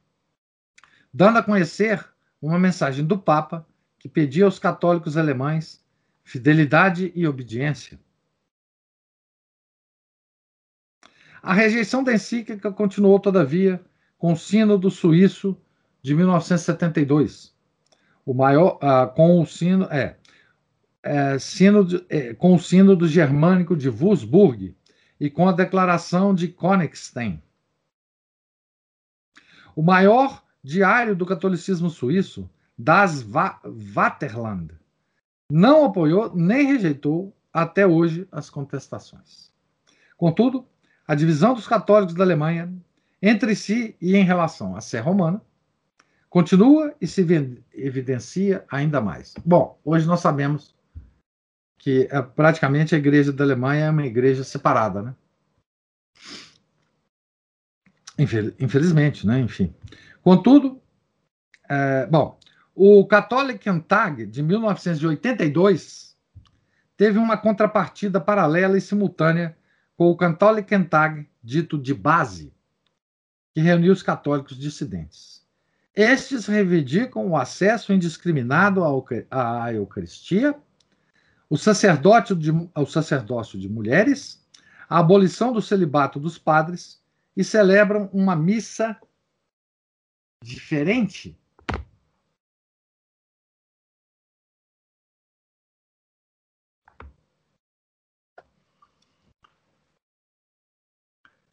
dando 1.14 1.39
a 1.39 1.43
conhecer 1.43 2.05
uma 2.41 2.59
mensagem 2.59 3.05
do 3.05 3.16
Papa 3.16 3.64
que 4.03 4.09
pedia 4.09 4.45
aos 4.45 4.59
católicos 4.59 5.17
alemães 5.17 5.81
fidelidade 6.25 7.13
e 7.15 7.25
obediência. 7.25 8.01
A 11.41 11.55
rejeição 11.55 12.03
da 12.03 12.13
encíclica 12.13 12.73
continuou, 12.73 13.21
todavia, 13.21 13.81
com 14.19 14.33
o 14.33 14.37
Sínodo 14.37 14.91
Suíço 14.91 15.57
de 16.03 16.17
1972, 16.17 17.55
o 18.27 18.35
maior, 18.35 18.77
ah, 18.83 19.07
com 19.07 19.41
o 19.41 19.47
sino, 19.47 19.85
é, 19.85 20.17
é, 21.01 21.39
sínodo, 21.39 22.05
é, 22.09 22.35
com 22.35 22.57
o 22.57 23.07
germânico 23.07 23.77
de 23.77 23.89
Würzburg 23.89 24.77
e 25.21 25.31
com 25.31 25.49
a 25.49 25.53
declaração 25.53 26.35
de 26.35 26.49
Königstein. 26.49 27.41
O 29.77 29.83
maior 29.83 30.45
diário 30.63 31.15
do 31.15 31.25
catolicismo 31.25 31.89
suíço, 31.89 32.51
Das 32.83 33.22
Vaterland, 33.22 34.74
não 35.49 35.85
apoiou 35.85 36.35
nem 36.35 36.66
rejeitou 36.66 37.33
até 37.53 37.87
hoje 37.87 38.26
as 38.33 38.51
contestações. 38.51 39.53
Contudo, 40.16 40.66
a 41.07 41.14
divisão 41.14 41.55
dos 41.55 41.68
católicos 41.68 42.14
da 42.14 42.24
Alemanha 42.24 42.72
entre 43.20 43.55
si 43.55 43.97
e 44.01 44.16
em 44.16 44.24
relação 44.24 44.74
à 44.74 44.80
Sé 44.80 44.99
Romana 44.99 45.41
continua 46.28 46.93
e 47.01 47.07
se 47.07 47.24
evidencia 47.72 48.64
ainda 48.68 49.01
mais. 49.01 49.35
Bom, 49.45 49.78
hoje 49.85 50.07
nós 50.07 50.20
sabemos 50.20 50.74
que 51.78 52.09
é, 52.11 52.20
praticamente 52.20 52.95
a 52.95 52.99
igreja 52.99 53.33
da 53.33 53.45
Alemanha 53.45 53.85
é 53.85 53.91
uma 53.91 54.07
igreja 54.07 54.43
separada, 54.43 55.03
né? 55.03 55.14
Infelizmente, 58.18 59.26
né? 59.26 59.39
Enfim. 59.41 59.72
Contudo, 60.22 60.80
é, 61.68 62.07
bom, 62.07 62.39
o 62.75 63.07
Tag 63.81 64.27
de 64.27 64.43
1982 64.43 66.16
teve 66.97 67.18
uma 67.18 67.37
contrapartida 67.37 68.20
paralela 68.20 68.79
e 68.79 68.81
simultânea 68.81 69.57
com 69.97 70.11
o 70.11 70.16
Tag 70.89 71.29
dito 71.43 71.79
de 71.79 71.93
base, 71.93 72.53
que 73.53 73.61
reuniu 73.61 73.93
os 73.93 74.03
católicos 74.03 74.57
dissidentes. 74.57 75.43
Estes 75.95 76.47
reivindicam 76.47 77.27
o 77.27 77.37
acesso 77.37 77.93
indiscriminado 77.93 78.83
à 79.31 79.73
Eucaristia, 79.73 80.55
o 81.51 81.59
de, 82.35 82.51
ao 82.75 82.87
sacerdócio 82.87 83.59
de 83.59 83.68
mulheres, 83.68 84.43
a 84.89 84.99
abolição 84.99 85.53
do 85.53 85.61
celibato 85.61 86.18
dos 86.18 86.39
padres 86.39 87.03
e 87.37 87.45
celebram 87.45 88.09
uma 88.12 88.35
missa 88.35 88.97
diferente. 90.43 91.39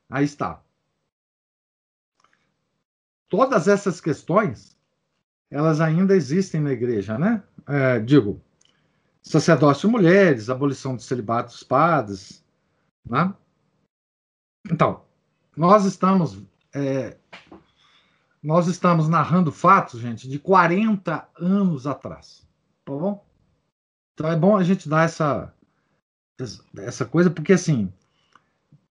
Aí 0.09 0.25
está 0.25 0.61
todas 3.29 3.67
essas 3.67 4.01
questões, 4.01 4.75
elas 5.49 5.79
ainda 5.79 6.15
existem 6.15 6.59
na 6.59 6.71
igreja, 6.71 7.17
né? 7.17 7.43
É, 7.67 7.99
digo, 7.99 8.41
sacerdócio 9.21 9.89
mulheres, 9.89 10.49
abolição 10.49 10.95
do 10.95 11.01
celibato 11.01 11.51
dos 11.51 11.63
padres, 11.63 12.43
né? 13.05 13.33
Então, 14.69 15.05
nós 15.55 15.85
estamos 15.85 16.43
é, 16.73 17.17
nós 18.41 18.67
estamos 18.67 19.07
narrando 19.07 19.51
fatos, 19.51 19.99
gente, 19.99 20.27
de 20.27 20.39
40 20.39 21.27
anos 21.39 21.85
atrás, 21.85 22.47
tá 22.83 22.93
bom? 22.93 23.25
Então 24.13 24.29
é 24.29 24.35
bom 24.35 24.57
a 24.57 24.63
gente 24.63 24.89
dar 24.89 25.05
essa 25.05 25.53
essa 26.77 27.05
coisa 27.05 27.29
porque 27.29 27.53
assim, 27.53 27.91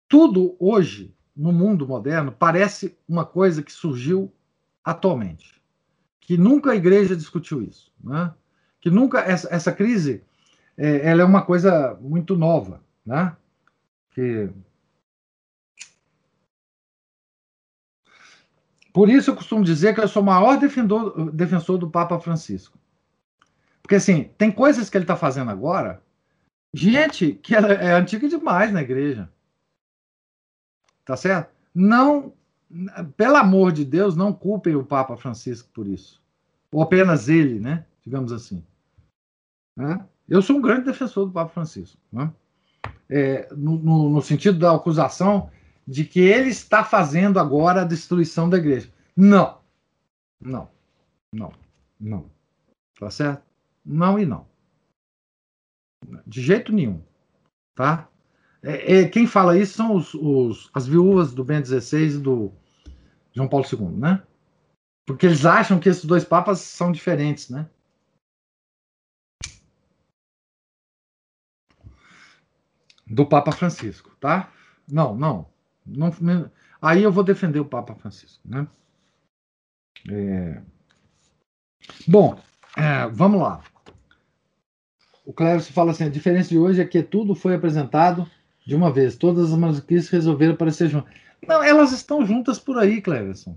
tudo 0.09 0.57
hoje 0.59 1.15
no 1.37 1.53
mundo 1.53 1.87
moderno 1.87 2.33
parece 2.33 2.99
uma 3.09 3.25
coisa 3.25 3.63
que 3.63 3.71
surgiu 3.71 4.33
atualmente, 4.83 5.63
que 6.21 6.37
nunca 6.37 6.73
a 6.73 6.77
igreja 6.77 7.15
discutiu 7.15 7.63
isso, 7.63 7.93
né? 8.03 8.35
que 8.81 8.91
nunca 8.91 9.21
essa, 9.21 9.55
essa 9.55 9.73
crise 9.73 10.25
é, 10.77 11.09
ela 11.11 11.23
é 11.23 11.25
uma 11.25 11.43
coisa 11.43 11.97
muito 12.01 12.37
nova, 12.37 12.83
né? 13.05 13.37
Que 14.11 14.51
por 18.93 19.09
isso 19.09 19.31
eu 19.31 19.37
costumo 19.37 19.63
dizer 19.63 19.95
que 19.95 20.01
eu 20.01 20.09
sou 20.09 20.23
o 20.23 20.27
maior 20.27 20.59
defendor, 20.59 21.31
defensor 21.33 21.79
do 21.79 21.91
Papa 21.91 22.19
Francisco, 22.19 22.79
porque 23.83 23.97
assim 23.97 24.31
tem 24.39 24.51
coisas 24.51 24.89
que 24.89 24.97
ele 24.97 25.05
está 25.05 25.17
fazendo 25.17 25.51
agora, 25.51 26.03
gente 26.73 27.33
que 27.33 27.55
é 27.55 27.93
antiga 27.93 28.29
demais 28.29 28.73
na 28.73 28.83
igreja. 28.83 29.31
Tá 31.09 31.17
certo? 31.17 31.51
Não, 31.75 32.35
pelo 33.17 33.37
amor 33.37 33.73
de 33.73 33.83
Deus, 33.83 34.15
não 34.15 34.31
culpem 34.31 34.77
o 34.77 34.85
Papa 34.85 35.17
Francisco 35.17 35.71
por 35.73 35.87
isso. 35.87 36.23
Ou 36.71 36.83
apenas 36.83 37.31
ele, 37.31 37.59
né? 37.59 37.87
Digamos 38.05 38.31
assim. 38.31 38.63
Né? 39.75 40.07
Eu 40.29 40.43
sou 40.43 40.59
um 40.59 40.61
grande 40.61 40.85
defensor 40.85 41.25
do 41.25 41.33
Papa 41.33 41.51
Francisco. 41.51 41.97
Né? 42.13 42.31
É, 43.09 43.49
no, 43.55 43.79
no, 43.79 44.11
no 44.11 44.21
sentido 44.21 44.59
da 44.59 44.77
acusação 44.77 45.51
de 45.87 46.05
que 46.05 46.21
ele 46.21 46.51
está 46.51 46.85
fazendo 46.85 47.41
agora 47.41 47.81
a 47.81 47.87
destruição 47.87 48.51
da 48.51 48.59
igreja. 48.59 48.93
Não. 49.17 49.63
Não. 50.39 50.69
Não. 51.33 51.55
Não. 51.99 52.31
Tá 53.01 53.11
certo? 53.11 53.43
Não 53.83 54.19
e 54.19 54.27
não. 54.27 54.47
De 56.27 56.43
jeito 56.43 56.71
nenhum. 56.71 57.03
Tá? 57.75 58.11
É, 58.69 58.99
é, 58.99 59.09
quem 59.09 59.27
fala 59.27 59.59
isso 59.59 59.79
são 59.79 59.97
os, 59.97 60.13
os, 60.13 60.71
as 60.75 60.87
viúvas 60.87 61.33
do 61.33 61.43
Ben 61.43 61.65
XVI 61.65 62.17
e 62.17 62.19
do 62.19 62.53
João 63.33 63.49
Paulo 63.49 63.65
II, 63.65 63.89
né? 63.97 64.23
Porque 65.07 65.25
eles 65.25 65.47
acham 65.47 65.81
que 65.81 65.89
esses 65.89 66.05
dois 66.05 66.23
papas 66.23 66.61
são 66.61 66.93
diferentes, 66.93 67.49
né? 67.49 67.67
Do 73.07 73.25
Papa 73.25 73.53
Francisco, 73.53 74.15
tá? 74.21 74.53
Não, 74.87 75.17
não. 75.17 75.49
não 75.87 76.13
aí 76.83 77.03
eu 77.03 77.11
vou 77.11 77.25
defender 77.25 77.61
o 77.61 77.65
Papa 77.65 77.95
Francisco, 77.95 78.47
né? 78.47 78.69
É... 80.11 80.63
Bom, 82.07 82.39
é, 82.77 83.09
vamos 83.09 83.41
lá. 83.41 83.65
O 85.25 85.33
Clécio 85.33 85.73
fala 85.73 85.93
assim: 85.93 86.05
a 86.05 86.11
diferença 86.11 86.51
de 86.51 86.59
hoje 86.59 86.83
é 86.83 86.87
que 86.87 87.03
tudo 87.03 87.35
foi 87.35 87.55
apresentado 87.55 88.31
de 88.69 88.77
uma 88.77 88.93
vez. 88.93 89.17
Todas 89.17 89.51
as 89.51 89.59
manuscritas 89.59 90.11
resolveram 90.11 90.53
aparecer 90.53 90.91
juntas. 90.91 91.11
Não, 91.47 91.63
elas 91.63 91.91
estão 91.91 92.27
juntas 92.27 92.59
por 92.59 92.79
aí, 92.79 93.01
Cleverson. 93.01 93.57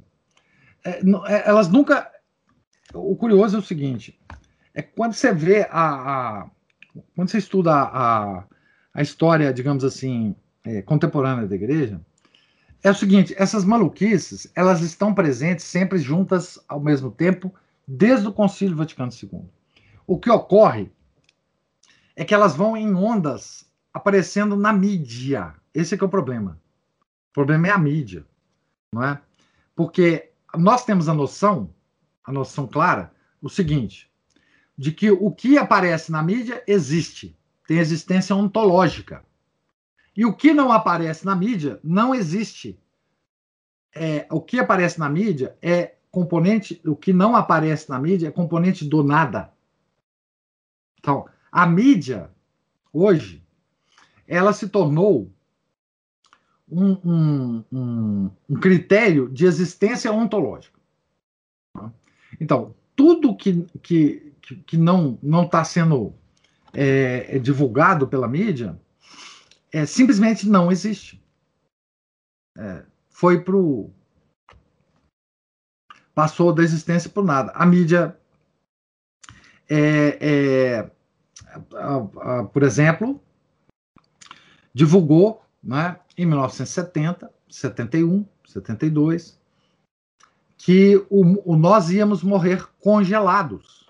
É, 0.85 1.01
é, 1.27 1.49
elas 1.49 1.67
nunca. 1.67 2.09
O 2.93 3.13
curioso 3.17 3.57
é 3.57 3.59
o 3.59 3.63
seguinte: 3.63 4.17
é 4.73 4.81
quando 4.81 5.11
você 5.11 5.33
vê 5.33 5.67
a. 5.69 6.43
a 6.43 6.49
quando 7.13 7.29
você 7.29 7.39
estuda 7.39 7.73
a, 7.73 8.45
a 8.93 9.01
história, 9.01 9.53
digamos 9.53 9.83
assim, 9.83 10.33
é, 10.63 10.81
contemporânea 10.81 11.45
da 11.45 11.55
igreja, 11.55 11.99
é 12.81 12.89
o 12.89 12.95
seguinte: 12.95 13.35
essas 13.37 13.65
maluquices 13.65 14.49
elas 14.55 14.79
estão 14.79 15.13
presentes 15.13 15.65
sempre 15.65 15.99
juntas 15.99 16.57
ao 16.69 16.79
mesmo 16.79 17.11
tempo, 17.11 17.53
desde 17.85 18.29
o 18.29 18.33
Concílio 18.33 18.77
Vaticano 18.77 19.11
II. 19.11 19.41
O 20.07 20.17
que 20.17 20.31
ocorre 20.31 20.89
é 22.15 22.23
que 22.23 22.33
elas 22.33 22.55
vão 22.55 22.77
em 22.77 22.95
ondas 22.95 23.69
aparecendo 23.93 24.55
na 24.55 24.71
mídia. 24.73 25.55
Esse 25.73 25.95
é 25.95 25.97
que 25.97 26.03
é 26.03 26.07
o 26.07 26.09
problema. 26.09 26.59
O 27.29 27.33
problema 27.33 27.67
é 27.67 27.71
a 27.71 27.77
mídia, 27.77 28.25
não 28.93 29.03
é? 29.03 29.21
Porque 29.75 30.31
nós 30.55 30.83
temos 30.83 31.07
a 31.07 31.13
noção, 31.13 31.73
a 32.23 32.31
noção 32.31 32.67
clara, 32.67 33.13
o 33.41 33.49
seguinte, 33.49 34.11
de 34.77 34.91
que 34.91 35.11
o 35.11 35.31
que 35.31 35.57
aparece 35.57 36.11
na 36.11 36.21
mídia 36.21 36.63
existe, 36.67 37.37
tem 37.65 37.79
existência 37.79 38.35
ontológica. 38.35 39.23
E 40.15 40.25
o 40.25 40.33
que 40.33 40.53
não 40.53 40.71
aparece 40.71 41.25
na 41.25 41.35
mídia 41.35 41.79
não 41.83 42.13
existe. 42.13 42.77
É, 43.93 44.27
o 44.29 44.41
que 44.41 44.59
aparece 44.59 44.99
na 44.99 45.09
mídia 45.09 45.57
é 45.61 45.95
componente, 46.11 46.81
o 46.85 46.95
que 46.95 47.13
não 47.13 47.35
aparece 47.35 47.89
na 47.89 47.97
mídia 47.99 48.27
é 48.27 48.31
componente 48.31 48.83
do 48.83 49.03
nada. 49.03 49.53
Então, 50.99 51.27
a 51.51 51.65
mídia, 51.65 52.29
hoje, 52.91 53.41
ela 54.31 54.53
se 54.53 54.69
tornou 54.69 55.29
um, 56.71 56.93
um, 57.03 57.63
um, 57.69 58.31
um 58.49 58.55
critério 58.55 59.27
de 59.27 59.45
existência 59.45 60.09
ontológica. 60.09 60.79
Então, 62.39 62.73
tudo 62.95 63.35
que, 63.35 63.67
que, 63.83 64.33
que 64.65 64.77
não 64.77 65.19
está 65.43 65.65
sendo 65.65 66.13
é, 66.73 67.35
é 67.35 67.39
divulgado 67.39 68.07
pela 68.07 68.25
mídia 68.25 68.79
é, 69.69 69.85
simplesmente 69.85 70.47
não 70.47 70.71
existe. 70.71 71.21
É, 72.57 72.85
foi 73.09 73.41
para 73.43 73.55
passou 76.15 76.53
da 76.53 76.63
existência 76.63 77.09
por 77.09 77.25
nada. 77.25 77.51
A 77.51 77.65
mídia 77.65 78.17
é, 79.69 80.17
é 80.21 80.91
a, 81.73 82.39
a, 82.39 82.43
por 82.45 82.63
exemplo, 82.63 83.20
divulgou 84.73 85.43
né, 85.63 85.99
em 86.17 86.25
1970, 86.25 87.31
71, 87.49 88.25
72, 88.47 89.39
que 90.57 90.95
o, 91.09 91.53
o, 91.53 91.55
nós 91.55 91.89
íamos 91.89 92.23
morrer 92.23 92.67
congelados. 92.79 93.89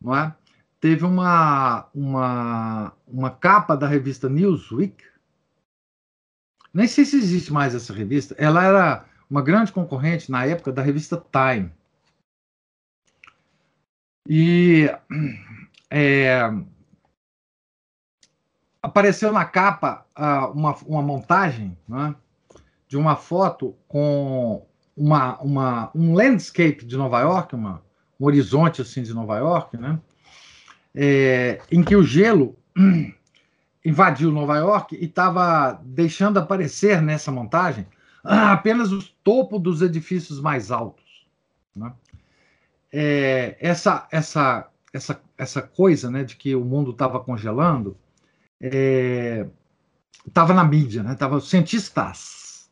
Não 0.00 0.16
é? 0.16 0.34
Teve 0.80 1.04
uma, 1.04 1.88
uma, 1.94 2.92
uma 3.06 3.30
capa 3.30 3.76
da 3.76 3.86
revista 3.86 4.28
Newsweek, 4.28 5.04
nem 6.72 6.86
sei 6.86 7.04
se 7.04 7.16
existe 7.16 7.52
mais 7.52 7.74
essa 7.74 7.92
revista, 7.92 8.34
ela 8.38 8.62
era 8.62 9.06
uma 9.30 9.42
grande 9.42 9.72
concorrente 9.72 10.30
na 10.30 10.44
época 10.44 10.72
da 10.72 10.82
revista 10.82 11.16
Time. 11.32 11.72
E 14.28 14.90
é, 15.90 16.40
apareceu 18.86 19.32
na 19.32 19.44
capa 19.44 20.06
uh, 20.16 20.52
uma, 20.52 20.76
uma 20.86 21.02
montagem 21.02 21.76
né, 21.88 22.14
de 22.86 22.96
uma 22.96 23.16
foto 23.16 23.74
com 23.88 24.64
uma, 24.96 25.36
uma, 25.40 25.90
um 25.92 26.14
landscape 26.14 26.84
de 26.84 26.96
Nova 26.96 27.20
York, 27.20 27.54
uma, 27.56 27.82
um 28.18 28.26
horizonte 28.26 28.80
assim 28.80 29.02
de 29.02 29.12
Nova 29.12 29.38
York, 29.38 29.76
né, 29.76 29.98
é, 30.94 31.60
em 31.70 31.82
que 31.82 31.96
o 31.96 32.04
gelo 32.04 32.56
invadiu 33.84 34.30
Nova 34.30 34.56
York 34.56 34.94
e 34.94 35.06
estava 35.06 35.80
deixando 35.84 36.38
aparecer 36.38 37.02
nessa 37.02 37.32
montagem 37.32 37.88
apenas 38.22 38.92
o 38.92 39.02
topo 39.24 39.58
dos 39.58 39.82
edifícios 39.82 40.40
mais 40.40 40.70
altos. 40.70 41.26
Né? 41.74 41.92
É, 42.92 43.56
essa, 43.58 44.06
essa, 44.12 44.68
essa, 44.92 45.20
essa 45.36 45.60
coisa 45.60 46.08
né, 46.08 46.22
de 46.22 46.36
que 46.36 46.54
o 46.54 46.64
mundo 46.64 46.92
estava 46.92 47.18
congelando 47.18 47.96
estava 48.60 50.52
é, 50.52 50.56
na 50.56 50.64
mídia, 50.64 51.02
né? 51.02 51.14
Tava 51.14 51.36
os 51.36 51.48
cientistas, 51.48 52.70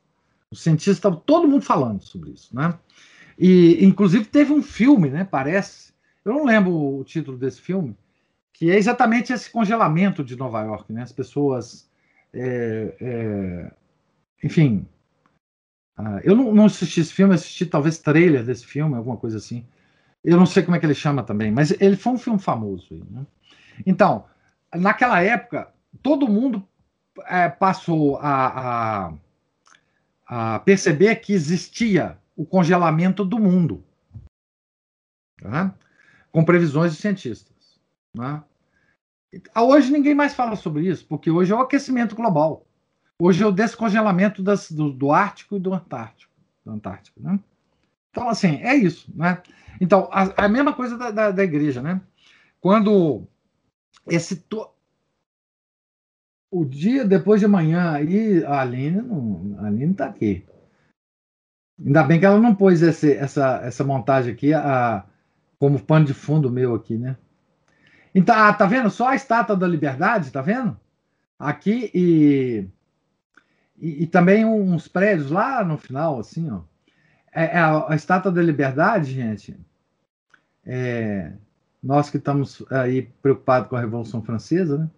os 0.51 0.63
cientistas 0.63 0.97
estavam 0.97 1.21
todo 1.21 1.49
mundo 1.49 1.63
falando 1.63 2.03
sobre 2.03 2.31
isso, 2.31 2.55
né? 2.55 2.79
E 3.39 3.85
inclusive 3.85 4.25
teve 4.25 4.53
um 4.53 4.63
filme, 4.63 5.11
né? 5.11 5.25
Parece, 5.25 5.93
eu 6.25 6.33
não 6.33 6.45
lembro 6.45 6.73
o 6.73 7.05
título 7.05 7.37
desse 7.37 7.61
filme, 7.61 7.97
que 8.53 8.71
é 8.71 8.77
exatamente 8.77 9.33
esse 9.33 9.51
congelamento 9.51 10.25
de 10.25 10.37
Nova 10.37 10.63
York, 10.63 10.93
né? 10.93 11.03
As 11.03 11.13
pessoas, 11.13 11.91
é, 12.33 12.95
é, 13.01 13.73
enfim, 14.43 14.87
uh, 15.99 16.21
eu 16.23 16.37
não, 16.37 16.55
não, 16.55 16.67
assisti 16.67 17.01
esse 17.01 17.13
filme, 17.13 17.35
assisti 17.35 17.67
talvez 17.67 17.99
trailer 17.99 18.45
desse 18.45 18.65
filme, 18.65 18.95
alguma 18.95 19.17
coisa 19.17 19.39
assim. 19.39 19.67
Eu 20.23 20.39
não 20.39 20.47
sei 20.47 20.63
como 20.63 20.77
é 20.77 20.81
que 20.81 20.87
ele 20.87 20.95
chama 20.95 21.23
também, 21.23 21.51
mas 21.51 21.73
ele 21.81 21.97
foi 21.97 22.13
um 22.13 22.19
filme 22.19 22.39
famoso. 22.39 22.87
Aí, 22.93 23.03
né? 23.11 23.27
Então, 23.85 24.25
naquela 24.73 25.21
época, 25.21 25.74
todo 26.03 26.29
mundo 26.29 26.67
é, 27.27 27.49
passou 27.49 28.17
a, 28.19 29.09
a, 29.09 29.15
a, 30.27 30.59
perceber 30.61 31.17
que 31.17 31.33
existia 31.33 32.19
o 32.37 32.45
congelamento 32.45 33.25
do 33.25 33.39
mundo, 33.39 33.85
tá? 35.41 35.75
com 36.33 36.45
previsões 36.45 36.93
de 36.93 37.01
cientistas. 37.01 37.55
Né? 38.15 38.43
Hoje 39.57 39.93
ninguém 39.93 40.15
mais 40.15 40.35
fala 40.35 40.57
sobre 40.57 40.89
isso, 40.89 41.07
porque 41.07 41.31
hoje 41.31 41.53
é 41.53 41.57
o 41.57 41.61
aquecimento 41.61 42.15
global. 42.15 42.67
Hoje 43.19 43.43
é 43.43 43.47
o 43.47 43.53
descongelamento 43.53 44.43
das, 44.43 44.71
do, 44.71 44.91
do, 44.91 45.13
Ártico 45.13 45.57
e 45.57 45.61
do 45.61 45.73
Antártico. 45.73 46.33
Do 46.65 46.73
Antártico 46.73 47.23
né? 47.23 47.39
Então, 48.11 48.29
assim, 48.29 48.57
é 48.63 48.75
isso. 48.75 49.13
Né? 49.15 49.41
Então, 49.81 50.09
a, 50.13 50.45
a 50.45 50.49
mesma 50.49 50.73
coisa 50.73 50.97
da, 50.97 51.11
da, 51.11 51.31
da 51.31 51.45
igreja. 51.45 51.83
Né? 51.83 52.01
Quando 52.61 53.27
esse, 54.07 54.37
to, 54.37 54.69
o 56.55 56.65
dia 56.65 57.05
depois 57.05 57.41
de 57.41 57.47
amanhã, 57.47 57.91
aí 57.91 58.45
a 58.45 58.61
Aline 58.61 59.03
não, 59.03 59.57
a 59.59 59.67
Aline 59.67 59.91
está 59.91 60.07
aqui. 60.07 60.47
Ainda 61.85 62.05
bem 62.05 62.21
que 62.21 62.25
ela 62.25 62.39
não 62.39 62.55
pôs 62.55 62.81
esse, 62.81 63.13
essa, 63.13 63.61
essa 63.65 63.83
montagem 63.83 64.33
aqui 64.33 64.55
a, 64.55 65.05
como 65.59 65.83
pano 65.83 66.07
de 66.07 66.15
fundo 66.15 66.49
meu 66.49 66.73
aqui, 66.77 66.97
né? 66.97 67.17
Então, 68.15 68.37
ah, 68.37 68.53
tá 68.53 68.67
vendo? 68.67 68.89
Só 68.89 69.09
a 69.09 69.17
estátua 69.17 69.57
da 69.57 69.67
liberdade, 69.67 70.31
tá 70.31 70.41
vendo? 70.41 70.79
Aqui 71.37 71.91
e, 71.93 72.69
e, 73.77 74.05
e 74.05 74.07
também 74.07 74.45
uns 74.45 74.87
prédios 74.87 75.33
lá 75.33 75.65
no 75.65 75.77
final, 75.77 76.21
assim, 76.21 76.49
ó. 76.53 76.61
É, 77.33 77.57
é 77.57 77.59
a, 77.59 77.91
a, 77.91 77.97
estátua 77.97 78.31
da 78.31 78.41
liberdade, 78.41 79.13
gente. 79.13 79.59
É, 80.65 81.33
nós 81.83 82.09
que 82.09 82.19
estamos 82.19 82.65
aí 82.71 83.03
preocupados 83.21 83.69
com 83.69 83.75
a 83.75 83.81
Revolução 83.81 84.23
Francesa, 84.23 84.79
né? 84.79 84.89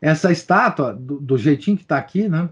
Essa 0.00 0.30
estátua, 0.30 0.92
do, 0.92 1.18
do 1.18 1.38
jeitinho 1.38 1.76
que 1.76 1.82
está 1.82 1.96
aqui, 1.96 2.28
né? 2.28 2.48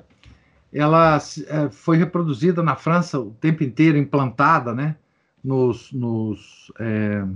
Ela 0.73 1.17
é, 1.17 1.71
foi 1.71 1.99
reproduzida 1.99 2.63
na 2.63 2.77
França 2.77 3.21
o 3.21 3.33
tempo 3.33 3.63
inteiro, 3.63 3.99
implantada, 3.99 4.75
né? 4.75 4.97
Nos, 5.45 5.93
nos 5.93 6.73
é, 6.79 7.27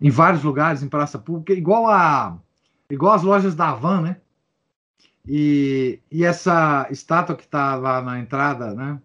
em 0.00 0.10
vários 0.10 0.42
lugares, 0.42 0.82
em 0.82 0.88
praça 0.88 1.18
pública, 1.18 1.52
igual 1.52 1.88
a 1.88 2.36
igual 2.90 3.14
as 3.14 3.22
lojas 3.22 3.54
da 3.54 3.68
Havan, 3.68 4.00
né? 4.00 4.16
E, 5.26 6.00
e 6.10 6.24
essa 6.24 6.88
estátua 6.90 7.36
que 7.36 7.44
está 7.44 7.74
lá 7.76 8.00
na 8.00 8.18
entrada, 8.18 8.74
né? 8.74 9.00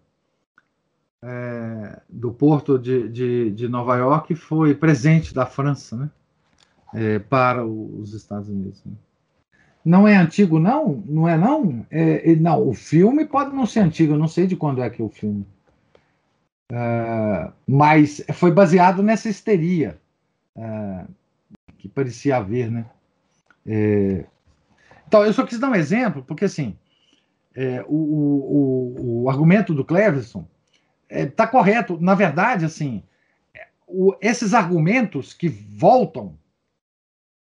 É, 1.22 2.02
do 2.08 2.32
porto 2.32 2.78
de, 2.78 3.08
de, 3.08 3.50
de, 3.50 3.68
Nova 3.68 3.96
York 3.96 4.34
foi 4.34 4.74
presente 4.74 5.32
da 5.32 5.46
França, 5.46 5.96
né? 5.96 6.10
é, 6.94 7.18
para 7.18 7.66
os 7.66 8.14
Estados 8.14 8.48
Unidos. 8.48 8.82
Né? 8.84 8.92
Não 9.84 10.08
é 10.08 10.16
antigo, 10.16 10.58
não? 10.58 11.02
Não 11.06 11.28
é, 11.28 11.36
não? 11.36 11.84
É, 11.90 12.34
não, 12.36 12.66
o 12.66 12.72
filme 12.72 13.26
pode 13.26 13.54
não 13.54 13.66
ser 13.66 13.80
antigo, 13.80 14.14
eu 14.14 14.18
não 14.18 14.28
sei 14.28 14.46
de 14.46 14.56
quando 14.56 14.82
é 14.82 14.88
que 14.88 15.02
é 15.02 15.04
o 15.04 15.10
filme. 15.10 15.46
Uh, 16.72 17.52
mas 17.68 18.24
foi 18.32 18.50
baseado 18.50 19.02
nessa 19.02 19.28
histeria 19.28 19.98
uh, 20.56 21.06
que 21.76 21.88
parecia 21.88 22.38
haver, 22.38 22.70
né? 22.70 22.86
É, 23.66 24.24
então, 25.06 25.24
eu 25.24 25.32
só 25.32 25.44
quis 25.44 25.58
dar 25.58 25.70
um 25.70 25.74
exemplo, 25.74 26.24
porque 26.24 26.46
assim, 26.46 26.76
é, 27.54 27.84
o, 27.86 27.94
o, 27.94 29.22
o, 29.22 29.30
argumento 29.30 29.72
do 29.72 29.84
Cleverson 29.84 30.46
está 31.08 31.44
é, 31.44 31.46
correto. 31.46 31.98
Na 32.00 32.14
verdade, 32.14 32.64
assim, 32.64 33.02
o, 33.86 34.14
esses 34.20 34.54
argumentos 34.54 35.32
que 35.32 35.48
voltam 35.48 36.36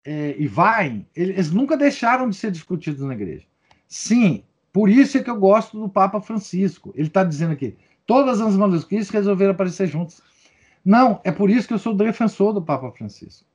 é, 0.05 0.35
e 0.37 0.47
vai, 0.47 1.05
eles 1.15 1.51
nunca 1.51 1.75
deixaram 1.75 2.29
de 2.29 2.35
ser 2.35 2.51
discutidos 2.51 3.01
na 3.01 3.13
igreja. 3.13 3.45
Sim, 3.87 4.43
por 4.71 4.89
isso 4.89 5.17
é 5.17 5.23
que 5.23 5.29
eu 5.29 5.39
gosto 5.39 5.79
do 5.79 5.89
Papa 5.89 6.21
Francisco. 6.21 6.93
Ele 6.95 7.07
está 7.07 7.23
dizendo 7.23 7.53
aqui: 7.53 7.75
todas 8.05 8.39
as 8.39 8.55
manuscritas 8.55 9.09
resolveram 9.09 9.51
aparecer 9.51 9.87
juntas. 9.87 10.21
Não, 10.83 11.19
é 11.23 11.31
por 11.31 11.49
isso 11.49 11.67
que 11.67 11.73
eu 11.73 11.79
sou 11.79 11.93
defensor 11.93 12.53
do 12.53 12.61
Papa 12.61 12.91
Francisco. 12.91 13.45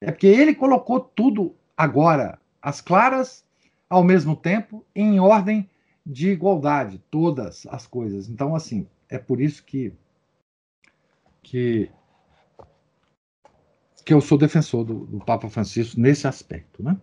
É 0.00 0.10
porque 0.10 0.26
ele 0.26 0.54
colocou 0.54 0.98
tudo 0.98 1.54
agora, 1.76 2.38
as 2.60 2.80
claras, 2.80 3.44
ao 3.88 4.02
mesmo 4.02 4.34
tempo, 4.34 4.84
em 4.94 5.20
ordem 5.20 5.68
de 6.04 6.30
igualdade, 6.30 7.00
todas 7.10 7.66
as 7.70 7.86
coisas. 7.86 8.28
Então, 8.28 8.54
assim, 8.54 8.86
é 9.08 9.18
por 9.18 9.40
isso 9.40 9.64
que 9.64 9.92
que 11.42 11.90
que 14.04 14.12
eu 14.12 14.20
sou 14.20 14.36
defensor 14.36 14.84
do, 14.84 15.06
do 15.06 15.18
Papa 15.18 15.48
Francisco 15.48 16.00
nesse 16.00 16.26
aspecto. 16.26 16.82
Né? 16.82 16.96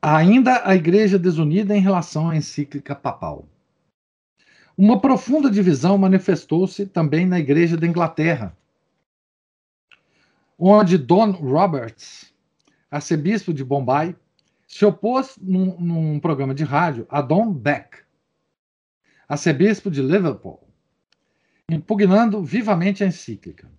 Ainda 0.00 0.62
a 0.64 0.74
Igreja 0.74 1.18
desunida 1.18 1.76
em 1.76 1.80
relação 1.80 2.30
à 2.30 2.36
encíclica 2.36 2.94
papal. 2.94 3.48
Uma 4.76 5.00
profunda 5.00 5.50
divisão 5.50 5.96
manifestou-se 5.96 6.86
também 6.86 7.24
na 7.24 7.38
Igreja 7.38 7.76
da 7.76 7.86
Inglaterra, 7.86 8.56
onde 10.58 10.98
Don 10.98 11.30
Roberts, 11.30 12.32
arcebispo 12.90 13.54
de 13.54 13.64
Bombay, 13.64 14.14
se 14.66 14.84
opôs 14.84 15.38
num, 15.40 15.78
num 15.80 16.20
programa 16.20 16.54
de 16.54 16.64
rádio 16.64 17.06
a 17.08 17.22
Don 17.22 17.52
Beck, 17.52 17.98
arcebispo 19.28 19.90
de 19.90 20.02
Liverpool, 20.02 20.60
impugnando 21.70 22.42
vivamente 22.42 23.02
a 23.02 23.06
encíclica. 23.06 23.70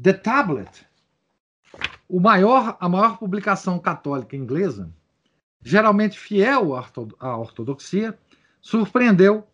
The 0.00 0.12
Tablet, 0.12 0.86
o 2.08 2.18
maior, 2.20 2.76
a 2.80 2.88
maior 2.88 3.18
publicação 3.18 3.78
católica 3.78 4.36
inglesa, 4.36 4.90
geralmente 5.62 6.18
fiel 6.18 6.74
à 7.18 7.36
ortodoxia, 7.36 8.18
surpreendeu 8.60 9.46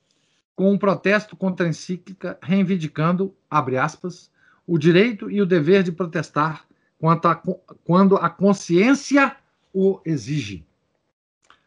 com 0.57 0.73
um 0.73 0.79
protesto 0.79 1.37
contra 1.37 1.67
a 1.67 1.69
encíclica, 1.69 2.39
reivindicando, 2.43 3.35
abre 3.51 3.77
aspas, 3.77 4.31
o 4.67 4.79
direito 4.79 5.31
e 5.31 5.41
o 5.41 5.47
dever 5.47 5.83
de 5.83 5.93
protestar 5.93 6.67
a, 7.03 7.43
quando 7.85 8.17
a 8.17 8.29
consciência 8.29 9.37
o 9.73 10.01
exige. 10.05 10.67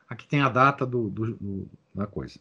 Aqui 0.08 0.28
tem 0.28 0.42
a 0.42 0.50
data 0.50 0.86
do, 0.86 1.10
do, 1.10 1.34
do, 1.36 1.70
da 1.94 2.06
coisa. 2.06 2.40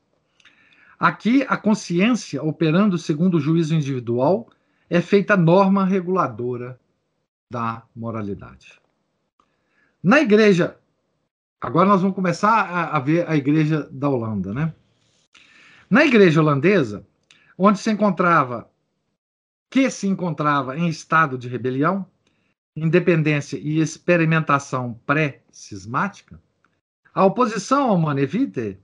Aqui, 0.98 1.44
a 1.48 1.56
consciência, 1.56 2.42
operando 2.42 2.98
segundo 2.98 3.38
o 3.38 3.40
juízo 3.40 3.74
individual, 3.74 4.48
é 4.88 5.00
feita 5.00 5.34
a 5.34 5.36
norma 5.36 5.84
reguladora 5.84 6.78
da 7.50 7.82
moralidade. 7.94 8.80
Na 10.02 10.20
igreja, 10.20 10.76
agora 11.60 11.88
nós 11.88 12.00
vamos 12.00 12.14
começar 12.14 12.50
a, 12.50 12.96
a 12.96 13.00
ver 13.00 13.28
a 13.28 13.36
igreja 13.36 13.88
da 13.90 14.09
Holanda, 14.09 14.52
né? 14.52 14.74
Na 15.88 16.04
igreja 16.04 16.40
holandesa, 16.40 17.06
onde 17.56 17.78
se 17.78 17.90
encontrava, 17.90 18.70
que 19.70 19.90
se 19.90 20.06
encontrava 20.06 20.76
em 20.76 20.88
estado 20.88 21.36
de 21.36 21.48
rebelião, 21.48 22.06
independência 22.74 23.59
e 23.59 23.78
experimentação 23.78 24.98
pré-cismática, 25.06 26.40
a 27.14 27.24
oposição 27.24 27.90
ao 27.90 27.98
Manevite 27.98 28.78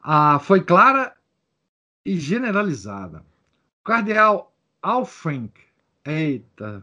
ah, 0.00 0.38
foi 0.38 0.62
clara 0.62 1.12
e 2.04 2.16
generalizada. 2.16 3.24
O 3.80 3.84
cardeal 3.84 4.54
Alfrink, 4.88 5.52
eita, 6.02 6.82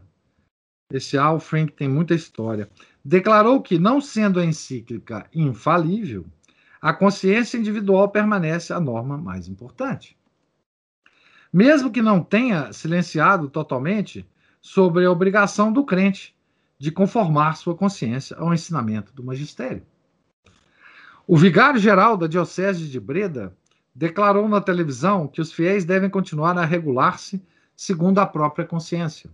esse 0.92 1.18
Alfrink 1.18 1.72
tem 1.72 1.88
muita 1.88 2.14
história, 2.14 2.70
declarou 3.04 3.60
que, 3.60 3.80
não 3.80 4.00
sendo 4.00 4.38
a 4.38 4.44
encíclica 4.44 5.28
infalível, 5.34 6.24
a 6.80 6.94
consciência 6.94 7.58
individual 7.58 8.08
permanece 8.08 8.72
a 8.72 8.78
norma 8.78 9.18
mais 9.18 9.48
importante. 9.48 10.16
Mesmo 11.52 11.90
que 11.90 12.00
não 12.00 12.22
tenha 12.22 12.72
silenciado 12.72 13.50
totalmente 13.50 14.24
sobre 14.60 15.04
a 15.04 15.10
obrigação 15.10 15.72
do 15.72 15.84
crente 15.84 16.32
de 16.78 16.92
conformar 16.92 17.56
sua 17.56 17.74
consciência 17.74 18.36
ao 18.36 18.54
ensinamento 18.54 19.12
do 19.12 19.24
magistério. 19.24 19.82
O 21.26 21.36
vigário-geral 21.36 22.16
da 22.16 22.28
Diocese 22.28 22.86
de 22.88 23.00
Breda 23.00 23.52
declarou 23.92 24.48
na 24.48 24.60
televisão 24.60 25.26
que 25.26 25.40
os 25.40 25.52
fiéis 25.52 25.84
devem 25.84 26.08
continuar 26.08 26.56
a 26.56 26.64
regular-se 26.64 27.42
segundo 27.76 28.18
a 28.18 28.26
própria 28.26 28.66
consciência. 28.66 29.30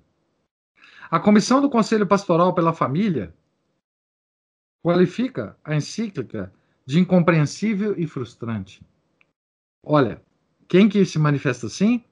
A 1.10 1.20
Comissão 1.20 1.60
do 1.60 1.70
Conselho 1.70 2.06
Pastoral 2.06 2.52
pela 2.52 2.72
Família 2.72 3.32
qualifica 4.82 5.56
a 5.64 5.76
encíclica 5.76 6.52
de 6.84 6.98
incompreensível 6.98 7.94
e 7.96 8.06
frustrante. 8.06 8.84
Olha, 9.84 10.20
quem 10.66 10.88
que 10.88 11.04
se 11.04 11.18
manifesta 11.18 11.66
assim? 11.66 12.04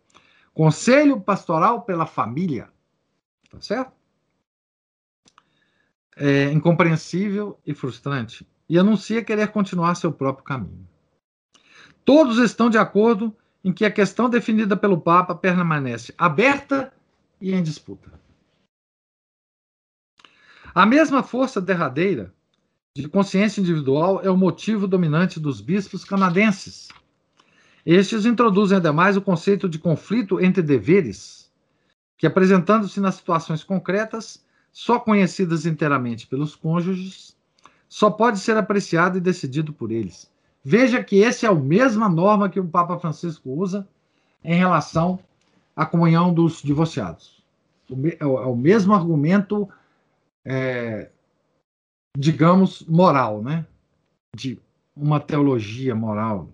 Conselho 0.54 1.20
Pastoral 1.20 1.82
pela 1.82 2.06
Família. 2.06 2.70
Tá 3.50 3.60
certo? 3.60 3.92
É 6.16 6.52
incompreensível 6.52 7.58
e 7.66 7.74
frustrante. 7.74 8.46
E 8.68 8.78
anuncia 8.78 9.24
querer 9.24 9.48
continuar 9.48 9.96
seu 9.96 10.12
próprio 10.12 10.44
caminho. 10.44 10.86
Todos 12.04 12.38
estão 12.38 12.70
de 12.70 12.78
acordo 12.78 13.34
em 13.64 13.72
que 13.72 13.84
a 13.84 13.90
questão 13.90 14.28
definida 14.28 14.76
pelo 14.76 15.00
Papa 15.00 15.34
permanece 15.34 16.14
aberta 16.16 16.92
e 17.40 17.52
em 17.52 17.62
disputa. 17.62 18.10
A 20.74 20.86
mesma 20.86 21.22
força 21.22 21.60
derradeira 21.60 22.32
de 22.96 23.08
consciência 23.08 23.60
individual 23.60 24.20
é 24.22 24.30
o 24.30 24.36
motivo 24.36 24.86
dominante 24.86 25.38
dos 25.38 25.60
bispos 25.60 26.04
canadenses. 26.04 26.88
Estes 27.84 28.26
introduzem, 28.26 28.76
ademais, 28.76 29.16
o 29.16 29.22
conceito 29.22 29.68
de 29.68 29.78
conflito 29.78 30.40
entre 30.40 30.62
deveres, 30.62 31.50
que, 32.18 32.26
apresentando-se 32.26 33.00
nas 33.00 33.16
situações 33.16 33.64
concretas, 33.64 34.44
só 34.72 34.98
conhecidas 34.98 35.66
inteiramente 35.66 36.26
pelos 36.26 36.54
cônjuges, 36.54 37.36
só 37.88 38.10
pode 38.10 38.38
ser 38.38 38.56
apreciado 38.56 39.18
e 39.18 39.20
decidido 39.20 39.72
por 39.72 39.90
eles. 39.90 40.30
Veja 40.62 41.02
que 41.02 41.24
essa 41.24 41.46
é 41.46 41.48
a 41.48 41.54
mesma 41.54 42.08
norma 42.08 42.50
que 42.50 42.60
o 42.60 42.68
Papa 42.68 42.98
Francisco 42.98 43.50
usa 43.50 43.88
em 44.44 44.54
relação 44.54 45.18
à 45.74 45.86
comunhão 45.86 46.32
dos 46.32 46.62
divorciados. 46.62 47.42
É, 47.90 48.22
é 48.22 48.26
o 48.26 48.54
mesmo 48.54 48.94
argumento, 48.94 49.68
é, 50.44 51.10
digamos, 52.16 52.82
moral, 52.82 53.42
né? 53.42 53.66
De 54.36 54.60
uma 54.94 55.18
teologia 55.18 55.94
moral. 55.94 56.48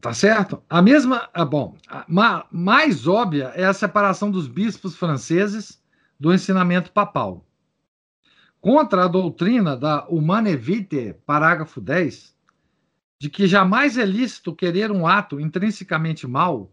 Tá 0.00 0.12
certo? 0.12 0.62
A 0.68 0.82
mesma. 0.82 1.28
Ah, 1.32 1.44
bom, 1.44 1.76
a, 1.88 2.46
mais 2.50 3.06
óbvia 3.06 3.52
é 3.54 3.64
a 3.64 3.72
separação 3.72 4.30
dos 4.30 4.46
bispos 4.48 4.96
franceses 4.96 5.80
do 6.18 6.32
ensinamento 6.32 6.92
papal. 6.92 7.44
Contra 8.60 9.04
a 9.04 9.08
doutrina 9.08 9.76
da 9.76 10.06
Humane 10.08 10.56
Vitae, 10.56 11.12
parágrafo 11.12 11.80
10, 11.80 12.34
de 13.18 13.30
que 13.30 13.46
jamais 13.46 13.96
é 13.96 14.04
lícito 14.04 14.54
querer 14.54 14.90
um 14.90 15.06
ato 15.06 15.40
intrinsecamente 15.40 16.26
mau 16.26 16.72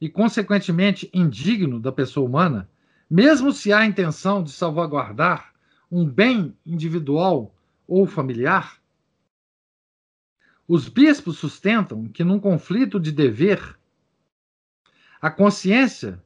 e, 0.00 0.08
consequentemente, 0.08 1.10
indigno 1.12 1.78
da 1.78 1.92
pessoa 1.92 2.26
humana, 2.26 2.68
mesmo 3.08 3.52
se 3.52 3.72
há 3.72 3.84
intenção 3.84 4.42
de 4.42 4.50
salvaguardar 4.50 5.52
um 5.90 6.08
bem 6.08 6.56
individual 6.64 7.54
ou 7.86 8.06
familiar, 8.06 8.80
os 10.66 10.88
bispos 10.88 11.38
sustentam 11.38 12.08
que, 12.08 12.24
num 12.24 12.40
conflito 12.40 12.98
de 12.98 13.12
dever, 13.12 13.78
a 15.20 15.30
consciência 15.30 16.22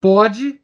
pode 0.00 0.60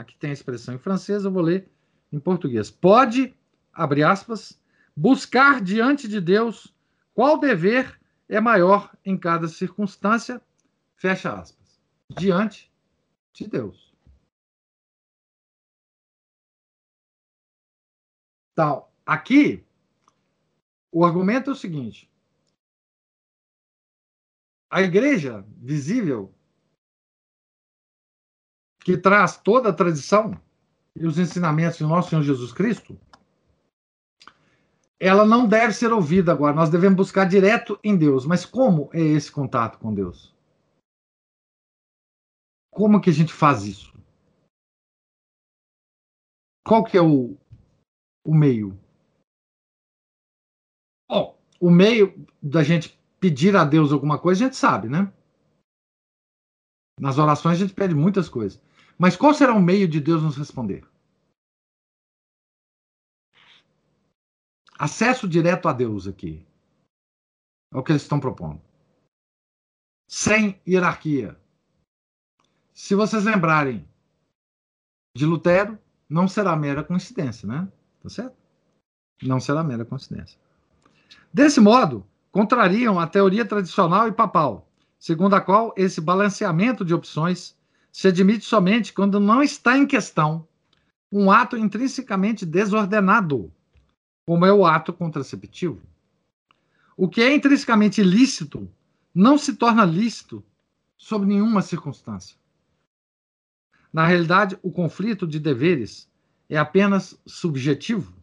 Aqui 0.00 0.16
tem 0.16 0.30
a 0.30 0.32
expressão 0.32 0.74
em 0.74 0.78
francês, 0.78 1.24
eu 1.24 1.30
vou 1.30 1.42
ler 1.42 1.70
em 2.10 2.18
português. 2.18 2.70
Pode, 2.70 3.36
abre 3.70 4.02
aspas, 4.02 4.58
buscar 4.96 5.60
diante 5.60 6.08
de 6.08 6.22
Deus 6.22 6.74
qual 7.12 7.38
dever 7.38 8.00
é 8.26 8.40
maior 8.40 8.96
em 9.04 9.14
cada 9.18 9.46
circunstância, 9.46 10.40
fecha 10.96 11.38
aspas, 11.38 11.78
diante 12.16 12.72
de 13.34 13.46
Deus. 13.46 13.94
Então, 18.52 18.88
aqui, 19.04 19.62
o 20.90 21.04
argumento 21.04 21.50
é 21.50 21.52
o 21.52 21.56
seguinte: 21.56 22.10
a 24.70 24.80
igreja 24.80 25.44
visível, 25.58 26.34
que 28.82 28.96
traz 28.96 29.36
toda 29.36 29.68
a 29.68 29.72
tradição 29.72 30.40
e 30.96 31.06
os 31.06 31.18
ensinamentos 31.18 31.78
de 31.78 31.84
nosso 31.84 32.10
Senhor 32.10 32.22
Jesus 32.22 32.52
Cristo, 32.52 32.98
ela 34.98 35.24
não 35.24 35.48
deve 35.48 35.72
ser 35.72 35.92
ouvida 35.92 36.32
agora. 36.32 36.54
Nós 36.54 36.70
devemos 36.70 36.96
buscar 36.96 37.26
direto 37.26 37.78
em 37.82 37.96
Deus. 37.96 38.26
Mas 38.26 38.44
como 38.44 38.90
é 38.92 39.00
esse 39.00 39.32
contato 39.32 39.78
com 39.78 39.94
Deus? 39.94 40.34
Como 42.70 43.00
que 43.00 43.10
a 43.10 43.12
gente 43.12 43.32
faz 43.32 43.64
isso? 43.64 43.98
Qual 46.66 46.84
que 46.84 46.96
é 46.96 47.02
o, 47.02 47.36
o 48.24 48.34
meio? 48.34 48.78
Bom, 51.08 51.36
o 51.58 51.70
meio 51.70 52.26
da 52.42 52.62
gente 52.62 52.98
pedir 53.18 53.56
a 53.56 53.64
Deus 53.64 53.92
alguma 53.92 54.18
coisa, 54.18 54.44
a 54.44 54.46
gente 54.46 54.56
sabe, 54.56 54.88
né? 54.88 55.12
Nas 57.00 57.18
orações 57.18 57.56
a 57.56 57.58
gente 57.58 57.74
pede 57.74 57.94
muitas 57.94 58.28
coisas. 58.28 58.60
Mas 59.00 59.16
qual 59.16 59.32
será 59.32 59.54
o 59.54 59.62
meio 59.62 59.88
de 59.88 59.98
Deus 59.98 60.22
nos 60.22 60.36
responder? 60.36 60.86
Acesso 64.78 65.26
direto 65.26 65.68
a 65.68 65.72
Deus 65.72 66.06
aqui. 66.06 66.46
É 67.72 67.78
o 67.78 67.82
que 67.82 67.92
eles 67.92 68.02
estão 68.02 68.20
propondo. 68.20 68.60
Sem 70.06 70.60
hierarquia. 70.68 71.40
Se 72.74 72.94
vocês 72.94 73.24
lembrarem 73.24 73.88
de 75.16 75.24
Lutero, 75.24 75.78
não 76.06 76.28
será 76.28 76.54
mera 76.54 76.84
coincidência, 76.84 77.48
né? 77.48 77.72
Tá 78.02 78.10
certo? 78.10 78.36
Não 79.22 79.40
será 79.40 79.64
mera 79.64 79.86
coincidência. 79.86 80.38
Desse 81.32 81.58
modo, 81.58 82.06
contrariam 82.30 83.00
a 83.00 83.06
teoria 83.06 83.46
tradicional 83.46 84.08
e 84.08 84.12
papal, 84.12 84.68
segundo 84.98 85.34
a 85.36 85.40
qual 85.40 85.72
esse 85.74 86.02
balanceamento 86.02 86.84
de 86.84 86.92
opções 86.92 87.58
se 87.92 88.08
admite 88.08 88.44
somente 88.44 88.92
quando 88.92 89.18
não 89.18 89.42
está 89.42 89.76
em 89.76 89.86
questão 89.86 90.46
um 91.10 91.30
ato 91.30 91.56
intrinsecamente 91.56 92.46
desordenado 92.46 93.52
como 94.24 94.46
é 94.46 94.52
o 94.52 94.64
ato 94.64 94.92
contraceptivo. 94.92 95.82
O 96.96 97.08
que 97.08 97.20
é 97.20 97.34
intrinsecamente 97.34 98.00
ilícito 98.00 98.70
não 99.12 99.36
se 99.36 99.56
torna 99.56 99.84
lícito 99.84 100.44
sob 100.96 101.26
nenhuma 101.26 101.62
circunstância. 101.62 102.36
Na 103.92 104.06
realidade, 104.06 104.56
o 104.62 104.70
conflito 104.70 105.26
de 105.26 105.40
deveres 105.40 106.08
é 106.48 106.56
apenas 106.56 107.18
subjetivo 107.26 108.14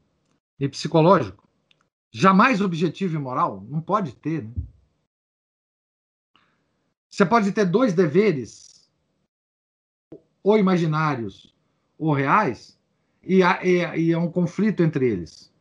e 0.59 0.69
psicológico, 0.69 1.47
jamais 2.11 2.61
objetivo 2.61 3.15
e 3.15 3.19
moral. 3.19 3.65
Não 3.69 3.81
pode 3.81 4.15
ter. 4.15 4.43
Né? 4.43 4.53
Você 7.09 7.25
pode 7.25 7.51
ter 7.51 7.65
dois 7.65 7.93
deveres, 7.93 8.76
ou 10.47 10.57
imaginários 10.57 11.53
ou 11.97 12.13
reais, 12.13 12.79
e 13.21 13.43
há, 13.43 13.61
e, 13.65 13.79
e 13.99 14.13
há 14.13 14.19
um 14.19 14.31
conflito 14.31 14.81
entre 14.81 15.05
eles. 15.05 15.53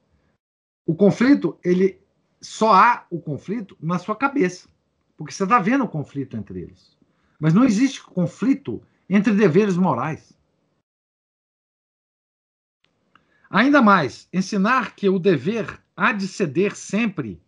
O 0.86 0.94
conflito, 0.94 1.58
ele 1.64 2.00
só 2.40 2.72
há 2.72 3.04
o 3.10 3.20
conflito 3.20 3.76
na 3.80 3.98
sua 3.98 4.14
cabeça, 4.14 4.68
porque 5.16 5.32
você 5.32 5.42
está 5.42 5.58
vendo 5.58 5.82
o 5.82 5.88
conflito 5.88 6.36
entre 6.36 6.60
eles. 6.60 6.96
Mas 7.36 7.52
não 7.52 7.64
existe 7.64 8.00
conflito 8.00 8.80
entre 9.10 9.32
deveres 9.32 9.76
morais. 9.76 10.32
Ainda 13.50 13.82
mais, 13.82 14.28
ensinar 14.32 14.94
que 14.94 15.08
o 15.08 15.18
dever 15.18 15.82
há 15.96 16.12
de 16.12 16.28
ceder 16.28 16.76
sempre 16.76 17.42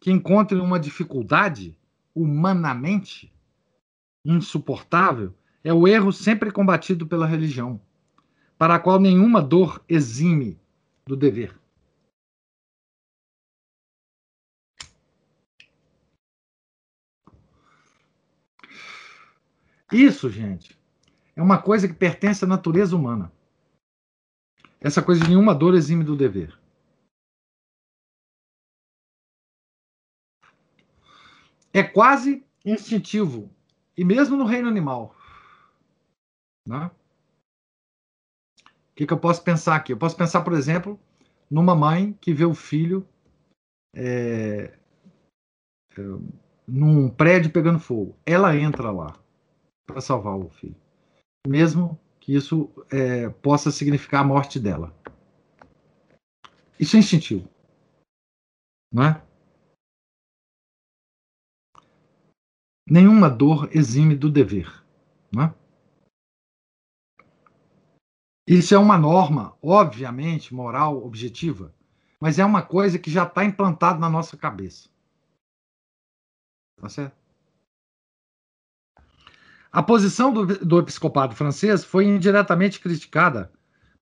que 0.00 0.10
encontre 0.10 0.58
uma 0.58 0.80
dificuldade 0.80 1.78
humanamente 2.12 3.32
insuportável 4.24 5.37
é 5.62 5.72
o 5.72 5.86
erro 5.86 6.12
sempre 6.12 6.50
combatido 6.50 7.06
pela 7.06 7.26
religião, 7.26 7.80
para 8.56 8.76
a 8.76 8.80
qual 8.80 9.00
nenhuma 9.00 9.42
dor 9.42 9.84
exime 9.88 10.60
do 11.06 11.16
dever. 11.16 11.58
Isso, 19.90 20.28
gente, 20.28 20.78
é 21.34 21.42
uma 21.42 21.60
coisa 21.60 21.88
que 21.88 21.94
pertence 21.94 22.44
à 22.44 22.48
natureza 22.48 22.94
humana. 22.94 23.32
Essa 24.80 25.02
coisa 25.02 25.22
de 25.22 25.30
nenhuma 25.30 25.54
dor 25.54 25.74
exime 25.74 26.04
do 26.04 26.14
dever. 26.14 26.58
É 31.72 31.82
quase 31.82 32.44
instintivo, 32.64 33.50
e 33.96 34.04
mesmo 34.04 34.36
no 34.36 34.44
reino 34.44 34.68
animal. 34.68 35.17
Né? 36.68 36.90
O 38.90 38.94
que, 38.94 39.06
que 39.06 39.12
eu 39.12 39.18
posso 39.18 39.42
pensar 39.42 39.74
aqui? 39.76 39.92
Eu 39.92 39.96
posso 39.96 40.14
pensar, 40.14 40.42
por 40.42 40.52
exemplo, 40.52 41.00
numa 41.50 41.74
mãe 41.74 42.12
que 42.20 42.34
vê 42.34 42.44
o 42.44 42.54
filho 42.54 43.08
é, 43.96 44.78
é, 45.96 46.02
num 46.66 47.08
prédio 47.08 47.50
pegando 47.50 47.80
fogo. 47.80 48.18
Ela 48.26 48.54
entra 48.54 48.90
lá 48.90 49.18
para 49.86 50.02
salvar 50.02 50.36
o 50.36 50.50
filho, 50.50 50.76
mesmo 51.46 51.98
que 52.20 52.34
isso 52.34 52.70
é, 52.92 53.30
possa 53.30 53.70
significar 53.70 54.20
a 54.20 54.26
morte 54.26 54.60
dela. 54.60 54.94
Isso 56.78 56.96
é 56.96 56.98
instintivo, 56.98 57.48
não 58.92 59.04
é? 59.04 59.22
Nenhuma 62.86 63.30
dor 63.30 63.68
exime 63.72 64.14
do 64.14 64.30
dever, 64.30 64.84
não 65.32 65.44
é? 65.44 65.54
Isso 68.50 68.74
é 68.74 68.78
uma 68.78 68.96
norma, 68.96 69.54
obviamente, 69.62 70.54
moral, 70.54 71.04
objetiva, 71.04 71.74
mas 72.18 72.38
é 72.38 72.44
uma 72.46 72.62
coisa 72.62 72.98
que 72.98 73.10
já 73.10 73.24
está 73.24 73.44
implantada 73.44 73.98
na 73.98 74.08
nossa 74.08 74.38
cabeça. 74.38 74.88
Tá 76.80 76.88
certo? 76.88 77.14
A 79.70 79.82
posição 79.82 80.32
do, 80.32 80.46
do 80.46 80.78
episcopado 80.78 81.36
francês 81.36 81.84
foi 81.84 82.06
indiretamente 82.06 82.80
criticada 82.80 83.52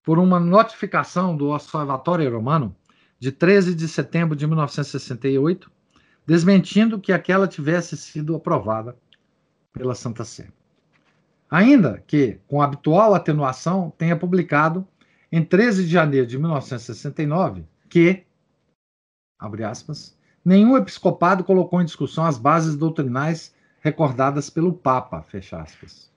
por 0.01 0.17
uma 0.17 0.39
notificação 0.39 1.35
do 1.35 1.49
Observatório 1.49 2.33
Romano 2.33 2.73
de 3.19 3.33
13 3.33 3.75
de 3.75 3.85
setembro 3.85 4.33
de 4.33 4.47
1968, 4.47 5.69
desmentindo 6.25 7.01
que 7.01 7.11
aquela 7.11 7.49
tivesse 7.49 7.97
sido 7.97 8.33
aprovada 8.33 8.97
pela 9.73 9.93
Santa 9.93 10.23
Sé. 10.23 10.47
Ainda 11.49 12.03
que, 12.05 12.39
com 12.47 12.61
habitual 12.61 13.15
atenuação, 13.15 13.93
tenha 13.97 14.17
publicado 14.17 14.85
em 15.31 15.43
13 15.43 15.85
de 15.85 15.89
janeiro 15.89 16.27
de 16.27 16.37
1969 16.37 17.63
que, 17.89 18.23
abre 19.39 19.63
aspas, 19.63 20.17
nenhum 20.43 20.75
episcopado 20.75 21.43
colocou 21.43 21.81
em 21.81 21.85
discussão 21.85 22.25
as 22.25 22.37
bases 22.37 22.75
doutrinais 22.75 23.55
recordadas 23.79 24.49
pelo 24.49 24.73
Papa, 24.73 25.21
fecha 25.21 25.61
aspas. 25.61 26.11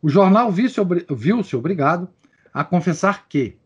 O 0.00 0.08
jornal 0.08 0.50
viu-se 0.50 1.56
obrigado 1.56 2.08
a 2.52 2.64
confessar 2.64 3.26
que, 3.28 3.58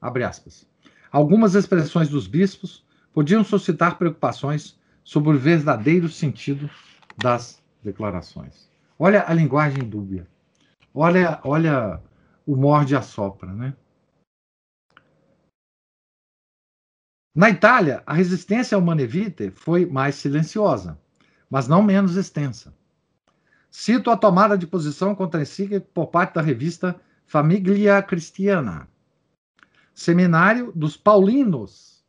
abre 0.00 0.24
aspas, 0.24 0.66
algumas 1.10 1.54
expressões 1.54 2.08
dos 2.08 2.26
bispos 2.26 2.84
podiam 3.12 3.44
suscitar 3.44 3.98
preocupações 3.98 4.78
sobre 5.04 5.36
o 5.36 5.38
verdadeiro 5.38 6.08
sentido 6.08 6.68
das 7.18 7.62
declarações. 7.82 8.70
Olha 8.98 9.24
a 9.26 9.34
linguagem 9.34 9.84
dúbia. 9.84 10.26
Olha, 10.98 11.38
olha 11.44 12.00
o 12.46 12.56
morde 12.56 12.96
a 12.96 13.02
sopra, 13.02 13.52
né? 13.52 13.76
Na 17.34 17.50
Itália, 17.50 18.02
a 18.06 18.14
resistência 18.14 18.76
ao 18.76 18.80
Manevite 18.80 19.50
foi 19.50 19.84
mais 19.84 20.14
silenciosa, 20.14 20.98
mas 21.50 21.68
não 21.68 21.82
menos 21.82 22.16
extensa. 22.16 22.74
Cito 23.70 24.10
a 24.10 24.16
tomada 24.16 24.56
de 24.56 24.66
posição 24.66 25.14
contra 25.14 25.42
a 25.42 25.80
por 25.80 26.06
parte 26.06 26.36
da 26.36 26.40
revista 26.40 26.98
Família 27.26 28.02
Cristiana, 28.02 28.88
seminário 29.92 30.72
dos 30.74 30.96
Paulinos, 30.96 32.02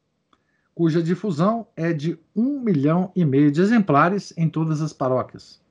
cuja 0.73 1.03
difusão 1.03 1.67
é 1.75 1.91
de 1.91 2.17
um 2.33 2.61
milhão 2.61 3.11
e 3.13 3.25
meio 3.25 3.51
de 3.51 3.59
exemplares 3.59 4.33
em 4.37 4.47
todas 4.47 4.81
as 4.81 4.93
paróquias. 4.93 5.61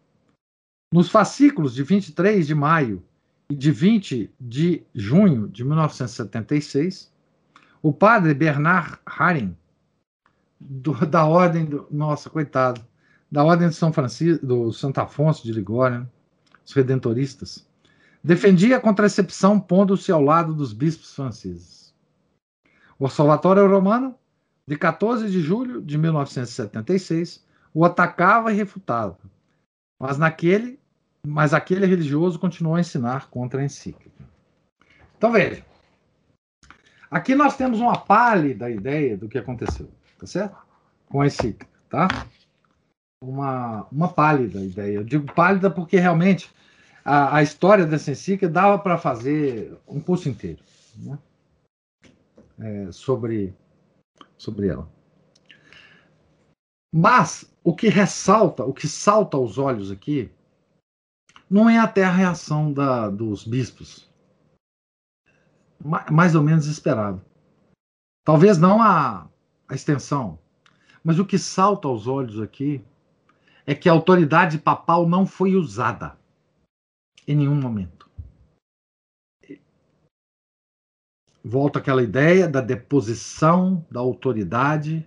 Nos 0.92 1.08
fascículos 1.08 1.74
de 1.74 1.82
23 1.82 2.46
de 2.46 2.54
maio 2.54 3.02
e 3.50 3.54
de 3.54 3.70
20 3.70 4.30
de 4.40 4.82
junho 4.94 5.48
de 5.48 5.64
1976, 5.64 7.12
o 7.82 7.92
padre 7.92 8.34
Bernard 8.34 8.98
Haring, 9.04 9.56
do, 10.60 10.92
da 11.06 11.24
ordem 11.24 11.64
do. 11.64 11.86
Nossa, 11.90 12.30
coitado 12.30 12.84
da 13.30 13.44
Ordem 13.44 13.68
de 13.68 13.74
São 13.74 13.92
Francisco, 13.92 14.46
do 14.46 14.72
Santo 14.72 14.98
Afonso 14.98 15.44
de 15.44 15.52
Ligório, 15.52 16.00
né? 16.00 16.06
os 16.64 16.72
redentoristas, 16.72 17.66
defendia 18.22 18.76
a 18.76 18.80
contracepção 18.80 19.58
pondo-se 19.60 20.10
ao 20.10 20.22
lado 20.22 20.54
dos 20.54 20.72
bispos 20.72 21.14
franceses. 21.14 21.94
O 22.98 23.04
Observatório 23.04 23.68
Romano, 23.68 24.14
de 24.66 24.76
14 24.76 25.30
de 25.30 25.40
julho 25.40 25.82
de 25.82 25.98
1976, 25.98 27.44
o 27.74 27.84
atacava 27.84 28.52
e 28.52 28.56
refutava, 28.56 29.18
mas 29.98 30.18
naquele, 30.18 30.78
mas 31.26 31.54
aquele 31.54 31.86
religioso 31.86 32.38
continuou 32.38 32.76
a 32.76 32.80
ensinar 32.80 33.28
contra 33.30 33.60
a 33.60 33.64
encíclica. 33.64 34.24
Então 35.16 35.32
veja, 35.32 35.64
aqui 37.10 37.34
nós 37.34 37.56
temos 37.56 37.80
uma 37.80 37.98
pálida 37.98 38.70
ideia 38.70 39.16
do 39.16 39.28
que 39.28 39.38
aconteceu, 39.38 39.90
tá 40.18 40.26
certo? 40.26 40.56
Com 41.08 41.20
a 41.20 41.26
encíclica, 41.26 41.68
tá? 41.88 42.08
Uma, 43.22 43.86
uma 43.90 44.08
pálida 44.08 44.60
ideia. 44.60 44.96
Eu 44.96 45.04
digo 45.04 45.32
pálida 45.32 45.70
porque 45.70 45.98
realmente 45.98 46.50
a, 47.04 47.36
a 47.36 47.42
história 47.42 47.86
dessa 47.86 48.10
encíclica 48.10 48.48
dava 48.48 48.78
para 48.78 48.98
fazer 48.98 49.78
um 49.86 50.00
curso 50.00 50.28
inteiro 50.28 50.62
né? 50.96 51.18
é, 52.58 52.92
sobre, 52.92 53.54
sobre 54.36 54.68
ela. 54.68 54.88
Mas 56.94 57.50
o 57.66 57.74
que 57.74 57.88
ressalta, 57.88 58.64
o 58.64 58.72
que 58.72 58.86
salta 58.86 59.36
aos 59.36 59.58
olhos 59.58 59.90
aqui, 59.90 60.30
não 61.50 61.68
é 61.68 61.76
até 61.76 62.04
a 62.04 62.12
reação 62.12 62.72
da, 62.72 63.10
dos 63.10 63.44
bispos. 63.44 64.08
Mais 66.08 66.36
ou 66.36 66.44
menos 66.44 66.66
esperado. 66.66 67.20
Talvez 68.24 68.56
não 68.56 68.80
a, 68.80 69.28
a 69.68 69.74
extensão, 69.74 70.38
mas 71.02 71.18
o 71.18 71.26
que 71.26 71.36
salta 71.40 71.88
aos 71.88 72.06
olhos 72.06 72.40
aqui 72.40 72.84
é 73.66 73.74
que 73.74 73.88
a 73.88 73.92
autoridade 73.92 74.58
papal 74.58 75.08
não 75.08 75.26
foi 75.26 75.56
usada 75.56 76.16
em 77.26 77.34
nenhum 77.34 77.56
momento. 77.56 78.08
Volta 81.42 81.80
aquela 81.80 82.02
ideia 82.02 82.48
da 82.48 82.60
deposição 82.60 83.84
da 83.90 83.98
autoridade 83.98 85.04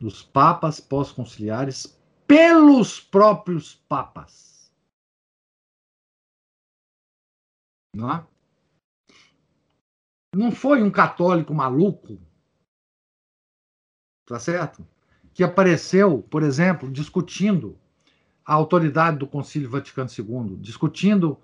dos 0.00 0.22
papas 0.22 0.80
pós-conciliares 0.80 1.98
pelos 2.26 2.98
próprios 2.98 3.74
papas. 3.74 4.72
Não, 7.94 8.10
é? 8.10 8.26
não 10.34 10.52
foi 10.52 10.82
um 10.82 10.90
católico 10.90 11.52
maluco, 11.52 12.18
tá 14.26 14.38
certo? 14.38 14.86
Que 15.34 15.42
apareceu, 15.42 16.22
por 16.22 16.42
exemplo, 16.42 16.90
discutindo 16.90 17.76
a 18.44 18.54
autoridade 18.54 19.18
do 19.18 19.26
Concílio 19.26 19.68
Vaticano 19.68 20.08
II, 20.08 20.56
discutindo 20.56 21.36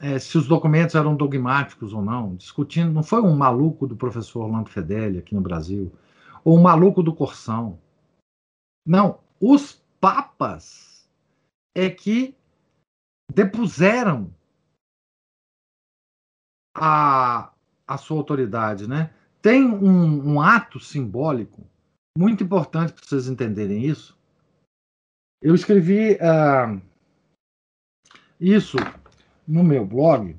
é, 0.00 0.18
se 0.18 0.36
os 0.36 0.46
documentos 0.46 0.94
eram 0.94 1.16
dogmáticos 1.16 1.92
ou 1.92 2.02
não, 2.02 2.36
discutindo. 2.36 2.92
Não 2.92 3.02
foi 3.02 3.22
um 3.22 3.34
maluco 3.34 3.86
do 3.86 3.96
professor 3.96 4.44
Orlando 4.44 4.68
Fedeli 4.68 5.18
aqui 5.18 5.34
no 5.34 5.40
Brasil, 5.40 5.92
ou 6.44 6.58
um 6.58 6.62
maluco 6.62 7.02
do 7.02 7.14
Corsão. 7.14 7.78
Não, 8.86 9.20
os 9.40 9.82
papas 10.00 11.08
é 11.74 11.90
que 11.90 12.34
depuseram 13.32 14.32
a, 16.74 17.52
a 17.86 17.98
sua 17.98 18.18
autoridade, 18.18 18.88
né? 18.88 19.12
Tem 19.42 19.64
um, 19.66 20.34
um 20.34 20.40
ato 20.40 20.78
simbólico 20.78 21.66
muito 22.16 22.42
importante 22.42 22.92
para 22.92 23.04
vocês 23.04 23.28
entenderem 23.28 23.84
isso, 23.84 24.16
eu 25.42 25.54
escrevi 25.54 26.14
uh, 26.14 26.80
isso 28.40 28.76
no 29.46 29.62
meu 29.62 29.84
blog, 29.84 30.34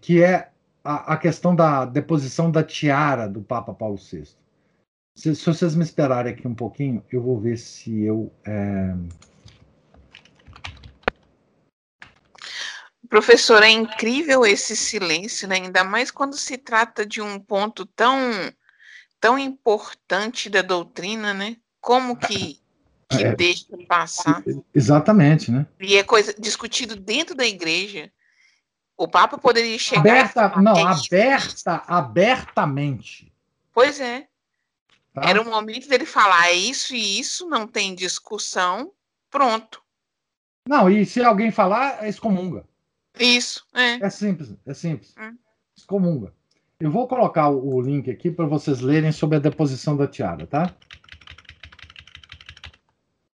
que 0.00 0.22
é 0.22 0.50
a, 0.82 1.12
a, 1.12 1.16
questão 1.16 1.54
da 1.54 1.84
deposição 1.84 2.50
da 2.50 2.64
tiara 2.64 3.28
do 3.28 3.42
Papa 3.42 3.74
Paulo 3.74 3.96
VI. 3.96 4.24
Se, 5.14 5.34
se, 5.34 5.44
vocês 5.44 5.74
me 5.74 5.84
esperarem 5.84 6.32
aqui 6.32 6.48
um 6.48 6.54
pouquinho, 6.54 7.04
eu 7.10 7.22
vou 7.22 7.38
ver 7.40 7.58
se 7.58 8.02
eu. 8.02 8.32
É... 8.44 8.94
Professor, 13.08 13.62
é 13.62 13.68
incrível 13.68 14.46
esse 14.46 14.74
silêncio, 14.74 15.46
né? 15.46 15.56
ainda 15.56 15.84
mais 15.84 16.10
quando 16.10 16.36
se 16.36 16.56
trata 16.56 17.04
de 17.04 17.20
um 17.20 17.38
ponto 17.38 17.84
tão, 17.84 18.18
tão 19.20 19.38
importante 19.38 20.48
da 20.48 20.62
doutrina, 20.62 21.34
né? 21.34 21.56
Como 21.78 22.16
que 22.16 22.62
que 23.16 23.24
é, 23.24 23.34
deixa 23.34 23.66
passar. 23.86 24.42
Exatamente, 24.74 25.50
né? 25.50 25.66
E 25.80 25.96
é 25.96 26.02
coisa 26.02 26.34
discutido 26.38 26.96
dentro 26.96 27.34
da 27.34 27.44
igreja. 27.44 28.10
O 28.96 29.08
Papa 29.08 29.38
poderia 29.38 29.78
chegar. 29.78 30.00
Aberta, 30.00 30.60
não, 30.60 30.76
é 30.76 30.82
aberta, 30.82 31.82
abertamente. 31.86 33.32
Pois 33.72 34.00
é. 34.00 34.26
Tá? 35.12 35.22
Era 35.28 35.42
o 35.42 35.44
momento 35.44 35.88
dele 35.88 36.06
falar 36.06 36.48
é 36.48 36.52
isso 36.52 36.94
e 36.94 37.18
isso, 37.18 37.48
não 37.48 37.66
tem 37.66 37.94
discussão, 37.94 38.92
pronto. 39.30 39.82
Não, 40.66 40.88
e 40.88 41.04
se 41.04 41.22
alguém 41.22 41.50
falar, 41.50 42.08
excomunga. 42.08 42.64
Isso, 43.18 43.66
é. 43.74 43.94
É 44.06 44.10
simples, 44.10 44.54
é 44.64 44.72
simples. 44.72 45.14
Hum. 45.18 45.36
Excomunga. 45.76 46.32
Eu 46.80 46.90
vou 46.90 47.06
colocar 47.06 47.48
o 47.48 47.80
link 47.80 48.10
aqui 48.10 48.30
para 48.30 48.46
vocês 48.46 48.80
lerem 48.80 49.12
sobre 49.12 49.36
a 49.36 49.40
deposição 49.40 49.96
da 49.96 50.06
tiara, 50.06 50.46
tá? 50.46 50.74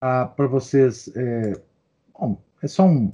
ah, 0.05 0.27
para 0.27 0.47
vocês. 0.47 1.09
É, 1.17 1.53
bom, 2.13 2.39
é 2.63 2.69
só 2.69 2.85
um. 2.85 3.11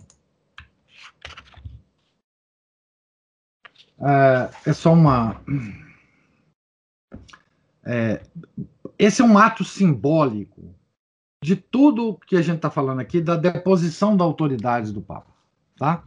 Ah, 4.00 4.50
é 4.66 4.72
só 4.72 4.92
uma. 4.92 5.40
É, 7.92 8.22
esse 8.96 9.20
é 9.20 9.24
um 9.24 9.36
ato 9.36 9.64
simbólico 9.64 10.72
de 11.42 11.56
tudo 11.56 12.16
que 12.20 12.36
a 12.36 12.42
gente 12.42 12.56
está 12.56 12.70
falando 12.70 13.00
aqui, 13.00 13.20
da 13.20 13.34
deposição 13.34 14.16
da 14.16 14.22
autoridade 14.22 14.92
do 14.92 15.02
Papa. 15.02 15.34
Tá? 15.76 16.06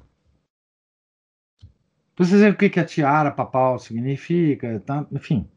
Para 2.15 2.26
vocês 2.26 2.39
verem 2.39 2.53
o 2.53 2.57
que, 2.57 2.69
que 2.69 2.80
a 2.80 2.85
tiara 2.85 3.31
papal 3.31 3.77
significa, 3.80 4.80
tá? 4.80 5.05
enfim. 5.11 5.49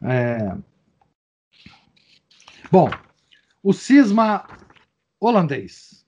É... 0.00 0.56
Bom, 2.70 2.88
o 3.64 3.72
cisma 3.72 4.46
holandês. 5.18 6.06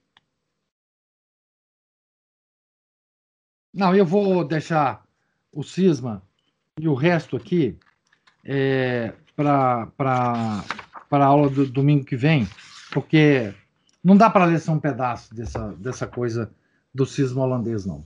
Não, 3.73 3.93
eu 3.93 4.05
vou 4.05 4.47
deixar 4.47 5.05
o 5.51 5.61
cisma 5.61 6.25
e 6.79 6.87
o 6.87 6.93
resto 6.93 7.35
aqui 7.35 7.77
é, 8.45 9.13
para 9.35 9.91
a 11.11 11.25
aula 11.25 11.49
do 11.49 11.65
domingo 11.65 12.05
que 12.05 12.15
vem, 12.15 12.47
porque 12.91 13.53
não 14.03 14.15
dá 14.15 14.29
para 14.29 14.45
ler 14.45 14.59
só 14.59 14.71
um 14.71 14.79
pedaço 14.79 15.33
dessa, 15.33 15.73
dessa 15.73 16.07
coisa 16.07 16.51
do 16.93 17.05
cisma 17.05 17.43
holandês, 17.43 17.85
não. 17.85 18.05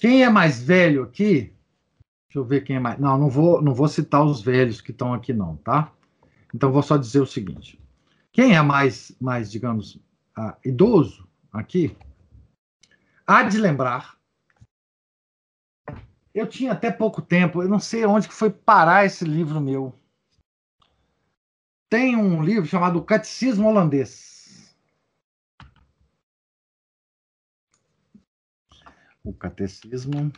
Quem 0.00 0.24
é 0.24 0.30
mais 0.30 0.62
velho 0.62 1.02
aqui? 1.02 1.52
Deixa 2.28 2.38
eu 2.38 2.44
ver 2.44 2.62
quem 2.62 2.76
é 2.76 2.80
mais. 2.80 2.98
Não, 2.98 3.16
não 3.18 3.28
vou, 3.28 3.62
não 3.62 3.74
vou 3.74 3.88
citar 3.88 4.24
os 4.24 4.40
velhos 4.40 4.80
que 4.80 4.90
estão 4.90 5.14
aqui, 5.14 5.32
não, 5.32 5.56
tá? 5.56 5.92
Então, 6.54 6.72
vou 6.72 6.82
só 6.82 6.96
dizer 6.96 7.20
o 7.20 7.26
seguinte. 7.26 7.78
Quem 8.32 8.54
é 8.54 8.62
mais, 8.62 9.12
mais 9.20 9.50
digamos, 9.50 9.96
uh, 10.36 10.54
idoso 10.64 11.28
aqui, 11.52 11.96
há 13.26 13.42
de 13.42 13.58
lembrar. 13.58 14.16
Eu 16.34 16.46
tinha 16.46 16.72
até 16.72 16.90
pouco 16.90 17.20
tempo, 17.20 17.62
eu 17.62 17.68
não 17.68 17.80
sei 17.80 18.04
onde 18.04 18.28
que 18.28 18.34
foi 18.34 18.50
parar 18.50 19.04
esse 19.04 19.24
livro 19.24 19.60
meu. 19.60 19.97
Tem 21.88 22.16
um 22.16 22.42
livro 22.42 22.66
chamado 22.66 23.02
Catecismo 23.04 23.68
Holandês. 23.68 24.76
O 29.24 29.32
Catecismo 29.32 30.32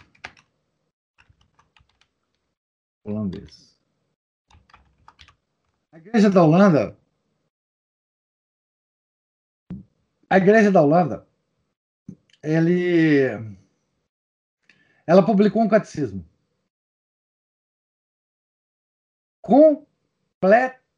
Holandês. 3.04 3.78
A 5.92 5.98
Igreja 5.98 6.30
da 6.30 6.42
Holanda 6.42 7.00
A 10.32 10.36
Igreja 10.36 10.70
da 10.70 10.80
Holanda, 10.80 11.26
ele, 12.40 13.26
ela 15.04 15.26
publicou 15.26 15.60
um 15.60 15.68
catecismo 15.68 16.24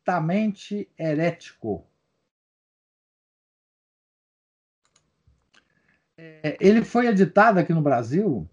completamente 0.03 0.89
herético. 0.99 1.87
É, 6.17 6.57
ele 6.61 6.85
foi 6.85 7.07
editado 7.07 7.59
aqui 7.59 7.73
no 7.73 7.81
Brasil. 7.81 8.49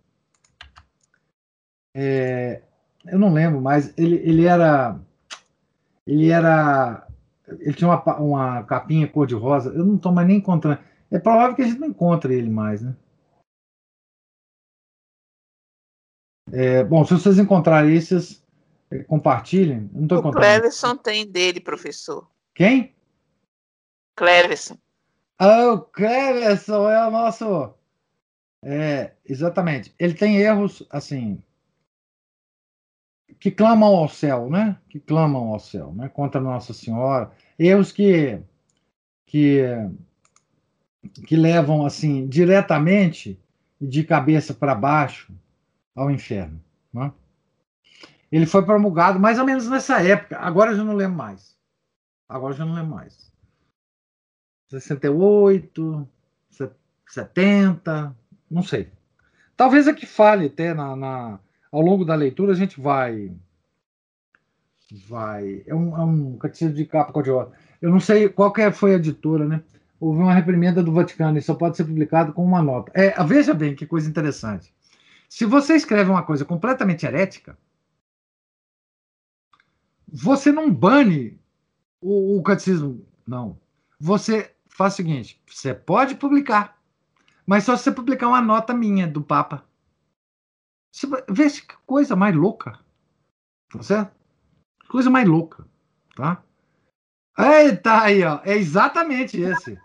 É, 1.94 2.62
eu 3.06 3.20
não 3.20 3.34
lembro, 3.34 3.60
mas 3.60 3.96
ele, 3.98 4.16
ele 4.18 4.46
era 4.46 5.00
ele 6.06 6.30
era 6.30 7.08
ele 7.48 7.74
tinha 7.74 7.90
uma, 7.90 8.18
uma 8.20 8.64
capinha 8.64 9.08
cor-de-rosa. 9.08 9.72
Eu 9.72 9.86
não 9.86 9.96
estou 9.96 10.12
mais 10.12 10.28
nem 10.28 10.38
encontrando. 10.38 10.80
É 11.12 11.20
provável 11.20 11.56
que 11.56 11.64
a 11.64 11.68
gente 11.68 11.80
não 11.80 11.88
encontre 11.88 12.36
ele 12.36 12.50
mais, 12.50 12.82
né? 12.82 12.96
É, 16.52 16.84
bom, 16.84 17.06
se 17.06 17.14
vocês 17.14 17.38
encontrarem 17.38 17.96
esses, 17.96 18.39
compartilhem. 19.08 19.90
Não 19.94 20.08
tô 20.08 20.16
O 20.16 20.20
encontrando. 20.20 20.46
Cleverson 20.46 20.96
tem 20.96 21.26
dele, 21.26 21.60
professor. 21.60 22.30
Quem? 22.54 22.94
Cleverson. 24.16 24.78
Ah, 25.38 25.74
o 25.74 25.82
Cleverson 25.82 26.90
é 26.90 27.08
o 27.08 27.12
nosso. 27.12 27.74
É, 28.64 29.14
exatamente. 29.26 29.94
Ele 29.98 30.14
tem 30.14 30.38
erros, 30.38 30.86
assim, 30.90 31.42
que 33.40 33.50
clamam 33.50 33.96
ao 33.96 34.10
céu, 34.10 34.50
né? 34.50 34.78
Que 34.90 35.00
clamam 35.00 35.54
ao 35.54 35.60
céu, 35.60 35.94
né? 35.94 36.10
Contra 36.10 36.42
Nossa 36.42 36.74
Senhora. 36.74 37.32
Erros 37.58 37.92
que, 37.92 38.42
que, 39.26 39.64
que 41.26 41.38
levam, 41.38 41.86
assim, 41.86 42.28
diretamente 42.28 43.40
de 43.80 44.04
cabeça 44.04 44.54
para 44.54 44.76
baixo 44.76 45.34
ao 45.96 46.12
inferno. 46.12 46.62
Né? 46.94 47.14
Ele 48.32 48.46
foi 48.46 48.64
promulgado 48.64 49.20
mais 49.20 49.40
ou 49.40 49.46
menos 49.46 49.68
nessa 49.68 50.02
época. 50.02 50.38
Agora 50.38 50.72
eu 50.72 50.78
já 50.78 50.84
não 50.84 50.96
lembro 50.96 51.18
mais. 51.18 51.56
Agora 52.28 52.54
eu 52.54 52.58
já 52.58 52.66
não 52.66 52.76
lembro 52.76 52.92
mais. 52.92 53.32
68, 54.70 56.08
70, 57.08 58.16
não 58.50 58.62
sei. 58.62 58.92
Talvez 59.58 59.88
aqui 59.88 60.06
fale 60.06 60.46
até 60.46 60.74
na, 60.74 60.96
na, 60.96 61.40
ao 61.72 61.82
longo 61.82 62.06
da 62.06 62.16
leitura 62.16 62.52
a 62.52 62.56
gente 62.56 62.80
vai. 62.80 63.32
Vai. 65.08 65.64
É 65.66 65.74
um, 65.74 65.98
é 65.98 66.04
um 66.04 66.38
catecismo 66.38 66.74
de 66.74 66.86
capa 66.86 67.12
cor-de-rosa. 67.12 67.52
Eu 67.82 67.90
não 67.90 68.00
sei 68.00 68.30
qual 68.30 68.54
que 68.54 68.72
foi 68.72 68.94
a 68.94 68.98
editora, 68.98 69.46
né? 69.46 69.62
Houve 70.00 70.22
uma 70.22 70.34
reprimenda 70.34 70.82
do 70.82 70.94
Vaticano 70.94 71.38
e 71.38 71.42
só 71.42 71.54
pode 71.54 71.76
ser 71.76 71.84
publicado 71.84 72.32
com 72.32 72.44
uma 72.44 72.62
nota. 72.62 72.92
É, 72.96 73.22
veja 73.24 73.54
bem 73.54 73.76
que 73.76 73.86
coisa 73.86 74.10
interessante. 74.10 74.74
Se 75.28 75.46
você 75.46 75.76
escreve 75.76 76.10
uma 76.10 76.24
coisa 76.24 76.46
completamente 76.46 77.06
herética, 77.06 77.58
você 80.14 80.52
não 80.52 80.74
bane 80.74 81.40
o, 82.02 82.38
o 82.38 82.44
catecismo, 82.44 83.06
não. 83.28 83.58
Você 84.00 84.54
faz 84.68 84.94
o 84.94 84.96
seguinte: 84.98 85.42
você 85.48 85.74
pode 85.74 86.16
publicar, 86.16 86.80
mas 87.46 87.64
só 87.64 87.76
se 87.76 87.84
você 87.84 87.92
publicar 87.92 88.28
uma 88.28 88.42
nota 88.42 88.74
minha 88.74 89.08
do 89.08 89.22
Papa. 89.22 89.66
Você 90.92 91.08
vê 91.30 91.50
que 91.50 91.76
coisa 91.86 92.16
mais 92.16 92.36
louca. 92.36 92.80
Tá 93.72 93.84
certo? 93.84 94.12
Coisa 94.90 95.10
mais 95.10 95.28
louca. 95.28 95.68
Tá? 96.16 96.42
Eita, 97.38 98.02
aí, 98.02 98.24
ó. 98.24 98.40
É 98.44 98.56
exatamente 98.58 99.40
esse. 99.40 99.78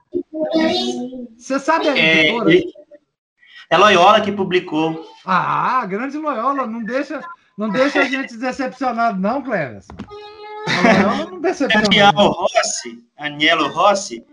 Você 1.37 1.59
sabe 1.61 1.89
a 1.89 1.97
É, 1.97 2.21
editora? 2.23 2.55
e- 2.55 2.73
é 3.71 3.77
Loyola 3.77 4.21
que 4.21 4.33
publicou. 4.33 5.07
Ah, 5.25 5.85
grande 5.87 6.17
Loyola, 6.17 6.67
não 6.67 6.83
deixa, 6.83 7.21
não 7.57 7.69
deixa 7.69 8.01
a 8.01 8.05
gente 8.05 8.37
decepcionado, 8.37 9.19
não, 9.21 9.43
Loyola 9.43 11.31
não 11.31 11.41
decepciona. 11.41 11.85
Daniel 11.85 12.13
Rossi, 12.13 13.05
Anielo 13.19 13.69
Rossi, 13.69 14.25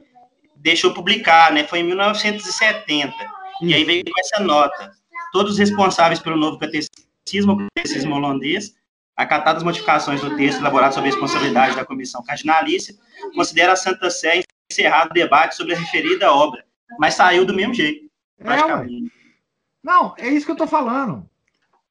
deixou 0.55 0.93
publicar, 0.93 1.51
né? 1.51 1.63
Foi 1.65 1.79
em 1.79 1.83
1970. 1.83 3.13
E 3.61 3.73
aí 3.73 3.83
veio 3.83 4.03
com 4.03 4.19
essa 4.19 4.43
nota. 4.43 4.91
Todos 5.31 5.53
os 5.53 5.59
responsáveis 5.59 6.19
pelo 6.19 6.37
novo 6.37 6.57
catecismo, 6.57 7.67
catecismo 7.75 8.15
holandês, 8.15 8.73
acatadas 9.15 9.57
as 9.57 9.63
modificações 9.63 10.21
do 10.21 10.35
texto 10.35 10.59
elaborado 10.59 10.93
sob 10.93 11.07
a 11.07 11.11
responsabilidade 11.11 11.75
da 11.75 11.85
comissão 11.85 12.23
cardinalícia, 12.23 12.95
considera 13.35 13.73
a 13.73 13.75
Santa 13.75 14.09
Sé 14.09 14.41
encerrado 14.71 15.11
o 15.11 15.13
debate 15.13 15.55
sobre 15.55 15.73
a 15.73 15.77
referida 15.77 16.31
obra, 16.31 16.65
mas 16.99 17.13
saiu 17.13 17.45
do 17.45 17.53
mesmo 17.53 17.73
jeito, 17.73 18.09
É, 18.39 18.43
praticamente. 18.43 19.11
Não, 19.83 20.15
é 20.17 20.29
isso 20.29 20.45
que 20.45 20.51
eu 20.51 20.55
estou 20.55 20.67
falando. 20.67 21.29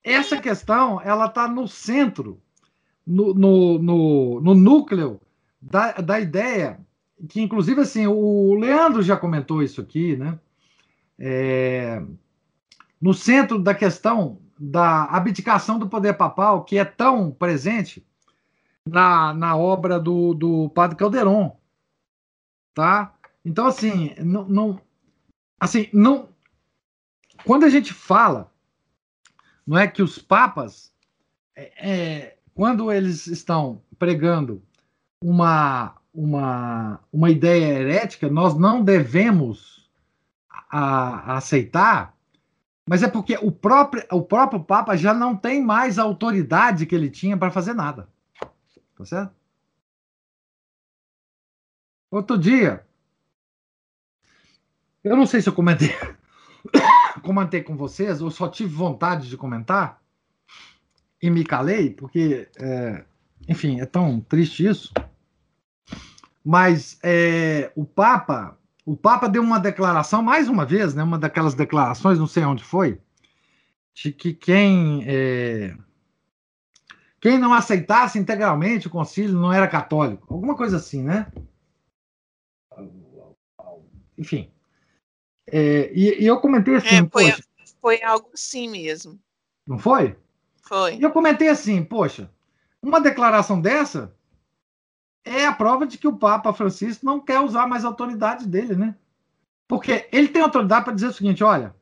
Essa 0.03 0.41
questão, 0.41 1.01
ela 1.03 1.27
está 1.27 1.47
no 1.47 1.69
centro, 1.69 2.41
no, 3.07 3.35
no, 3.35 3.79
no, 3.79 4.41
no 4.41 4.55
núcleo 4.55 5.21
da, 5.61 5.93
da 5.93 6.21
ideia, 6.21 6.81
que 7.29 7.41
inclusive 7.41 7.83
assim, 7.83 8.07
o 8.07 8.55
Leandro 8.55 9.03
já 9.03 9.17
comentou 9.17 9.63
isso 9.63 9.81
aqui, 9.81 10.17
né? 10.17 10.39
É, 11.19 12.03
no 13.01 13.13
centro 13.13 13.59
da 13.59 13.75
questão 13.75 14.39
da 14.59 15.05
abdicação 15.05 15.79
do 15.79 15.89
poder 15.89 16.15
papal, 16.15 16.65
que 16.65 16.79
é 16.79 16.85
tão 16.85 17.31
presente 17.31 18.07
na, 18.87 19.33
na 19.35 19.57
obra 19.57 19.99
do, 19.99 20.35
do 20.35 20.71
Padre 20.71 20.97
Calderon, 20.97 21.57
tá? 22.75 23.15
Então, 23.45 23.67
assim, 23.67 24.15
não, 24.19 24.49
não 24.49 24.81
assim, 25.59 25.89
não, 25.93 26.29
quando 27.45 27.65
a 27.65 27.71
gente 27.71 27.93
fala, 27.93 28.51
não 29.67 29.79
é 29.79 29.87
que 29.87 30.03
os 30.03 30.19
papas, 30.19 30.93
é, 31.55 31.91
é, 31.91 32.39
quando 32.55 32.91
eles 32.91 33.27
estão 33.27 33.83
pregando 33.99 34.63
uma, 35.23 35.95
uma, 36.13 37.01
uma 37.13 37.31
ideia 37.31 37.79
herética, 37.79 38.29
nós 38.29 38.57
não 38.57 38.83
devemos 38.83 39.91
a, 40.71 41.33
a 41.33 41.37
aceitar, 41.37 42.15
mas 42.89 43.03
é 43.03 43.09
porque 43.09 43.39
o 43.41 43.53
próprio, 43.53 44.05
o 44.11 44.23
próprio 44.23 44.63
Papa 44.63 44.97
já 44.97 45.15
não 45.15 45.37
tem 45.37 45.63
mais 45.63 45.99
a 45.99 46.03
autoridade 46.03 46.87
que 46.87 46.95
ele 46.95 47.11
tinha 47.11 47.37
para 47.37 47.51
fazer 47.51 47.75
nada. 47.75 48.09
Tá 48.97 49.05
certo? 49.05 49.35
Outro 52.11 52.37
dia, 52.37 52.85
eu 55.05 55.17
não 55.17 55.27
sei 55.27 55.41
se 55.41 55.49
eu 55.49 55.53
comentei 55.53 55.91
comentei 57.21 57.63
com 57.63 57.77
vocês, 57.77 58.21
ou 58.21 58.31
só 58.31 58.49
tive 58.49 58.75
vontade 58.75 59.29
de 59.29 59.37
comentar 59.37 60.01
e 61.23 61.31
me 61.31 61.45
calei, 61.45 61.91
porque, 61.91 62.49
é, 62.59 63.05
enfim, 63.49 63.81
é 63.81 63.87
tão 63.87 64.21
triste 64.21 64.67
isso. 64.67 64.93
Mas 66.45 66.99
é, 67.03 67.71
o 67.77 67.85
Papa, 67.85 68.59
o 68.85 68.97
Papa 68.97 69.29
deu 69.29 69.43
uma 69.43 69.61
declaração, 69.61 70.23
mais 70.23 70.49
uma 70.49 70.65
vez, 70.65 70.95
né, 70.95 71.03
uma 71.03 71.19
daquelas 71.19 71.55
declarações, 71.55 72.19
não 72.19 72.27
sei 72.27 72.45
onde 72.45 72.65
foi, 72.65 72.99
de 73.95 74.13
que 74.13 74.33
quem, 74.33 75.05
é, 75.07 75.77
quem 77.21 77.39
não 77.39 77.53
aceitasse 77.53 78.19
integralmente 78.19 78.87
o 78.87 78.91
concílio 78.91 79.39
não 79.39 79.53
era 79.53 79.69
católico, 79.69 80.33
alguma 80.33 80.57
coisa 80.57 80.79
assim, 80.79 81.03
né? 81.03 81.31
Enfim. 84.17 84.51
É, 85.53 85.91
e, 85.93 86.23
e 86.23 86.27
eu 86.27 86.41
comentei 86.41 86.77
assim, 86.77 86.97
É, 86.97 87.09
foi, 87.09 87.31
poxa, 87.31 87.45
foi 87.81 88.03
algo 88.03 88.31
assim 88.33 88.69
mesmo. 88.69 89.19
não 89.67 89.79
foi? 89.79 90.17
Foi. 90.63 90.97
E 90.97 91.03
eu 91.03 91.11
comentei 91.11 91.49
assim, 91.49 91.83
poxa, 91.83 92.31
uma 92.83 93.01
declaração 93.01 93.61
dessa 93.61 94.15
é 95.25 95.45
a 95.45 95.53
prova 95.53 95.87
de 95.87 95.99
que 95.99 96.09
o 96.09 96.17
Papa 96.17 96.53
Francisco 96.53 97.05
não 97.05 97.21
quer 97.21 97.41
usar 97.41 97.67
mais 97.67 97.85
a 97.85 97.89
autoridade 97.89 98.47
dele, 98.47 98.77
né? 98.77 98.95
Porque 99.69 100.09
ele 100.13 100.29
tem 100.29 100.43
autoridade 100.43 100.85
para 100.85 100.95
dizer 100.95 101.09
o 101.09 101.13
seguinte, 101.13 101.45
olha, 101.45 101.75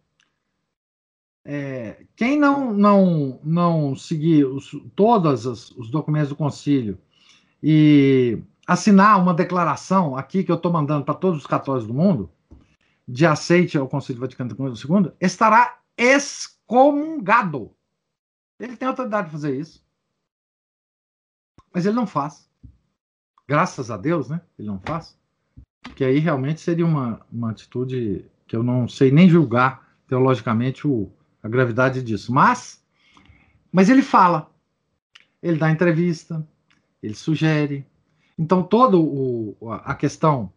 é, 1.44 2.04
quem 2.16 2.38
não 2.38 2.72
não 2.72 3.40
não 3.42 3.96
seguir 3.96 4.44
os, 4.44 4.70
todos 4.94 5.46
os, 5.46 5.70
os 5.72 5.90
documentos 5.90 6.28
do 6.28 6.36
concílio 6.36 6.98
e 7.62 8.38
assinar 8.66 9.18
uma 9.20 9.32
declaração 9.32 10.16
aqui 10.16 10.44
que 10.44 10.52
eu 10.52 10.56
estou 10.56 10.70
mandando 10.70 11.04
para 11.04 11.14
todos 11.14 11.40
os 11.40 11.46
católicos 11.46 11.86
do 11.86 11.94
mundo 11.94 12.30
de 13.08 13.24
aceite 13.24 13.78
ao 13.78 13.88
Concílio 13.88 14.20
Vaticano 14.20 14.50
II, 14.50 15.12
estará 15.18 15.80
excomungado. 15.96 17.74
Ele 18.60 18.76
tem 18.76 18.86
autoridade 18.86 19.28
de 19.28 19.32
fazer 19.32 19.58
isso. 19.58 19.82
Mas 21.72 21.86
ele 21.86 21.96
não 21.96 22.06
faz. 22.06 22.46
Graças 23.46 23.90
a 23.90 23.96
Deus, 23.96 24.28
né? 24.28 24.42
Ele 24.58 24.68
não 24.68 24.78
faz. 24.78 25.16
Que 25.96 26.04
aí 26.04 26.18
realmente 26.18 26.60
seria 26.60 26.84
uma, 26.84 27.24
uma 27.32 27.50
atitude 27.50 28.26
que 28.46 28.54
eu 28.54 28.62
não 28.62 28.86
sei 28.86 29.10
nem 29.10 29.28
julgar 29.28 29.88
teologicamente 30.06 30.86
o, 30.86 31.10
a 31.42 31.48
gravidade 31.48 32.02
disso. 32.02 32.32
Mas, 32.32 32.84
mas 33.72 33.88
ele 33.88 34.02
fala. 34.02 34.50
Ele 35.42 35.56
dá 35.56 35.70
entrevista. 35.70 36.46
Ele 37.02 37.14
sugere. 37.14 37.86
Então, 38.38 38.62
toda 38.62 38.96
a 39.84 39.94
questão 39.94 40.52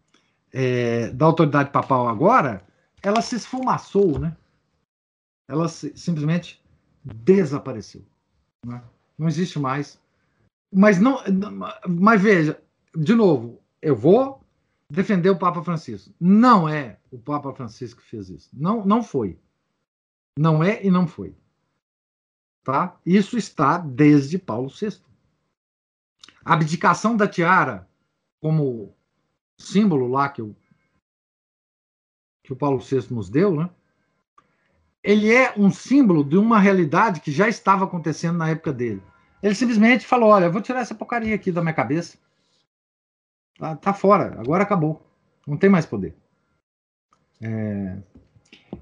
é, 0.52 1.10
da 1.12 1.26
autoridade 1.26 1.72
papal 1.72 2.08
agora, 2.08 2.66
ela 3.02 3.22
se 3.22 3.36
esfumaçou, 3.36 4.20
né? 4.20 4.36
Ela 5.50 5.68
se, 5.68 5.96
simplesmente 5.96 6.62
desapareceu. 7.04 8.06
Né? 8.66 8.82
Não 9.18 9.28
existe 9.28 9.60
mais. 9.60 10.00
Mas 10.74 11.00
não, 11.00 11.20
mas 11.88 12.22
veja, 12.22 12.62
de 12.96 13.14
novo, 13.14 13.62
eu 13.82 13.96
vou 13.96 14.42
defender 14.90 15.30
o 15.30 15.40
Papa 15.40 15.64
Francisco. 15.64 16.14
Não 16.20 16.68
é 16.68 17.00
o 17.12 17.18
Papa 17.18 17.54
Francisco 17.54 18.02
que 18.02 18.08
fez 18.08 18.30
isso. 18.30 18.50
Não, 18.54 18.86
não 18.86 19.04
foi. 19.04 19.40
Não 20.38 20.64
é 20.64 20.86
e 20.86 20.90
não 20.90 21.08
foi. 21.08 21.36
Tá? 22.64 22.98
Isso 23.06 23.38
está 23.38 23.78
desde 23.78 24.38
Paulo 24.38 24.70
VI. 24.70 25.02
A 26.46 26.54
abdicação 26.54 27.18
da 27.18 27.28
tiara 27.28 27.88
como 28.42 28.96
símbolo 29.62 30.08
lá 30.08 30.30
que 30.30 30.42
o, 30.42 30.56
que 32.44 32.52
o 32.52 32.56
Paulo 32.56 32.80
VI 32.80 33.08
nos 33.12 33.30
deu, 33.30 33.56
né? 33.56 33.70
ele 35.04 35.34
é 35.34 35.54
um 35.58 35.72
símbolo 35.72 36.24
de 36.24 36.38
uma 36.38 36.60
realidade 36.60 37.22
que 37.22 37.32
já 37.32 37.48
estava 37.48 37.86
acontecendo 37.86 38.38
na 38.38 38.50
época 38.50 38.72
dele. 38.72 39.02
Ele 39.42 39.56
simplesmente 39.56 40.06
falou: 40.06 40.30
Olha, 40.30 40.50
vou 40.50 40.62
tirar 40.62 40.82
essa 40.82 40.96
porcaria 40.96 41.34
aqui 41.34 41.52
da 41.52 41.62
minha 41.62 41.74
cabeça. 41.74 42.18
Tá, 43.58 43.76
tá 43.76 43.94
fora, 43.94 44.40
agora 44.40 44.64
acabou. 44.64 45.02
Não 45.48 45.58
tem 45.58 45.70
mais 45.70 45.86
poder. 45.86 46.16
É... 47.42 47.98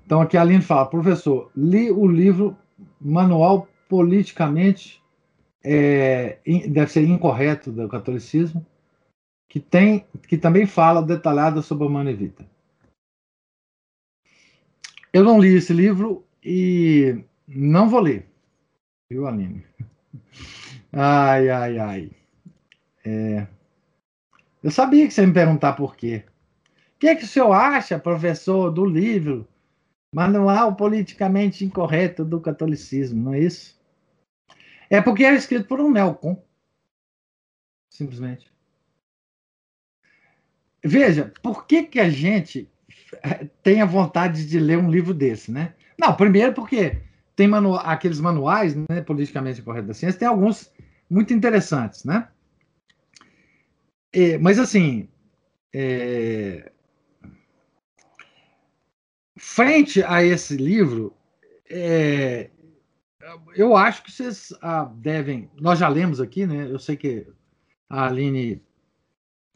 Então 0.05 0.21
aqui 0.21 0.35
a 0.35 0.41
Aline 0.41 0.61
fala: 0.61 0.85
Professor, 0.85 1.49
li 1.55 1.89
o 1.89 2.05
livro 2.05 2.57
Manual 2.99 3.67
Politicamente, 3.87 5.01
é, 5.63 6.37
deve 6.69 6.91
ser 6.91 7.03
incorreto 7.05 7.71
do 7.71 7.89
catolicismo, 7.89 8.63
que, 9.49 9.59
tem, 9.59 10.05
que 10.27 10.37
também 10.37 10.67
fala 10.67 11.01
detalhada 11.01 11.61
sobre 11.63 11.87
a 11.87 11.89
Manevita. 11.89 12.45
Eu 15.11 15.23
não 15.23 15.41
li 15.41 15.55
esse 15.55 15.73
livro 15.73 16.23
e 16.43 17.23
não 17.47 17.89
vou 17.89 17.99
ler. 17.99 18.29
Viu, 19.11 19.27
Aline? 19.27 19.65
Ai, 20.93 21.49
ai, 21.49 21.79
ai. 21.79 22.11
É... 23.03 23.47
Eu 24.61 24.69
sabia 24.69 25.07
que 25.07 25.13
você 25.13 25.21
ia 25.21 25.27
me 25.27 25.33
perguntar 25.33 25.73
por 25.73 25.95
quê. 25.95 26.25
O 26.95 26.99
que 26.99 27.07
é 27.07 27.15
que 27.15 27.23
o 27.23 27.27
senhor 27.27 27.51
acha, 27.51 27.97
professor, 27.97 28.69
do 28.69 28.85
livro 28.85 29.47
Manual 30.13 30.75
Politicamente 30.75 31.65
Incorreto 31.65 32.23
do 32.23 32.41
Catolicismo, 32.41 33.23
não 33.23 33.33
é 33.33 33.39
isso? 33.39 33.79
É 34.89 35.01
porque 35.01 35.23
é 35.23 35.33
escrito 35.33 35.67
por 35.67 35.79
um 35.79 35.91
Nelcon. 35.91 36.43
Simplesmente. 37.91 38.48
Veja, 40.83 41.33
por 41.41 41.65
que, 41.65 41.83
que 41.83 41.99
a 41.99 42.09
gente 42.09 42.69
tenha 43.63 43.85
vontade 43.85 44.47
de 44.47 44.59
ler 44.59 44.77
um 44.77 44.89
livro 44.89 45.13
desse, 45.13 45.51
né? 45.51 45.73
Não, 45.97 46.15
primeiro 46.15 46.53
porque 46.53 47.01
tem 47.35 47.47
manu 47.47 47.75
aqueles 47.75 48.19
manuais, 48.19 48.75
né, 48.75 49.01
politicamente 49.05 49.61
corretos 49.61 49.87
da 49.87 49.93
ciência, 49.93 50.19
tem 50.19 50.27
alguns 50.27 50.71
muito 51.09 51.33
interessantes, 51.33 52.03
né? 52.03 52.27
É, 54.11 54.37
mas 54.37 54.59
assim, 54.59 55.07
é... 55.73 56.71
frente 59.37 60.03
a 60.03 60.23
esse 60.23 60.55
livro, 60.57 61.13
é... 61.69 62.49
eu 63.55 63.75
acho 63.75 64.03
que 64.03 64.11
vocês 64.11 64.53
ah, 64.61 64.85
devem. 64.85 65.49
Nós 65.59 65.79
já 65.79 65.87
lemos 65.87 66.19
aqui, 66.19 66.45
né? 66.45 66.67
Eu 66.69 66.79
sei 66.79 66.95
que 66.95 67.27
a 67.89 68.07
Aline 68.07 68.61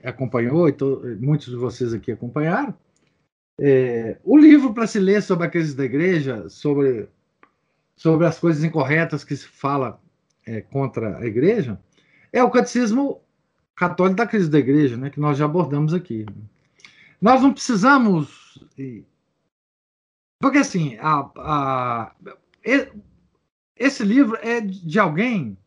acompanhou 0.03 0.67
e 0.69 0.75
muitos 1.19 1.47
de 1.47 1.55
vocês 1.55 1.93
aqui 1.93 2.11
acompanharam. 2.11 2.73
É, 3.59 4.17
o 4.23 4.37
livro 4.37 4.73
para 4.73 4.87
se 4.87 4.99
ler 4.99 5.21
sobre 5.21 5.47
a 5.47 5.49
crise 5.49 5.75
da 5.75 5.85
igreja, 5.85 6.49
sobre, 6.49 7.07
sobre 7.95 8.25
as 8.25 8.39
coisas 8.39 8.63
incorretas 8.63 9.23
que 9.23 9.35
se 9.35 9.47
fala 9.47 9.99
é, 10.45 10.61
contra 10.61 11.17
a 11.17 11.25
igreja, 11.25 11.79
é 12.31 12.43
o 12.43 12.51
Catecismo 12.51 13.21
Católico 13.75 14.17
da 14.17 14.27
Crise 14.27 14.49
da 14.49 14.59
Igreja, 14.59 14.97
né, 14.97 15.09
que 15.09 15.19
nós 15.19 15.37
já 15.37 15.45
abordamos 15.45 15.93
aqui. 15.93 16.25
Nós 17.21 17.41
não 17.41 17.53
precisamos. 17.53 18.59
Porque, 20.39 20.57
assim, 20.57 20.97
a, 20.99 21.29
a, 21.37 22.15
esse 23.75 24.03
livro 24.03 24.37
é 24.41 24.61
de 24.61 24.99
alguém 24.99 25.57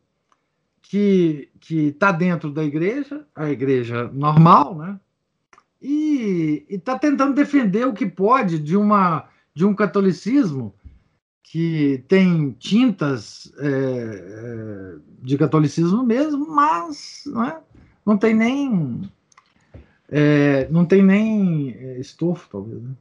que 0.89 1.49
está 1.69 2.11
dentro 2.11 2.51
da 2.51 2.63
igreja, 2.63 3.25
a 3.35 3.49
igreja 3.49 4.09
normal, 4.13 4.77
né? 4.77 4.99
e 5.81 6.65
está 6.69 6.97
tentando 6.97 7.35
defender 7.35 7.85
o 7.85 7.93
que 7.93 8.05
pode 8.05 8.59
de, 8.59 8.75
uma, 8.75 9.29
de 9.53 9.65
um 9.65 9.75
catolicismo 9.75 10.73
que 11.43 12.03
tem 12.07 12.51
tintas 12.51 13.51
é, 13.59 13.67
é, 13.67 14.95
de 15.21 15.37
catolicismo 15.37 16.03
mesmo, 16.03 16.47
mas 16.49 17.23
não, 17.25 17.43
é, 17.43 17.61
não 18.05 18.17
tem 18.17 18.33
nem 18.33 19.09
é, 20.09 20.67
não 20.69 20.85
tem 20.85 21.03
nem 21.03 21.71
é, 21.71 21.99
estofo, 21.99 22.49
talvez. 22.49 22.81
Né? 22.81 22.95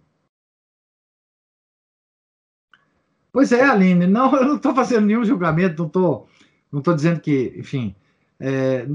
Pois 3.33 3.53
é, 3.53 3.63
Aline, 3.63 4.07
não, 4.07 4.35
eu 4.37 4.45
não 4.45 4.57
estou 4.57 4.75
fazendo 4.75 5.07
nenhum 5.07 5.25
julgamento, 5.25 5.79
não 5.79 5.87
estou 5.87 6.29
não 6.71 6.81
tô 6.81 6.95
dizendo 6.95 7.21
que, 7.21 7.55
enfim, 7.57 7.95
é, 8.39 8.87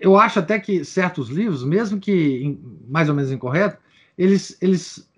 eu 0.00 0.16
acho 0.16 0.38
até 0.38 0.58
que 0.58 0.84
certos 0.84 1.28
livros, 1.28 1.64
mesmo 1.64 1.98
que 1.98 2.58
mais 2.86 3.08
ou 3.08 3.14
menos 3.14 3.32
incorretos, 3.32 3.78
eles, 4.16 4.56
eles, 4.62 5.08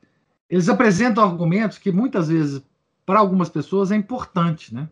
eles 0.48 0.68
apresentam 0.68 1.24
argumentos 1.24 1.78
que 1.78 1.92
muitas 1.92 2.28
vezes, 2.28 2.62
para 3.04 3.18
algumas 3.18 3.48
pessoas, 3.48 3.90
é 3.90 3.96
importante, 3.96 4.74
né? 4.74 4.88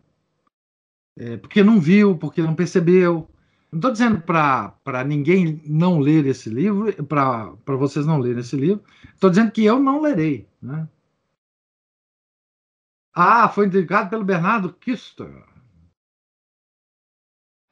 É, 1.17 1.37
porque 1.37 1.63
não 1.63 1.79
viu, 1.79 2.17
porque 2.17 2.41
não 2.41 2.53
percebeu. 2.53 3.27
Não 3.71 3.79
estou 3.79 3.91
dizendo 3.91 4.21
para 4.21 5.03
ninguém 5.05 5.61
não 5.65 5.99
ler 5.99 6.25
esse 6.25 6.49
livro, 6.49 6.91
para 7.05 7.75
vocês 7.77 8.05
não 8.05 8.19
lerem 8.19 8.39
esse 8.39 8.55
livro. 8.55 8.83
Estou 9.13 9.29
dizendo 9.29 9.51
que 9.51 9.63
eu 9.65 9.79
não 9.79 10.01
lerei. 10.01 10.47
Né? 10.61 10.87
Ah, 13.13 13.49
foi 13.49 13.65
indicado 13.65 14.09
pelo 14.09 14.23
Bernardo 14.23 14.73
Kister. 14.73 15.43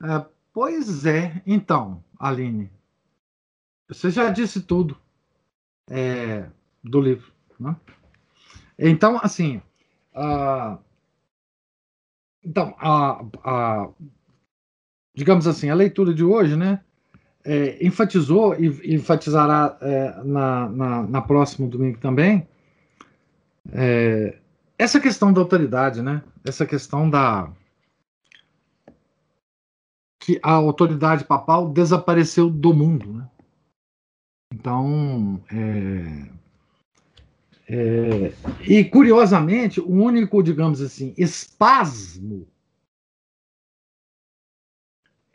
É, 0.03 0.25
Pois 0.53 1.05
é. 1.07 1.41
Então, 1.47 2.03
Aline, 2.19 2.69
você 3.89 4.11
já 4.11 4.29
disse 4.29 4.61
tudo 4.61 4.95
é, 5.89 6.47
do 6.83 7.01
livro. 7.01 7.31
Né? 7.59 7.75
Então, 8.77 9.19
assim, 9.21 9.59
então, 12.43 12.75
a, 12.77 13.25
a, 13.43 13.89
digamos 15.15 15.47
assim, 15.47 15.69
a 15.71 15.75
leitura 15.75 16.13
de 16.13 16.23
hoje, 16.23 16.55
né, 16.55 16.83
é, 17.43 17.83
enfatizou 17.83 18.55
e 18.55 18.95
enfatizará 18.95 19.75
é, 19.81 20.23
na, 20.23 20.69
na, 20.69 21.01
na 21.03 21.21
próximo 21.21 21.67
domingo 21.67 21.97
também 21.97 22.47
é, 23.71 24.37
essa 24.77 24.99
questão 24.99 25.31
da 25.31 25.41
autoridade, 25.41 26.01
né, 26.01 26.21
essa 26.45 26.65
questão 26.65 27.09
da 27.09 27.51
que 30.23 30.39
a 30.41 30.53
autoridade 30.53 31.25
papal 31.25 31.69
desapareceu 31.69 32.49
do 32.49 32.73
mundo. 32.73 33.13
Né? 33.13 33.29
Então, 34.53 35.43
é, 35.51 36.29
é, 37.67 38.33
e 38.61 38.85
curiosamente, 38.85 39.81
o 39.81 39.89
único, 39.89 40.41
digamos 40.41 40.79
assim, 40.79 41.13
espasmo, 41.17 42.47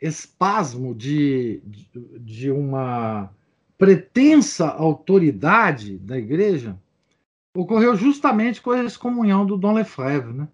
espasmo 0.01 0.95
de, 0.95 1.61
de, 1.63 2.19
de 2.19 2.51
uma 2.51 3.31
pretensa 3.77 4.69
autoridade 4.69 5.99
da 5.99 6.17
igreja 6.17 6.79
ocorreu 7.55 7.95
justamente 7.95 8.59
com 8.59 8.71
a 8.71 8.83
excomunhão 8.83 9.45
do 9.45 9.55
Dom 9.55 9.73
Lefebvre, 9.73 10.33
né? 10.33 10.47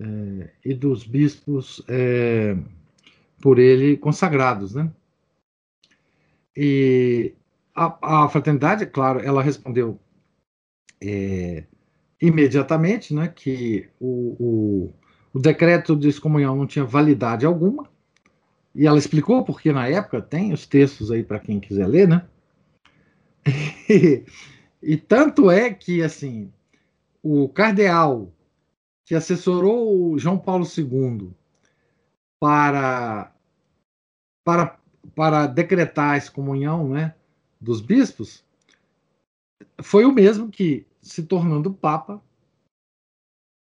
É, 0.00 0.50
e 0.64 0.74
dos 0.74 1.04
bispos 1.04 1.82
é, 1.88 2.56
por 3.40 3.58
ele 3.58 3.96
consagrados, 3.96 4.74
né? 4.74 4.90
E 6.56 7.34
a, 7.74 8.24
a 8.24 8.28
fraternidade, 8.28 8.86
claro, 8.86 9.20
ela 9.20 9.42
respondeu 9.42 9.98
é, 11.00 11.64
imediatamente, 12.20 13.14
né, 13.14 13.28
que 13.28 13.88
o, 13.98 14.36
o, 14.38 14.92
o, 15.34 15.40
decreto 15.40 15.96
de 15.96 16.08
excomunhão 16.08 16.54
não 16.54 16.66
tinha 16.66 16.84
validade 16.84 17.44
alguma, 17.44 17.90
e 18.74 18.86
ela 18.86 18.98
explicou 18.98 19.44
porque 19.44 19.72
na 19.72 19.88
época 19.88 20.22
tem 20.22 20.52
os 20.52 20.66
textos 20.66 21.10
aí 21.10 21.22
para 21.24 21.40
quem 21.40 21.58
quiser 21.58 21.86
ler, 21.86 22.08
né? 22.08 22.24
E, 23.88 24.24
e 24.82 24.96
tanto 24.96 25.50
é 25.50 25.68
que 25.74 26.02
assim 26.02 26.50
o 27.22 27.46
cardeal 27.48 28.32
que 29.04 29.14
assessorou 29.14 30.12
o 30.12 30.18
João 30.18 30.38
Paulo 30.38 30.64
II 30.64 31.32
para, 32.40 33.32
para, 34.44 34.78
para 35.14 35.46
decretar 35.46 36.10
a 36.10 36.16
excomunhão 36.16 36.88
né, 36.88 37.14
dos 37.60 37.80
bispos, 37.80 38.44
foi 39.80 40.04
o 40.04 40.12
mesmo 40.12 40.50
que, 40.50 40.86
se 41.00 41.24
tornando 41.24 41.72
Papa, 41.72 42.22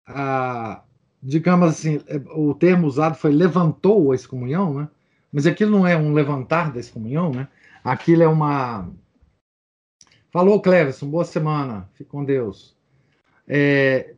a, 0.05 0.83
digamos 1.21 1.69
assim, 1.69 1.99
o 2.35 2.53
termo 2.53 2.87
usado 2.87 3.15
foi 3.15 3.31
levantou 3.31 4.11
a 4.11 4.15
excomunhão, 4.15 4.73
né? 4.73 4.89
mas 5.31 5.45
aquilo 5.45 5.71
não 5.71 5.85
é 5.85 5.97
um 5.97 6.13
levantar 6.13 6.71
da 6.71 6.79
excomunhão, 6.79 7.31
né? 7.31 7.47
aquilo 7.83 8.23
é 8.23 8.27
uma. 8.27 8.89
Falou, 10.29 10.61
Cleverson, 10.61 11.09
boa 11.09 11.25
semana, 11.25 11.89
fique 11.93 12.09
com 12.09 12.23
Deus. 12.23 12.75
É, 13.47 14.13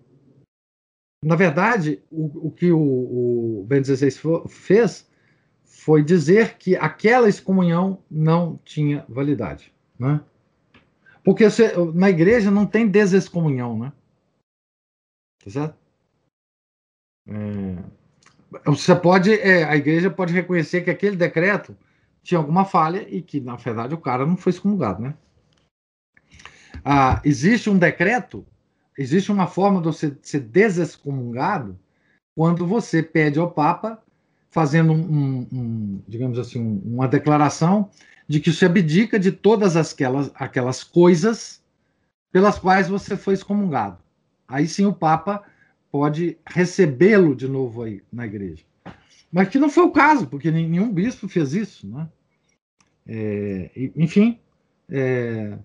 na 1.24 1.36
verdade, 1.36 2.02
o, 2.10 2.48
o 2.48 2.52
que 2.52 2.72
o, 2.72 2.80
o 2.80 3.66
Ben 3.68 3.84
XVI 3.84 4.12
fez 4.48 5.10
foi 5.66 6.04
dizer 6.04 6.58
que 6.58 6.76
aquela 6.76 7.28
excomunhão 7.28 8.04
não 8.10 8.58
tinha 8.64 9.06
validade, 9.08 9.74
né? 9.98 10.22
Porque 11.24 11.46
na 11.94 12.10
igreja 12.10 12.50
não 12.50 12.66
tem 12.66 12.88
desexcomunhão, 12.88 13.78
né? 13.78 13.94
Tá 15.44 15.52
certo? 15.52 15.78
É, 17.28 17.84
você 18.66 18.96
pode, 18.96 19.34
é, 19.34 19.64
a 19.64 19.76
igreja 19.76 20.10
pode 20.10 20.34
reconhecer 20.34 20.82
que 20.82 20.90
aquele 20.90 21.16
decreto 21.16 21.78
tinha 22.24 22.40
alguma 22.40 22.66
falha 22.66 23.08
e 23.10 23.22
que, 23.22 23.40
na 23.40 23.56
verdade, 23.56 23.94
o 23.94 24.00
cara 24.00 24.26
não 24.26 24.38
foi 24.38 24.52
excomungado, 24.52 25.02
né? 25.02 25.16
Ah, 26.84 27.22
existe 27.24 27.70
um 27.70 27.78
decreto, 27.78 28.46
existe 29.00 29.32
uma 29.32 29.48
forma 29.48 29.80
de 29.80 29.88
você 29.88 30.14
ser 30.22 30.42
desexcomungado 30.42 31.80
quando 32.36 32.68
você 32.68 33.02
pede 33.02 33.40
ao 33.40 33.50
Papa, 33.50 34.04
fazendo 34.52 34.92
um, 34.92 35.48
um 35.52 36.02
digamos 36.06 36.38
assim, 36.38 36.60
um, 36.60 36.96
uma 36.96 37.08
declaração 37.08 37.90
de 38.28 38.42
que 38.42 38.52
se 38.52 38.66
abdica 38.66 39.18
de 39.18 39.32
todas 39.32 39.78
aquelas, 39.78 40.30
aquelas 40.36 40.84
coisas 40.84 41.64
pelas 42.30 42.60
quais 42.60 42.90
você 42.90 43.16
foi 43.16 43.36
excomungado. 43.36 43.98
Aí 44.46 44.68
sim 44.68 44.86
o 44.86 44.94
Papa 44.94 45.44
pode 45.90 46.38
recebê-lo 46.46 47.34
de 47.34 47.48
novo 47.48 47.84
aí 47.84 48.04
na 48.12 48.26
igreja. 48.26 48.66
Mas 49.32 49.48
que 49.48 49.60
não 49.60 49.70
foi 49.70 49.84
o 49.84 49.92
caso, 49.92 50.28
porque 50.28 50.52
nenhum 50.52 50.92
bispo 50.92 51.28
fez 51.30 51.54
isso. 51.54 51.88
Né? 51.88 52.10
É, 53.08 53.72
enfim, 53.96 54.40
é, 54.90 55.58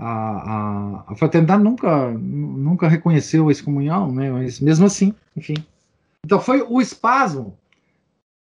a, 0.00 0.06
a, 0.08 1.04
a, 1.08 1.14
fraternidade 1.14 1.62
nunca, 1.62 2.10
nunca 2.10 2.88
reconheceu 2.88 3.48
a 3.48 3.52
excomunhão, 3.52 4.10
né? 4.10 4.30
mas 4.30 4.58
mesmo 4.58 4.86
assim, 4.86 5.14
enfim. 5.36 5.54
Então 6.24 6.40
foi 6.40 6.62
o 6.62 6.80
espasmo. 6.80 7.56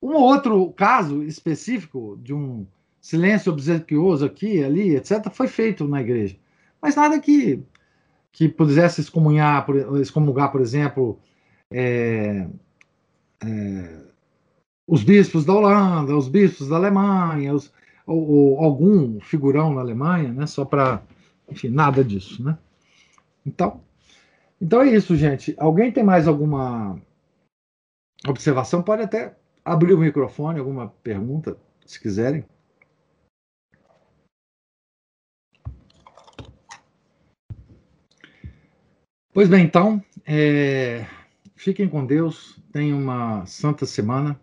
Um 0.01 0.13
outro 0.15 0.71
caso 0.71 1.21
específico 1.23 2.19
de 2.21 2.33
um 2.33 2.65
silêncio 2.99 3.51
obsequioso 3.51 4.25
aqui, 4.25 4.63
ali, 4.63 4.95
etc., 4.95 5.29
foi 5.31 5.47
feito 5.47 5.87
na 5.87 6.01
igreja. 6.01 6.35
Mas 6.81 6.95
nada 6.95 7.19
que, 7.19 7.61
que 8.31 8.49
pudesse 8.49 9.01
excomungar, 9.01 9.65
por, 9.65 10.01
excomungar, 10.01 10.51
por 10.51 10.59
exemplo, 10.59 11.19
é, 11.71 12.47
é, 13.45 13.99
os 14.87 15.03
bispos 15.03 15.45
da 15.45 15.53
Holanda, 15.53 16.17
os 16.17 16.27
bispos 16.27 16.67
da 16.67 16.77
Alemanha, 16.77 17.53
os, 17.53 17.71
ou, 18.07 18.27
ou, 18.27 18.63
algum 18.63 19.19
figurão 19.19 19.73
na 19.73 19.81
Alemanha, 19.81 20.33
né? 20.33 20.45
Só 20.47 20.65
para, 20.65 21.01
enfim, 21.49 21.69
nada 21.69 22.03
disso, 22.03 22.43
né? 22.43 22.57
Então, 23.45 23.81
então 24.61 24.81
é 24.81 24.89
isso, 24.89 25.15
gente. 25.15 25.55
Alguém 25.57 25.91
tem 25.91 26.03
mais 26.03 26.27
alguma 26.27 26.99
observação? 28.27 28.81
Pode 28.81 29.03
até 29.03 29.35
abrir 29.63 29.93
o 29.93 29.97
microfone, 29.97 30.59
alguma 30.59 30.87
pergunta, 31.03 31.57
se 31.85 31.99
quiserem. 31.99 32.45
Pois 39.33 39.49
bem, 39.49 39.65
então, 39.65 40.01
é, 40.25 41.07
fiquem 41.55 41.89
com 41.89 42.05
Deus, 42.05 42.59
tenham 42.71 42.99
uma 42.99 43.45
santa 43.45 43.85
semana. 43.85 44.39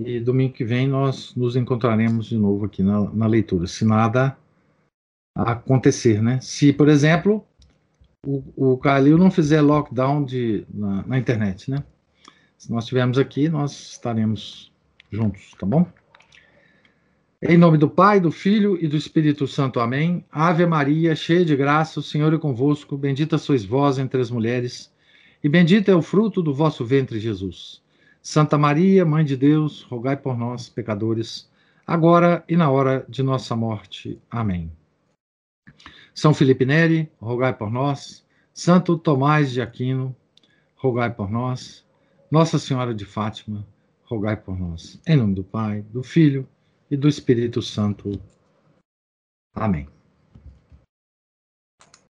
E 0.00 0.18
domingo 0.18 0.54
que 0.54 0.64
vem 0.64 0.88
nós 0.88 1.34
nos 1.36 1.54
encontraremos 1.54 2.26
de 2.26 2.36
novo 2.36 2.64
aqui 2.64 2.82
na, 2.82 3.08
na 3.14 3.26
leitura, 3.26 3.68
se 3.68 3.84
nada 3.84 4.36
acontecer, 5.34 6.22
né? 6.22 6.38
Se, 6.40 6.72
por 6.72 6.88
exemplo, 6.88 7.46
o, 8.24 8.42
o 8.56 8.78
Calil 8.78 9.18
não 9.18 9.30
fizer 9.30 9.60
lockdown 9.60 10.24
de, 10.24 10.66
na, 10.72 11.06
na, 11.06 11.18
internet, 11.18 11.70
né? 11.70 11.82
Se 12.56 12.70
nós 12.70 12.84
estivermos 12.84 13.18
aqui, 13.18 13.48
nós 13.48 13.72
estaremos 13.92 14.72
juntos, 15.10 15.54
tá 15.58 15.66
bom? 15.66 15.86
Em 17.42 17.58
nome 17.58 17.76
do 17.76 17.90
Pai, 17.90 18.20
do 18.20 18.30
Filho 18.30 18.78
e 18.80 18.86
do 18.86 18.96
Espírito 18.96 19.48
Santo, 19.48 19.80
amém. 19.80 20.24
Ave 20.30 20.64
Maria, 20.64 21.16
cheia 21.16 21.44
de 21.44 21.56
graça, 21.56 21.98
o 21.98 22.02
Senhor 22.02 22.32
é 22.32 22.38
convosco, 22.38 22.96
bendita 22.96 23.36
sois 23.36 23.64
vós 23.64 23.98
entre 23.98 24.20
as 24.20 24.30
mulheres, 24.30 24.92
e 25.42 25.48
bendito 25.48 25.90
é 25.90 25.94
o 25.94 26.02
fruto 26.02 26.40
do 26.40 26.54
vosso 26.54 26.84
ventre, 26.84 27.18
Jesus. 27.18 27.82
Santa 28.22 28.56
Maria, 28.56 29.04
Mãe 29.04 29.24
de 29.24 29.36
Deus, 29.36 29.82
rogai 29.82 30.16
por 30.16 30.38
nós, 30.38 30.68
pecadores, 30.68 31.50
agora 31.84 32.44
e 32.48 32.54
na 32.54 32.70
hora 32.70 33.04
de 33.08 33.24
nossa 33.24 33.56
morte. 33.56 34.16
Amém. 34.30 34.70
São 36.14 36.34
Felipe 36.34 36.64
Neri, 36.64 37.10
rogai 37.20 37.52
por 37.52 37.70
nós. 37.70 38.24
Santo 38.52 38.98
Tomás 38.98 39.50
de 39.50 39.62
Aquino, 39.62 40.14
rogai 40.76 41.12
por 41.12 41.30
nós. 41.30 41.86
Nossa 42.30 42.58
Senhora 42.58 42.94
de 42.94 43.04
Fátima, 43.04 43.66
rogai 44.04 44.36
por 44.36 44.58
nós. 44.58 45.00
Em 45.06 45.16
nome 45.16 45.34
do 45.34 45.44
Pai, 45.44 45.82
do 45.82 46.02
Filho 46.02 46.46
e 46.90 46.96
do 46.96 47.08
Espírito 47.08 47.62
Santo. 47.62 48.20
Amém. 49.54 49.88